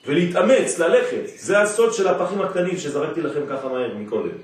ולהתאמץ, 0.07 0.79
ללכת. 0.79 1.23
זה 1.37 1.61
הסוד 1.61 1.93
של 1.93 2.09
הפחים 2.09 2.41
הקטנים 2.41 2.77
שזרקתי 2.77 3.23
לכם 3.23 3.41
ככה 3.51 3.69
מהר 3.69 3.95
מקודם. 3.95 4.37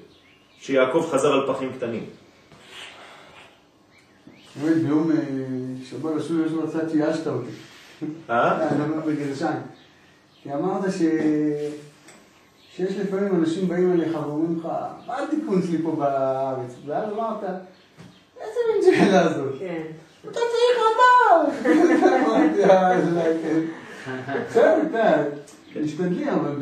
שיעקב 0.60 1.08
חזר 1.10 1.32
על 1.32 1.54
פחים 1.54 1.72
קטנים. 1.72 2.04
באמת, 4.56 4.76
ביום 4.76 5.10
אה, 5.10 5.16
שבוע 5.90 6.16
לשוב 6.16 6.46
יש 6.46 6.52
לו 6.52 6.70
צד 6.70 6.90
שיאשת 6.90 7.26
אותי. 7.26 7.50
אה? 8.30 8.68
אני 8.68 8.82
אומר 8.82 9.00
בגרשיים. 9.06 9.60
כי 10.42 10.54
אמרת 10.54 10.92
ש... 10.92 11.02
שיש 12.76 12.96
לפעמים 12.96 13.34
אנשים 13.34 13.68
באים 13.68 13.92
אליך 13.92 14.14
ואומרים 14.14 14.58
לך, 14.58 14.68
מה 15.06 15.22
התיקון 15.22 15.62
שלי 15.62 15.82
פה 15.82 15.96
בארץ? 15.98 16.74
ואז 16.86 17.12
אמרת, 17.12 17.44
איזה 18.40 18.60
מין 18.72 18.82
שאלה 18.94 19.32
זאת? 19.32 19.54
כן. 19.58 19.82
אתה 20.24 20.40
צריך 20.40 20.78
רבה! 20.78 21.52
אה, 24.08 24.22
כן. 24.26 24.42
בסדר, 24.48 24.78
אתה, 24.90 25.22
משתדלי, 25.80 26.30
אבל 26.30 26.54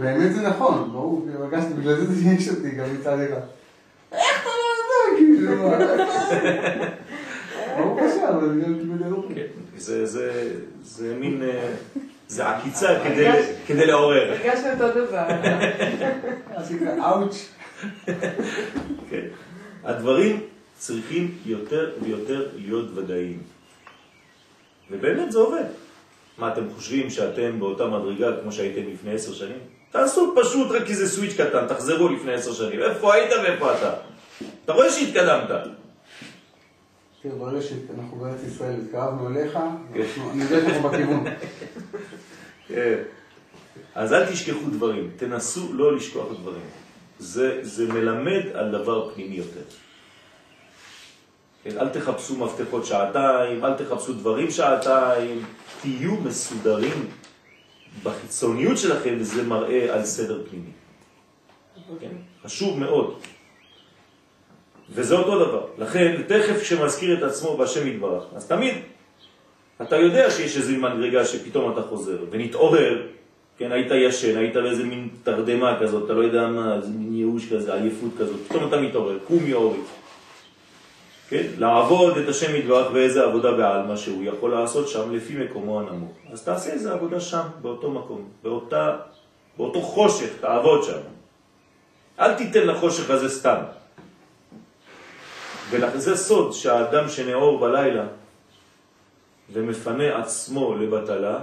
באמת 0.00 0.34
זה 0.34 0.48
נכון, 0.48 0.90
ברור, 0.92 1.26
הרגשתי, 1.34 1.74
בגלל 1.74 1.94
זה 1.94 2.14
זה 2.14 2.30
יש 2.30 2.48
אותי 2.48 2.70
גם 2.70 2.84
מצד 3.00 3.18
אחד. 3.20 3.40
איך 4.12 4.42
אתה 4.42 4.48
לא 4.48 4.68
יודע, 4.78 5.18
כאילו, 5.18 5.70
ברור 7.76 8.00
קשה, 8.00 8.28
אבל 8.28 8.62
גם 8.62 8.74
כאילו 8.78 9.10
לא 9.10 9.22
כן, 9.34 9.46
זה 10.82 11.14
מין... 11.20 11.42
זה 12.28 12.48
עקיצה 12.48 12.88
כדי 13.66 13.86
לעורר. 13.86 14.32
הרגשנו 14.32 14.70
אותו 14.72 15.06
דבר. 15.06 15.24
עשית 16.54 16.82
אאוץ'. 16.82 17.48
כן. 19.10 19.26
הדברים 19.84 20.40
צריכים 20.78 21.34
יותר 21.46 21.90
ויותר 22.02 22.48
להיות 22.56 22.96
ודאיים. 22.96 23.38
ובאמת 24.90 25.32
זה 25.32 25.38
עובד. 25.38 25.64
מה, 26.38 26.52
אתם 26.52 26.62
חושבים 26.76 27.10
שאתם 27.10 27.60
באותה 27.60 27.86
מדרגה 27.86 28.26
כמו 28.42 28.52
שהייתם 28.52 28.90
לפני 28.92 29.14
עשר 29.14 29.32
שנים? 29.32 29.58
תעשו 29.90 30.34
פשוט 30.42 30.70
רק 30.70 30.90
איזה 30.90 31.08
סוויץ' 31.08 31.34
קטן, 31.34 31.66
תחזרו 31.68 32.08
לפני 32.08 32.34
עשר 32.34 32.52
שנים. 32.52 32.80
איפה 32.80 33.14
היית 33.14 33.30
ואיפה 33.42 33.74
אתה? 33.74 33.94
אתה 34.64 34.72
רואה 34.72 34.90
שהתקדמת. 34.90 35.48
תראה, 37.22 37.34
ברגע 37.34 37.62
שאנחנו 37.62 38.16
בארץ 38.16 38.40
ישראל 38.46 38.80
התקרבנו 38.80 39.28
אליך, 39.28 39.58
אני 40.32 40.42
יודע 40.42 40.60
שאנחנו 40.60 40.88
בכיוון. 40.88 41.24
כן. 42.68 42.98
אז 43.94 44.12
אל 44.12 44.26
תשכחו 44.26 44.70
דברים, 44.70 45.10
תנסו 45.16 45.72
לא 45.72 45.96
לשכוח 45.96 46.26
דברים. 46.40 46.62
זה, 47.18 47.58
זה 47.62 47.92
מלמד 47.92 48.42
על 48.54 48.70
דבר 48.70 49.10
פנימי 49.14 49.34
יותר. 49.34 49.60
כן, 51.64 51.78
אל 51.78 51.88
תחפשו 51.88 52.36
מפתחות 52.36 52.86
שעתיים, 52.86 53.64
אל 53.64 53.74
תחפשו 53.74 54.12
דברים 54.12 54.50
שעתיים, 54.50 55.44
תהיו 55.80 56.14
מסודרים 56.14 57.06
בחיצוניות 58.02 58.78
שלכם, 58.78 59.14
וזה 59.18 59.42
מראה 59.42 59.94
על 59.94 60.04
סדר 60.04 60.42
פנימי. 60.50 60.70
כן? 62.00 62.12
חשוב 62.44 62.78
מאוד. 62.78 63.18
וזה 64.90 65.14
אותו 65.14 65.44
דבר. 65.44 65.66
לכן, 65.78 66.22
תכף 66.26 66.60
כשמזכיר 66.62 67.18
את 67.18 67.22
עצמו 67.22 67.56
בשם 67.56 67.86
יתברך, 67.86 68.24
אז 68.36 68.46
תמיד 68.46 68.74
אתה 69.82 69.96
יודע 69.96 70.30
שיש 70.30 70.56
איזו 70.56 70.72
מדרגה 70.76 71.24
שפתאום 71.24 71.72
אתה 71.72 71.82
חוזר 71.82 72.18
ונתעורר, 72.30 73.06
כן, 73.58 73.72
היית 73.72 73.90
ישן, 73.90 74.36
היית 74.36 74.54
באיזה 74.54 74.84
מין 74.84 75.08
תרדמה 75.22 75.78
כזאת, 75.80 76.04
אתה 76.04 76.12
לא 76.12 76.20
יודע 76.20 76.46
מה, 76.46 76.76
איזה 76.76 76.88
מין 76.88 77.14
ייאוש 77.14 77.52
כזה, 77.52 77.74
עייפות 77.74 78.10
כזאת, 78.18 78.40
פתאום 78.48 78.68
אתה 78.68 78.80
מתעורר, 78.80 79.18
קום 79.24 79.46
יאורי. 79.46 79.78
כן? 81.28 81.46
לעבוד 81.58 82.18
את 82.18 82.28
השם 82.28 82.56
יתברך 82.56 82.92
באיזה 82.92 83.24
עבודה 83.24 83.52
בעלמה 83.52 83.96
שהוא 83.96 84.24
יכול 84.24 84.50
לעשות 84.50 84.88
שם 84.88 85.14
לפי 85.14 85.44
מקומו 85.44 85.80
הנמוך. 85.80 86.12
אז 86.32 86.44
תעשה 86.44 86.70
איזה 86.70 86.92
עבודה 86.92 87.20
שם, 87.20 87.42
באותו 87.62 87.90
מקום, 87.90 88.28
באותה, 88.42 88.96
באותו 89.56 89.80
חושך, 89.80 90.28
תעבוד 90.40 90.84
שם. 90.84 91.00
אל 92.20 92.34
תיתן 92.34 92.66
לחושך 92.66 93.10
הזה 93.10 93.28
סתם. 93.28 93.60
וזה 95.70 96.16
סוד 96.16 96.52
שהאדם 96.52 97.08
שנאור 97.08 97.58
בלילה 97.60 98.06
ומפנה 99.52 100.18
עצמו 100.18 100.76
לבטלה, 100.76 101.40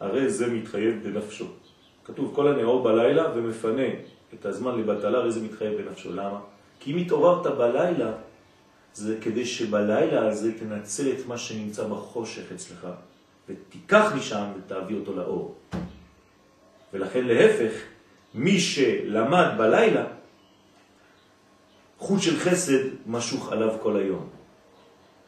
הרי 0.00 0.30
זה 0.30 0.46
מתחייב 0.46 1.00
בנפשו. 1.02 1.46
כתוב 2.04 2.32
כל 2.34 2.48
הנאור 2.48 2.82
בלילה 2.82 3.24
ומפנה 3.34 3.88
את 4.34 4.46
הזמן 4.46 4.80
לבטלה, 4.80 5.18
הרי 5.18 5.32
זה 5.32 5.40
מתחייב 5.40 5.82
בנפשו. 5.82 6.12
למה? 6.12 6.38
כי 6.80 6.92
אם 6.92 6.96
התעוררת 6.96 7.46
בלילה, 7.46 8.12
זה 8.98 9.16
כדי 9.20 9.46
שבלילה 9.46 10.26
הזה 10.26 10.58
תנצל 10.58 11.12
את 11.12 11.26
מה 11.26 11.38
שנמצא 11.38 11.84
בחושך 11.84 12.52
אצלך, 12.54 12.86
ותיקח 13.48 14.12
משם 14.16 14.44
ותעביא 14.56 14.96
אותו 14.96 15.16
לאור. 15.16 15.54
ולכן 16.92 17.24
להפך, 17.24 17.72
מי 18.34 18.60
שלמד 18.60 19.46
בלילה, 19.58 20.04
חוט 21.98 22.20
של 22.22 22.36
חסד 22.38 22.84
משוך 23.06 23.52
עליו 23.52 23.74
כל 23.82 23.96
היום. 23.96 24.28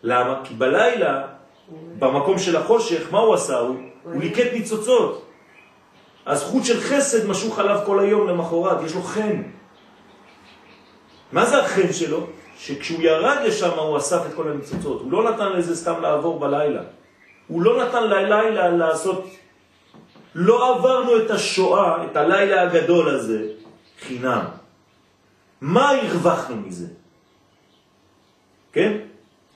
למה? 0.02 0.40
כי 0.44 0.54
בלילה, 0.54 1.26
במקום 1.98 2.38
של 2.38 2.56
החושך, 2.56 3.12
מה 3.12 3.18
הוא 3.18 3.34
עשה? 3.34 3.58
הוא, 3.58 3.76
הוא 4.02 4.20
ליקט 4.20 4.52
ניצוצות. 4.52 5.26
אז 6.26 6.42
חוט 6.42 6.64
של 6.64 6.80
חסד 6.80 7.26
משוך 7.26 7.58
עליו 7.58 7.80
כל 7.86 8.00
היום 8.00 8.28
למחרת, 8.28 8.82
יש 8.84 8.94
לו 8.94 9.02
חן. 9.02 9.42
מה 11.32 11.46
זה 11.46 11.62
החן 11.62 11.92
שלו? 11.92 12.26
שכשהוא 12.60 13.02
ירד 13.02 13.36
לשם 13.44 13.78
הוא 13.78 13.98
אסף 13.98 14.26
את 14.26 14.34
כל 14.34 14.50
הניצוצות. 14.50 15.00
הוא 15.00 15.12
לא 15.12 15.30
נתן 15.30 15.52
לזה 15.52 15.76
סתם 15.76 16.00
לעבור 16.02 16.38
בלילה. 16.38 16.82
הוא 17.48 17.62
לא 17.62 17.84
נתן 17.84 18.04
ללילה 18.04 18.68
לעשות... 18.68 19.24
לא 20.34 20.74
עברנו 20.74 21.16
את 21.16 21.30
השואה, 21.30 22.04
את 22.04 22.16
הלילה 22.16 22.62
הגדול 22.62 23.08
הזה, 23.08 23.46
חינם. 24.00 24.44
מה 25.60 25.90
הרווחנו 25.90 26.56
מזה? 26.56 26.86
כן? 28.72 28.98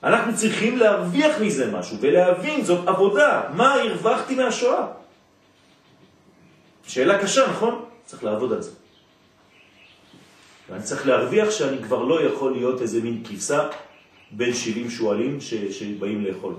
אנחנו 0.03 0.35
צריכים 0.35 0.77
להרוויח 0.77 1.41
מזה 1.41 1.71
משהו 1.71 1.97
ולהבין, 2.01 2.65
זאת 2.65 2.87
עבודה. 2.87 3.41
מה 3.53 3.73
הרווחתי 3.73 4.35
מהשואה? 4.35 4.85
שאלה 6.87 7.21
קשה, 7.21 7.47
נכון? 7.49 7.85
צריך 8.05 8.23
לעבוד 8.23 8.53
על 8.53 8.61
זה. 8.61 8.71
ואני 10.69 10.83
צריך 10.83 11.07
להרוויח 11.07 11.51
שאני 11.51 11.83
כבר 11.83 12.03
לא 12.03 12.21
יכול 12.21 12.51
להיות 12.51 12.81
איזה 12.81 13.01
מין 13.01 13.23
כבשה 13.25 13.69
בין 14.31 14.53
70 14.53 14.89
שואלים 14.89 15.41
ש... 15.41 15.53
שבאים 15.53 16.25
לאכול. 16.25 16.53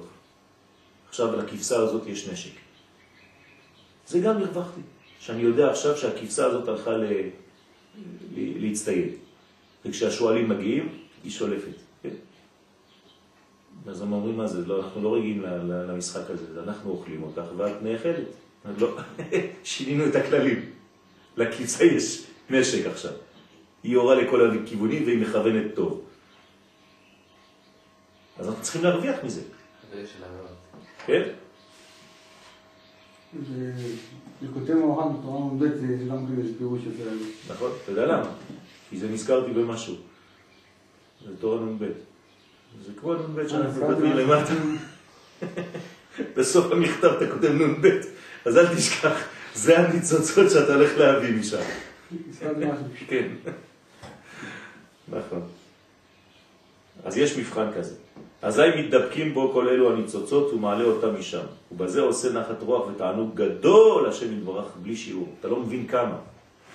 עכשיו 1.08 1.36
לכבשה 1.36 1.76
הזאת 1.76 2.06
יש 2.06 2.28
נשק. 2.28 2.50
זה 4.06 4.20
גם 4.20 4.36
הרווחתי, 4.36 4.80
שאני 5.20 5.42
יודע 5.42 5.70
עכשיו 5.70 5.96
שהכבשה 5.96 6.46
הזאת 6.46 6.68
הלכה 6.68 6.90
ל... 6.90 7.04
להצטייד. 8.36 9.08
וכשהשואלים 9.84 10.48
מגיעים, 10.48 10.88
היא 11.24 11.32
שולפת. 11.32 11.76
כן? 12.02 12.08
אז 13.86 14.02
הם 14.02 14.12
אומרים 14.12 14.36
מה 14.36 14.46
זה, 14.46 14.66
לא, 14.66 14.84
אנחנו 14.84 15.02
לא 15.02 15.14
רגילים 15.14 15.42
למשחק 15.68 16.30
הזה, 16.30 16.62
אנחנו 16.62 16.90
אוכלים 16.90 17.22
אותך 17.22 17.44
ואת 17.56 17.82
נאכלת. 17.82 18.24
לא, 18.78 18.98
שינינו 19.64 20.06
את 20.06 20.14
הכללים. 20.16 20.70
לכבשה 21.36 21.84
יש 21.84 22.26
נשק 22.50 22.86
עכשיו. 22.86 23.12
היא 23.86 23.94
יורה 23.94 24.14
לכל 24.14 24.50
הכיוונים 24.50 25.04
והיא 25.04 25.18
מכוונת 25.18 25.74
טוב. 25.74 26.04
אז 28.38 28.48
אנחנו 28.48 28.62
צריכים 28.62 28.82
להרוויח 28.82 29.16
מזה. 29.24 29.40
כן? 31.06 31.22
ליקוטי 34.42 34.74
מאורן 34.74 35.16
בתורה 35.16 35.52
נ"ב 35.52 35.64
זה 35.76 36.04
גם 36.10 36.26
כאילו 36.26 36.42
פירוש 36.58 36.80
של 36.84 36.92
זה. 36.96 37.10
נכון, 37.52 37.70
אתה 37.82 37.92
יודע 37.92 38.06
למה? 38.06 38.30
כי 38.90 38.98
זה 38.98 39.08
נזכרתי 39.08 39.50
במשהו. 39.52 39.94
זה 41.26 41.36
תורה 41.36 41.60
נ"ב. 41.60 41.84
זה 42.86 42.92
כמו 43.00 43.14
נ"ב 43.14 43.48
שאנחנו 43.48 43.86
כותבים 43.86 44.12
למטה. 44.12 44.52
בסוף 46.36 46.72
המכתב 46.72 47.08
אתה 47.08 47.30
כותב 47.30 47.52
נ"ב, 47.52 47.86
אז 48.44 48.56
אל 48.56 48.76
תשכח, 48.76 49.28
זה 49.54 49.78
הניצוצות 49.78 50.50
שאתה 50.50 50.74
הולך 50.74 50.98
להביא 50.98 51.40
משם. 51.40 51.62
כן. 53.08 53.28
נכון. 55.08 55.42
אז 57.04 57.16
יש 57.16 57.38
מבחן 57.38 57.72
כזה. 57.76 57.94
אזי 58.42 58.62
מתדבקים 58.78 59.34
בו 59.34 59.52
כל 59.52 59.68
אלו 59.68 59.92
הניצוצות 59.92 60.52
ומעלה 60.52 60.84
אותם 60.84 61.18
משם. 61.18 61.44
ובזה 61.72 62.00
עושה 62.00 62.32
נחת 62.32 62.62
רוח 62.62 62.86
ותענוג 62.88 63.34
גדול 63.34 64.08
השם 64.08 64.38
יתברך 64.38 64.66
בלי 64.82 64.96
שיעור. 64.96 65.28
אתה 65.40 65.48
לא 65.48 65.60
מבין 65.60 65.86
כמה. 65.86 66.16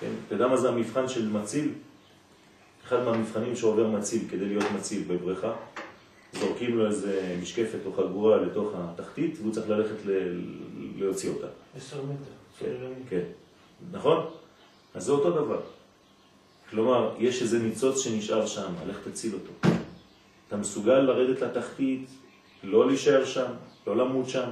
כן? 0.00 0.10
אתה 0.26 0.34
יודע 0.34 0.46
מה 0.46 0.56
זה 0.56 0.68
המבחן 0.68 1.08
של 1.08 1.28
מציל? 1.28 1.68
אחד 2.86 3.04
מהמבחנים 3.04 3.56
שעובר 3.56 3.86
מציל 3.86 4.22
כדי 4.30 4.44
להיות 4.44 4.64
מציל 4.76 5.02
בבריכה, 5.08 5.52
זורקים 6.32 6.78
לו 6.78 6.86
איזה 6.86 7.36
משקפת 7.42 7.78
או 7.86 7.92
חגורה 7.92 8.36
לתוך 8.36 8.72
התחתית 8.74 9.38
והוא 9.40 9.52
צריך 9.52 9.68
ללכת 9.68 10.06
ל... 10.06 10.40
להוציא 10.98 11.30
אותה. 11.30 11.46
עשר 11.76 12.02
מטר. 12.02 12.30
כן, 12.58 12.74
כן. 13.08 13.22
נכון? 13.92 14.26
אז 14.94 15.04
זה 15.04 15.12
אותו 15.12 15.30
דבר. 15.30 15.60
כלומר, 16.72 17.10
יש 17.18 17.42
איזה 17.42 17.58
ניצוץ 17.58 18.00
שנשאר 18.00 18.46
שם, 18.46 18.72
הלך 18.82 18.96
תציל 19.08 19.34
אותו. 19.34 19.76
אתה 20.48 20.56
מסוגל 20.56 20.94
לרדת 20.98 21.40
לתחתית, 21.40 22.10
לא 22.62 22.86
להישאר 22.86 23.24
שם, 23.24 23.46
לא 23.86 23.96
למות 23.96 24.28
שם, 24.28 24.50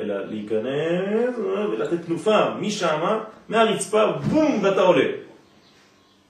אלא 0.00 0.26
להיכנס 0.26 1.34
ולתת 1.72 2.06
תנופה 2.06 2.54
משם, 2.54 3.18
מהרצפה, 3.48 4.12
בום, 4.12 4.64
ואתה 4.64 4.80
עולה. 4.80 5.04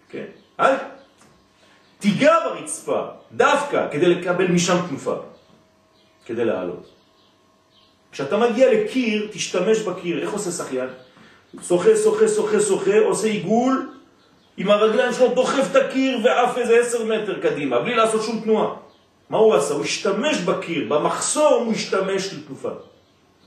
כן? 0.09 0.25
אל 0.61 0.75
תיגע 1.99 2.35
ברצפה, 2.45 3.03
דווקא, 3.33 3.89
כדי 3.93 4.07
לקבל 4.07 4.47
משם 4.47 4.77
תנופה, 4.89 5.15
כדי 6.27 6.45
לעלות. 6.45 6.89
כשאתה 8.13 8.37
מגיע 8.37 8.73
לקיר, 8.73 9.29
תשתמש 9.33 9.79
בקיר. 9.79 10.23
איך 10.23 10.33
עושה 10.33 10.51
שחיין? 10.51 10.89
שוחה, 11.63 11.91
שוחה, 12.05 12.29
שוחה, 12.29 12.61
שוחה, 12.61 12.99
עושה 12.99 13.27
עיגול, 13.27 13.96
עם 14.57 14.71
הרגליים 14.71 15.13
שלו 15.13 15.35
דוחף 15.35 15.71
את 15.71 15.77
הקיר 15.77 16.19
ועף 16.25 16.59
איזה 16.59 16.79
עשר 16.79 17.05
מטר 17.05 17.41
קדימה, 17.41 17.81
בלי 17.81 17.95
לעשות 17.95 18.23
שום 18.23 18.41
תנועה. 18.41 18.75
מה 19.31 19.39
הוא 19.39 19.55
עשה? 19.55 19.75
הוא 19.75 19.85
השתמש 19.85 20.37
בקיר, 20.39 20.89
במחסום 20.89 21.65
הוא 21.65 21.73
השתמש 21.73 22.35
לתנופה. 22.35 22.71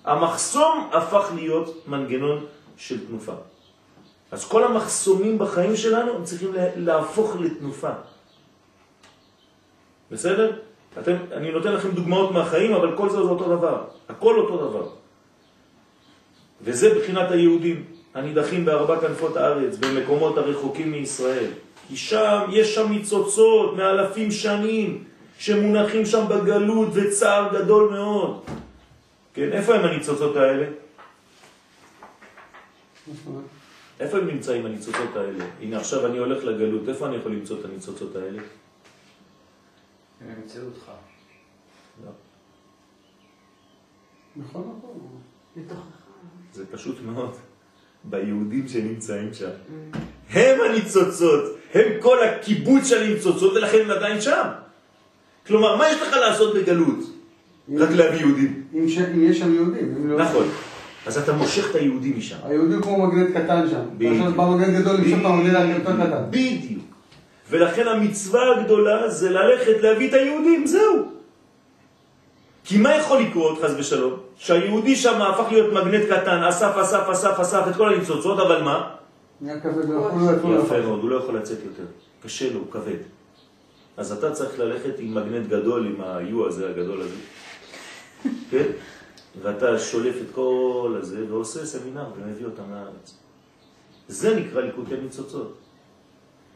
המחסום 0.06 0.90
הפך 0.94 1.32
להיות 1.36 1.88
מנגנון 1.88 2.46
של 2.78 3.08
תנופה. 3.08 3.34
אז 4.32 4.46
כל 4.46 4.64
המחסומים 4.64 5.38
בחיים 5.38 5.76
שלנו 5.76 6.16
הם 6.16 6.24
צריכים 6.24 6.52
להפוך 6.76 7.36
לתנופה. 7.40 7.92
בסדר? 10.12 10.52
אתם, 11.00 11.16
אני 11.32 11.52
נותן 11.52 11.74
לכם 11.74 11.92
דוגמאות 11.92 12.32
מהחיים, 12.32 12.74
אבל 12.74 12.98
כל 12.98 13.10
זה 13.10 13.16
זה 13.16 13.22
אותו 13.22 13.56
דבר. 13.58 13.84
הכל 14.10 14.40
אותו 14.40 14.70
דבר. 14.70 14.90
וזה 16.62 16.96
בחינת 17.00 17.32
היהודים, 17.32 17.86
הנידחים 18.14 18.66
בארבע 18.66 19.00
כנפות 19.02 19.38
הארץ, 19.38 19.78
במקומות 19.78 20.38
הרחוקים 20.38 20.92
מישראל. 20.92 21.52
כי 21.88 21.98
שם, 21.98 22.40
יש 22.52 22.76
שם 22.76 22.90
ניצוצות 22.92 23.76
מאלפים 23.76 24.32
שנים, 24.32 25.04
שמונחים 25.38 26.06
שם 26.06 26.26
בגלות 26.30 26.88
וצער 26.94 27.58
גדול 27.58 27.90
מאוד. 27.92 28.42
כן, 29.34 29.52
איפה 29.52 29.76
הם 29.76 29.86
הניצוצות 29.86 30.36
האלה? 30.36 30.66
איפה 34.00 34.18
הם 34.18 34.28
נמצאים 34.28 34.66
הניצוצות 34.66 35.16
האלה? 35.16 35.46
הנה 35.62 35.78
עכשיו 35.78 36.06
אני 36.06 36.18
הולך 36.18 36.44
לגלות, 36.44 36.90
איפה 36.90 37.08
אני 37.08 37.16
יכול 37.16 37.32
למצוא 37.32 37.60
את 37.60 37.66
הניצוצות 37.66 38.16
האלה? 38.16 38.42
הם 40.22 40.28
ימצאו 40.42 40.62
אותך. 40.66 40.92
לא. 42.06 42.12
נכון, 44.36 44.80
נכון. 44.80 45.22
זה 46.54 46.66
פשוט 46.72 47.02
מאוד. 47.02 47.49
ביהודים 48.04 48.68
שנמצאים 48.68 49.30
שם. 49.34 49.50
הם 50.34 50.58
הניצוצות, 50.70 51.44
הם 51.74 51.84
כל 52.00 52.18
הקיבוץ 52.24 52.88
של 52.88 53.04
הניצוצות 53.04 53.54
ולכן 53.54 53.78
הם 53.86 53.92
עדיין 53.92 54.22
שם. 54.22 54.42
כלומר, 55.48 55.76
מה 55.76 55.90
יש 55.92 56.02
לך 56.02 56.14
לעשות 56.16 56.56
בגלות? 56.56 57.00
רק 57.78 57.90
להביא 57.92 58.20
יהודים. 58.20 58.64
אם 58.74 58.86
יש 59.30 59.40
שם 59.40 59.54
יהודים. 59.54 60.10
לא- 60.10 60.18
נכון. 60.20 60.48
אז 61.06 61.18
אתה 61.18 61.34
מושך 61.34 61.70
את 61.72 61.76
היהודים 61.76 62.18
משם. 62.18 62.36
היהודי 62.44 62.76
כמו 62.82 63.08
מגנט 63.08 63.36
קטן 63.38 63.70
שם. 63.70 63.82
בדיוק. 63.98 64.28
בא 64.36 64.46
מגנט 64.46 64.82
גדול 64.82 64.96
למשוך 64.96 65.20
את 65.20 65.26
המגנט 65.26 65.76
יותר 65.78 65.94
קטן. 66.08 66.22
בדיוק. 66.30 66.84
ולכן 67.50 67.88
המצווה 67.88 68.42
הגדולה 68.60 69.10
זה 69.10 69.30
ללכת 69.30 69.82
להביא 69.82 70.10
את 70.10 70.14
היהודים, 70.14 70.68
זהו. 70.68 71.06
כי 72.70 72.78
מה 72.78 72.96
יכול 72.96 73.22
לקרות, 73.22 73.60
חז 73.62 73.76
ושלום? 73.80 74.20
שהיהודי 74.38 74.96
שם 74.96 75.22
הפך 75.22 75.52
להיות 75.52 75.74
מגנט 75.74 76.06
קטן, 76.06 76.44
אסף, 76.44 76.78
אסף, 76.78 77.10
אסף, 77.12 77.40
אסף 77.40 77.64
את 77.70 77.76
כל 77.76 77.94
הניצוצות, 77.94 78.40
אבל 78.40 78.62
מה? 78.62 78.96
נהיה 79.42 79.60
כבד, 79.60 79.84
יפה 80.64 80.82
מאוד, 80.82 81.00
הוא 81.00 81.10
לא 81.10 81.16
יכול 81.16 81.38
לצאת 81.38 81.58
יותר. 81.66 81.84
קשה 82.24 82.54
לו, 82.54 82.60
הוא 82.60 82.72
כבד. 82.72 82.98
אז 83.98 84.12
אתה 84.12 84.32
צריך 84.32 84.60
ללכת 84.60 85.00
עם 85.00 85.16
מגנט 85.16 85.48
גדול, 85.48 85.86
עם 85.86 86.02
ה-U 86.02 86.48
הזה, 86.48 86.70
הגדול 86.70 87.02
הזה. 87.02 87.16
כן? 88.52 88.66
ואתה 89.42 89.80
שולף 89.80 90.16
את 90.16 90.36
כל 90.36 90.96
הזה 91.00 91.26
ועושה 91.30 91.66
סמינר 91.66 92.06
ומביא 92.18 92.46
אותם 92.46 92.64
לארץ. 92.72 93.18
זה 94.08 94.36
נקרא 94.36 94.62
ליקוטי 94.62 94.96
ניצוצות. 95.04 95.58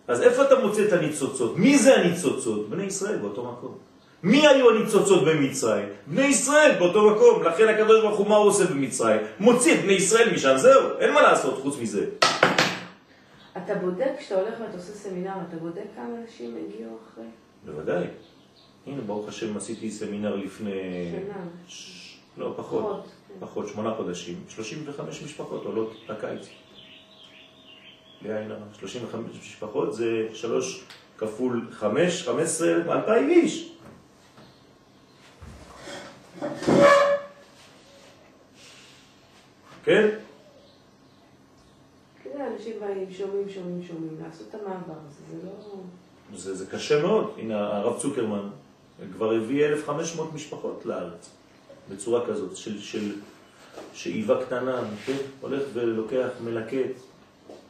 אז 0.07 0.21
איפה 0.21 0.43
אתה 0.43 0.55
מוצא 0.59 0.85
את 0.87 0.93
הניצוצות? 0.93 1.57
מי 1.57 1.77
זה 1.77 1.95
הניצוצות? 1.95 2.69
בני 2.69 2.83
ישראל 2.83 3.17
באותו 3.17 3.51
מקום. 3.51 3.92
מי 4.23 4.47
היו 4.47 4.69
הניצוצות 4.69 5.25
במצרים? 5.25 5.89
בני 6.07 6.25
ישראל 6.25 6.75
באותו 6.79 7.09
מקום. 7.09 7.43
לכן 7.43 7.67
הקדוש 7.67 8.01
ברוך 8.01 8.17
הוא 8.19 8.27
מה 8.27 8.35
הוא 8.35 8.47
עושה 8.47 8.65
במצרים? 8.65 9.21
מוציא 9.39 9.73
את 9.75 9.79
בני 9.79 9.93
ישראל 9.93 10.33
משם, 10.33 10.57
זהו, 10.57 10.99
אין 10.99 11.13
מה 11.13 11.21
לעשות 11.21 11.61
חוץ 11.61 11.77
מזה. 11.79 12.05
אתה 13.57 13.75
בודק, 13.75 14.11
כשאתה 14.19 14.41
הולך 14.41 14.53
ואתה 14.61 14.77
עושה 14.77 14.93
סמינר, 14.93 15.33
אתה 15.49 15.57
בודק 15.57 15.83
כמה 15.95 16.05
אנשים 16.21 16.55
הגיעו 16.55 16.97
אחרי? 17.11 17.23
בוודאי. 17.65 18.03
הנה, 18.87 19.01
ברוך 19.01 19.27
השם, 19.27 19.57
עשיתי 19.57 19.91
סמינר 19.91 20.35
לפני... 20.35 20.71
שנה. 21.11 21.43
ש... 21.67 22.17
לא, 22.37 22.53
פחות. 22.57 22.81
פחות, 22.83 23.05
כן. 23.27 23.33
פחות, 23.39 23.67
שמונה 23.67 23.93
חודשים. 23.95 24.35
35 24.49 25.23
משפחות 25.23 25.65
עולות 25.65 25.93
לקיץ. 26.09 26.49
הרע. 28.25 28.55
35 28.79 29.37
משפחות 29.39 29.93
זה 29.93 30.27
3 30.33 30.83
כפול 31.17 31.67
5, 31.71 32.23
15, 32.23 32.75
2,000 32.75 33.29
איש. 33.29 33.72
כן? 39.83 40.09
כן, 42.23 42.41
אנשים 42.53 42.73
באים, 42.79 43.11
שומעים, 43.11 43.49
שומעים, 43.49 43.83
שומעים, 43.87 44.17
לעשות 44.25 44.47
את 44.49 44.55
המעבר 44.55 44.93
הזה, 45.07 45.19
זה 45.31 45.37
לא... 45.45 45.51
זה, 46.37 46.55
זה 46.55 46.65
קשה 46.65 47.01
מאוד. 47.01 47.33
הנה, 47.37 47.77
הרב 47.77 47.99
צוקרמן 47.99 48.49
כבר 49.13 49.31
הביא 49.31 49.65
1,500 49.65 50.33
משפחות 50.33 50.85
לארץ, 50.85 51.29
בצורה 51.89 52.27
כזאת, 52.27 52.57
של, 52.57 52.81
של 52.81 53.15
שאיבה 53.93 54.45
קטנה, 54.45 54.81
כן? 55.05 55.17
הולך 55.41 55.63
ולוקח, 55.73 56.29
מלקט. 56.43 56.99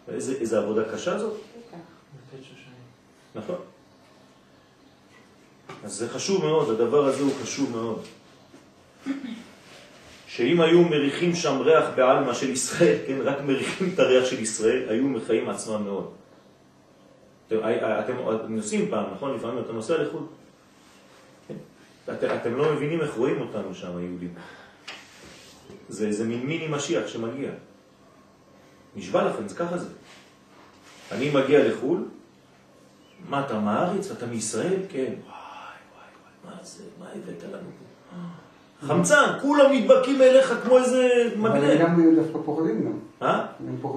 איזה, 0.07 0.33
איזה 0.33 0.59
עבודה 0.59 0.93
קשה 0.93 1.19
זאת? 1.19 1.33
נכון. 3.35 3.55
אז 5.83 5.93
זה 5.93 6.09
חשוב 6.09 6.45
מאוד, 6.45 6.69
הדבר 6.69 7.05
הזה 7.05 7.23
הוא 7.23 7.31
חשוב 7.41 7.71
מאוד. 7.71 7.99
שאם 10.27 10.61
היו 10.61 10.83
מריחים 10.83 11.35
שם 11.35 11.61
ריח 11.61 11.85
בעלמא 11.95 12.33
של 12.33 12.49
ישראל, 12.49 12.97
כן, 13.07 13.17
רק 13.23 13.41
מריחים 13.41 13.89
את 13.93 13.99
הריח 13.99 14.25
של 14.25 14.39
ישראל, 14.39 14.89
היו 14.89 15.07
מחיים 15.07 15.49
עצמם 15.49 15.83
מאוד. 15.83 16.11
אתם, 17.47 17.57
אתם, 17.59 18.13
אתם 18.35 18.55
נוסעים 18.55 18.89
פעם, 18.89 19.13
נכון? 19.13 19.35
לפעמים 19.35 19.63
אתה 19.63 19.73
נוסע 19.73 20.03
לחו"ל. 20.03 20.23
כן? 21.47 21.55
את, 22.13 22.23
אתם 22.23 22.55
לא 22.55 22.73
מבינים 22.73 23.01
איך 23.01 23.13
רואים 23.13 23.41
אותנו 23.41 23.75
שם, 23.75 23.97
היהודים. 23.97 24.33
זה 25.89 26.07
איזה 26.07 26.23
מין 26.25 26.45
מיני 26.45 26.67
משיח 26.67 27.07
שמגיע. 27.07 27.51
נשבע 28.95 29.23
לכם, 29.29 29.47
זה 29.47 29.55
ככה 29.55 29.77
זה. 29.77 29.89
אני 31.11 31.29
מגיע 31.29 31.67
לחו"ל, 31.67 32.05
מה 33.29 33.45
אתה 33.45 33.59
מארץ? 33.59 34.11
אתה 34.11 34.25
מישראל? 34.25 34.79
כן. 34.89 35.13
וואי, 35.25 35.33
וואי, 35.93 36.09
וואי, 36.43 36.55
מה 36.55 36.63
זה? 36.63 36.83
מה 36.99 37.05
הבאת 37.09 37.43
לנו 37.43 37.69
פה? 37.79 38.17
חמצן, 38.87 39.23
כולם 39.41 39.71
נדבקים 39.71 40.21
אליך 40.21 40.53
כמו 40.63 40.77
איזה 40.77 41.29
מגנט. 41.35 41.55
אבל 41.55 41.77
גם 41.77 42.15
דווקא 42.15 42.39
פוחדים 42.45 42.85
גם. 42.85 43.27
אה? 43.27 43.45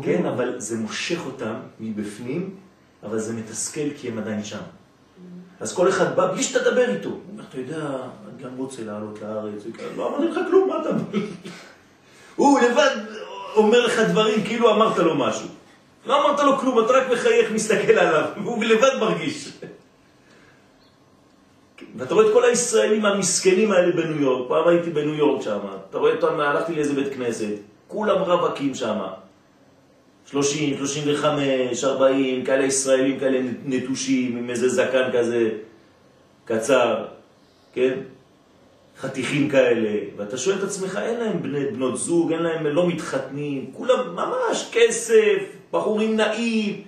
כן, 0.03 0.27
אבל 0.27 0.61
זה 0.61 0.77
מושך 0.77 1.27
אותם 1.27 1.55
מבפנים, 1.81 2.55
אבל 3.03 3.19
זה 3.19 3.33
מתסכל 3.33 3.91
כי 3.97 4.09
הם 4.09 4.19
עדיין 4.19 4.45
שם. 4.45 4.59
אז 5.61 5.75
כל 5.75 5.89
אחד 5.89 6.17
בא 6.17 6.33
בלי 6.33 6.43
שתדבר 6.43 6.95
איתו. 6.95 7.09
הוא 7.09 7.19
אומר, 7.33 7.45
אתה 7.49 7.59
יודע, 7.59 7.77
אני 7.77 8.45
גם 8.45 8.57
רוצה 8.57 8.85
לעלות 8.85 9.23
לארץ. 9.23 9.63
לא 9.97 10.09
אמרתי 10.09 10.29
לך 10.29 10.39
כלום, 10.51 10.69
מה 10.69 10.75
אתה... 10.81 10.89
הוא 12.37 12.61
לבד 12.61 12.97
אומר 13.57 13.87
לך 13.87 14.01
דברים 14.01 14.45
כאילו 14.45 14.75
אמרת 14.75 14.99
לו 14.99 15.15
משהו. 15.15 15.49
לא 16.07 16.25
אמרת 16.25 16.41
לו 16.41 16.59
כלום, 16.59 16.85
אתה 16.85 16.93
רק 16.93 17.13
מחייך, 17.13 17.51
מסתכל 17.53 17.93
עליו, 17.93 18.29
והוא 18.45 18.65
לבד 18.65 18.91
מרגיש. 19.01 19.53
ואתה 21.97 22.15
רואה 22.15 22.27
את 22.27 22.33
כל 22.33 22.45
הישראלים 22.45 23.05
המסכנים 23.05 23.73
האלה 23.73 23.93
בניו 23.93 24.23
יורק, 24.23 24.49
פעם 24.49 24.69
הייתי 24.69 24.91
בניו 24.91 25.15
יורק 25.15 25.43
שם, 25.43 25.59
אתה 25.91 25.99
רואה 25.99 26.15
אותם, 26.15 26.41
הלכתי 26.41 26.75
לאיזה 26.75 26.95
בית 26.95 27.15
כנסת, 27.15 27.55
כולם 27.89 28.23
רווקים 28.23 28.75
שם, 28.75 28.99
30, 30.27 30.79
35, 30.79 31.85
40, 31.85 32.45
כאלה 32.45 32.65
ישראלים 32.65 33.19
כאלה 33.21 33.41
נטושים, 33.65 34.37
עם 34.37 34.51
איזה 34.51 34.69
זקן 34.69 35.11
כזה 35.13 35.51
קצר, 36.45 37.05
כן? 37.73 37.99
חתיכים 38.99 39.49
כאלה, 39.49 39.99
ואתה 40.17 40.39
שואל 40.39 40.59
את 40.59 40.63
עצמך, 40.63 40.99
אין 41.03 41.21
להם 41.21 41.43
בני, 41.43 41.67
בנות 41.67 41.97
זוג, 41.97 42.33
אין 42.33 42.43
להם, 42.43 42.67
לא 42.67 42.89
מתחתנים, 42.89 43.71
כולם 43.73 44.17
ממש 44.17 44.71
כסף, 44.73 45.43
בחורים 45.73 46.17
נעים, 46.17 46.83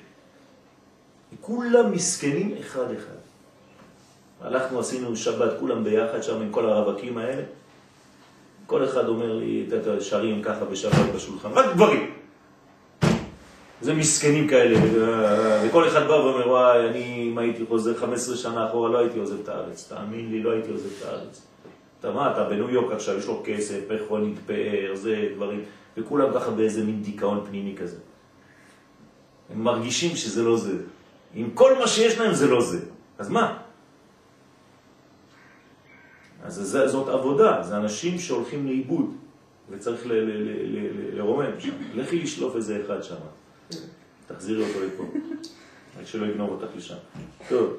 כולם 1.41 1.93
מסכנים 1.93 2.55
אחד 2.61 2.91
אחד. 2.91 3.18
הלכנו, 4.43 4.81
עשינו 4.81 5.17
שבת 5.17 5.51
כולם 5.61 5.85
ביחד 5.85 6.23
שם 6.23 6.43
עם 6.43 6.51
כל 6.51 6.67
הרווקים 6.71 7.19
האלה. 7.19 7.43
כל 8.67 8.85
אחד 8.85 9.09
אומר 9.09 9.35
לי, 9.35 9.67
אתה 9.69 10.01
שרים 10.01 10.43
ככה 10.43 10.65
בשבת 10.65 11.15
בשולחן, 11.15 11.49
רק 11.53 11.75
גברים. 11.75 12.11
זה 13.81 13.95
מסכנים 13.95 14.49
כאלה, 14.49 14.79
וכל 15.67 15.89
אחד 15.89 16.07
בא 16.09 16.13
ואומר, 16.13 16.49
וואי, 16.49 16.89
אני, 16.89 17.29
אם 17.33 17.39
הייתי 17.39 17.65
חוזר 17.69 17.95
15 17.95 18.37
שנה 18.37 18.69
אחורה, 18.69 18.91
לא 18.91 18.99
הייתי 18.99 19.19
עוזב 19.19 19.41
את 19.43 19.49
הארץ. 19.49 19.89
תאמין 19.89 20.31
לי, 20.31 20.43
לא 20.43 20.51
הייתי 20.51 20.71
עוזב 20.71 20.89
את 20.99 21.07
הארץ. 21.07 21.43
אתה 22.01 22.11
מה, 22.11 22.33
אתה 22.33 22.45
בניו 22.45 22.71
יורק 22.71 22.93
עכשיו, 22.93 23.19
יש 23.19 23.27
לו 23.27 23.43
כסף, 23.45 23.81
איך 23.91 24.03
הוא 24.09 24.19
נתפאר, 24.19 24.91
זה 24.95 25.29
דברים, 25.35 25.65
וכולם 25.97 26.29
ככה 26.35 26.51
באיזה 26.51 26.85
מין 26.85 27.03
דיכאון 27.03 27.45
פנימי 27.49 27.77
כזה. 27.77 27.97
הם 29.53 29.65
מרגישים 29.65 30.17
שזה 30.17 30.43
לא 30.43 30.57
זה. 30.57 30.77
עם 31.35 31.51
כל 31.55 31.79
מה 31.79 31.89
שיש 31.89 32.19
להם 32.19 32.35
זה 32.35 32.47
לא 32.47 32.63
זה. 32.63 32.79
אז 33.19 33.29
מה? 33.29 33.59
אז 36.49 36.55
זה, 36.55 36.89
זאת 36.89 37.09
עבודה, 37.09 37.63
זה 37.63 37.77
אנשים 37.77 38.19
שהולכים 38.19 38.67
לאיבוד, 38.67 39.15
וצריך 39.71 40.01
לרומם 41.13 41.51
שם. 41.59 41.71
לכי 41.95 42.19
לשלוף 42.19 42.57
איזה 42.57 42.81
אחד 42.87 43.03
שם, 43.03 43.15
תחזירי 44.27 44.63
אותו 44.63 44.81
לפה, 44.87 45.05
רק 46.01 46.07
שלא 46.07 46.27
יגנוב 46.27 46.51
אותך 46.51 46.77
לשם. 46.77 46.95
טוב. 47.49 47.77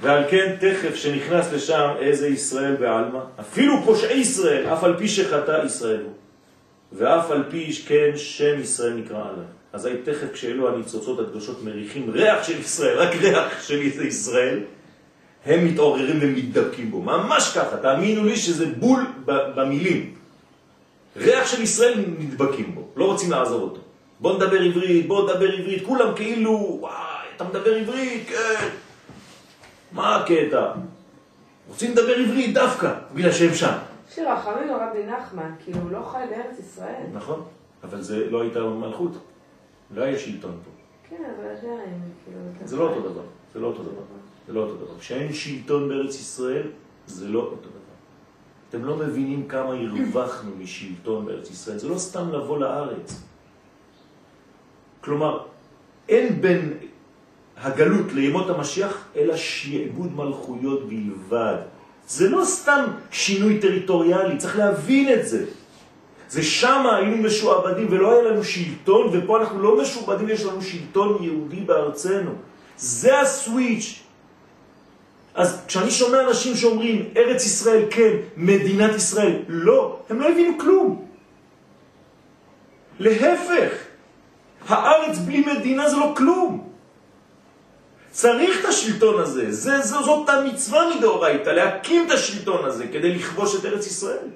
ועל 0.00 0.24
כן 0.30 0.56
תכף 0.60 0.94
שנכנס 0.94 1.52
לשם 1.52 1.94
איזה 1.98 2.28
ישראל 2.28 2.76
בעלמא, 2.76 3.20
אפילו 3.40 3.82
פושעי 3.84 4.18
ישראל, 4.18 4.66
אף 4.66 4.84
על 4.84 4.98
פי 4.98 5.08
שחטא 5.08 5.62
ישראל 5.66 6.00
הוא. 6.00 6.12
ואף 6.92 7.30
על 7.30 7.44
פי 7.50 7.72
כן 7.72 8.10
שם 8.16 8.60
ישראל 8.60 8.92
נקרא 8.92 9.18
עליו. 9.18 9.44
אז 9.72 9.86
אזי 9.86 9.96
תכף 10.04 10.32
כשאלו 10.32 10.74
הניצוצות 10.74 11.20
הקדושות 11.20 11.64
מריחים 11.64 12.10
ריח 12.10 12.44
של 12.44 12.60
ישראל, 12.60 12.98
רק 12.98 13.14
ריח 13.14 13.62
של 13.62 13.80
ישראל, 14.06 14.60
הם 15.46 15.64
מתעוררים 15.64 16.18
ומתדבקים 16.20 16.90
בו. 16.90 17.02
ממש 17.02 17.52
ככה, 17.58 17.76
תאמינו 17.76 18.24
לי 18.24 18.36
שזה 18.36 18.66
בול 18.66 19.06
במילים. 19.26 20.14
ריח 21.16 21.46
של 21.46 21.62
ישראל 21.62 22.04
נדבקים 22.18 22.74
בו, 22.74 22.88
לא 22.96 23.04
רוצים 23.04 23.30
לעזור 23.30 23.62
אותו. 23.62 23.80
בוא 24.20 24.36
נדבר 24.36 24.60
עברית, 24.60 25.08
בוא 25.08 25.30
נדבר 25.30 25.52
עברית, 25.52 25.86
כולם 25.86 26.14
כאילו, 26.16 26.76
וואי, 26.80 27.26
אתה 27.36 27.44
מדבר 27.44 27.74
עברית, 27.74 28.28
כן. 28.28 28.68
מה 29.92 30.16
הקטע? 30.16 30.72
רוצים 31.68 31.92
לדבר 31.92 32.14
עברית 32.14 32.54
דווקא, 32.54 32.94
בגלל 33.14 33.32
שהם 33.32 33.54
שם. 33.54 33.72
שיר 34.14 34.32
רחמים 34.32 34.70
רבי 34.70 35.06
נחמן, 35.06 35.50
כי 35.64 35.72
הוא 35.72 35.90
לא 35.90 36.02
חי 36.12 36.18
בארץ 36.30 36.58
ישראל. 36.58 37.02
נכון, 37.12 37.42
אבל 37.84 38.02
זה 38.02 38.30
לא 38.30 38.42
הייתה 38.42 38.60
מלכות, 38.60 39.12
לא 39.94 40.02
היה 40.02 40.18
שלטון 40.18 40.58
פה. 40.64 40.70
כן, 41.10 41.22
אבל 41.24 41.48
עדיין, 41.50 42.00
כאילו... 42.24 42.40
זה 42.64 42.76
לא 42.76 42.82
אותו 42.82 43.00
דבר, 43.00 43.22
זה 43.54 43.60
לא 43.60 43.66
אותו 43.66 43.82
דבר, 43.82 44.02
זה 44.46 44.52
לא 44.52 44.60
אותו 44.60 44.76
דבר. 44.76 44.98
כשאין 44.98 45.32
שלטון 45.32 45.88
בארץ 45.88 46.14
ישראל, 46.14 46.62
זה 47.06 47.28
לא 47.28 47.40
אותו 47.40 47.56
דבר. 47.56 47.86
אתם 48.68 48.84
לא 48.84 48.96
מבינים 48.96 49.48
כמה 49.48 49.74
הרווחנו 49.74 50.50
משלטון 50.58 51.26
בארץ 51.26 51.50
ישראל, 51.50 51.78
זה 51.78 51.88
לא 51.88 51.98
סתם 51.98 52.32
לבוא 52.32 52.58
לארץ. 52.58 53.22
כלומר, 55.00 55.40
אין 56.08 56.40
בין 56.40 56.72
הגלות 57.56 58.12
לימות 58.12 58.50
המשיח, 58.50 59.04
אלא 59.16 59.36
שיעבוד 59.36 60.12
מלכויות 60.16 60.88
בלבד. 60.88 61.56
זה 62.08 62.28
לא 62.28 62.44
סתם 62.44 62.84
שינוי 63.10 63.58
טריטוריאלי, 63.60 64.38
צריך 64.38 64.58
להבין 64.58 65.12
את 65.12 65.28
זה. 65.28 65.44
זה 66.28 66.42
שם 66.42 66.86
היינו 66.92 67.16
משועבדים 67.16 67.86
ולא 67.90 68.12
היה 68.12 68.22
לנו 68.22 68.44
שלטון, 68.44 69.10
ופה 69.12 69.40
אנחנו 69.40 69.62
לא 69.62 69.82
משועבדים, 69.82 70.28
יש 70.28 70.44
לנו 70.44 70.62
שלטון 70.62 71.22
יהודי 71.22 71.60
בארצנו. 71.60 72.30
זה 72.76 73.20
הסוויץ'. 73.20 74.05
אז 75.36 75.62
כשאני 75.68 75.90
שומע 75.90 76.20
אנשים 76.28 76.56
שאומרים 76.56 77.12
ארץ 77.16 77.46
ישראל 77.46 77.84
כן, 77.90 78.12
מדינת 78.36 78.94
ישראל 78.94 79.42
לא, 79.48 80.00
הם 80.10 80.20
לא 80.20 80.28
הבינו 80.28 80.58
כלום. 80.58 81.06
להפך, 82.98 83.72
הארץ 84.68 85.18
בלי 85.18 85.44
מדינה 85.46 85.88
זה 85.88 85.96
לא 85.96 86.14
כלום. 86.16 86.68
צריך 88.10 88.60
את 88.60 88.64
השלטון 88.64 89.20
הזה, 89.20 89.52
זה, 89.52 89.80
זה, 89.80 90.02
זאת 90.02 90.28
המצווה 90.28 90.96
מדאורייתא, 90.96 91.50
להקים 91.50 92.06
את 92.06 92.10
השלטון 92.10 92.64
הזה 92.64 92.86
כדי 92.86 93.14
לכבוש 93.14 93.56
את 93.56 93.64
ארץ 93.64 93.86
ישראל. 93.86 94.28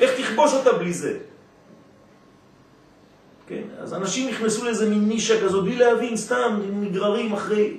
איך 0.00 0.10
תכבוש 0.20 0.52
אותה 0.52 0.72
בלי 0.72 0.92
זה? 0.92 1.18
כן, 3.48 3.62
אז 3.78 3.94
אנשים 3.94 4.28
נכנסו 4.28 4.64
לאיזה 4.64 4.88
מין 4.88 5.08
נישה 5.08 5.44
כזאת 5.44 5.64
בלי 5.64 5.76
להבין, 5.76 6.16
סתם 6.16 6.60
נגררים 6.72 7.32
אחרי... 7.32 7.76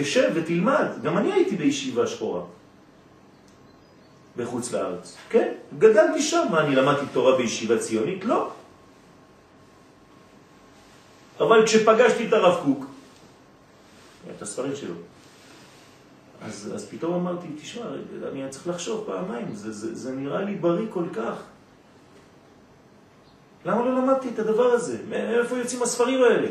תשב 0.00 0.30
ותלמד, 0.34 0.86
גם 1.02 1.18
אני 1.18 1.32
הייתי 1.32 1.56
בישיבה 1.56 2.06
שחורה 2.06 2.42
בחוץ 4.36 4.72
לארץ, 4.72 5.16
כן, 5.28 5.52
גדלתי 5.78 6.22
שם, 6.22 6.46
מה, 6.50 6.60
אני 6.60 6.76
למדתי 6.76 7.06
תורה 7.12 7.36
בישיבה 7.36 7.78
ציונית? 7.78 8.24
לא. 8.24 8.50
אבל 11.40 11.66
כשפגשתי 11.66 12.28
את 12.28 12.32
הרב 12.32 12.64
קוק, 12.64 12.86
את 14.36 14.42
הספרים 14.42 14.76
שלו, 14.76 14.94
אז, 16.42 16.70
אז 16.74 16.88
פתאום 16.90 17.14
אמרתי, 17.14 17.46
תשמע, 17.62 17.84
אני 18.32 18.48
צריך 18.50 18.68
לחשוב 18.68 19.04
פעמיים, 19.06 19.54
זה, 19.54 19.72
זה, 19.72 19.94
זה 19.94 20.12
נראה 20.12 20.42
לי 20.42 20.54
בריא 20.54 20.86
כל 20.90 21.04
כך. 21.12 21.34
למה 23.64 23.84
לא 23.84 23.94
למדתי 23.94 24.28
את 24.28 24.38
הדבר 24.38 24.72
הזה? 24.72 24.96
מאיפה 25.08 25.58
יוצאים 25.58 25.82
הספרים 25.82 26.22
האלה? 26.22 26.48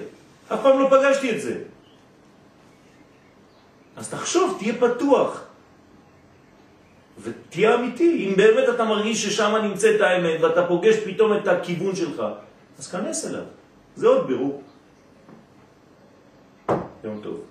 אף 0.48 0.60
פעם 0.62 0.80
לא 0.80 0.88
פגשתי 0.89 1.36
את 1.36 1.41
זה. 1.41 1.62
אז 3.98 4.10
תחשוב, 4.10 4.56
תהיה 4.60 4.74
פתוח. 4.80 5.43
ותהיה 7.22 7.76
אמיתי. 7.76 8.28
אם 8.30 8.34
באמת 8.38 8.70
אתה 8.76 8.86
מרגיש 8.86 9.26
ששם 9.26 9.56
נמצאת 9.64 10.02
האמת 10.02 10.41
ואתה 10.41 10.68
פוגש 10.68 10.95
פתאום 10.95 11.38
את 11.38 11.48
הכיוון 11.48 11.95
שלך, 11.95 12.24
אז 12.80 12.91
כנס 12.91 13.26
אליו. 13.26 13.43
זה 13.95 14.08
עוד 14.08 14.28
בירור. 14.28 14.62
יום 17.04 17.20
טוב. 17.24 17.41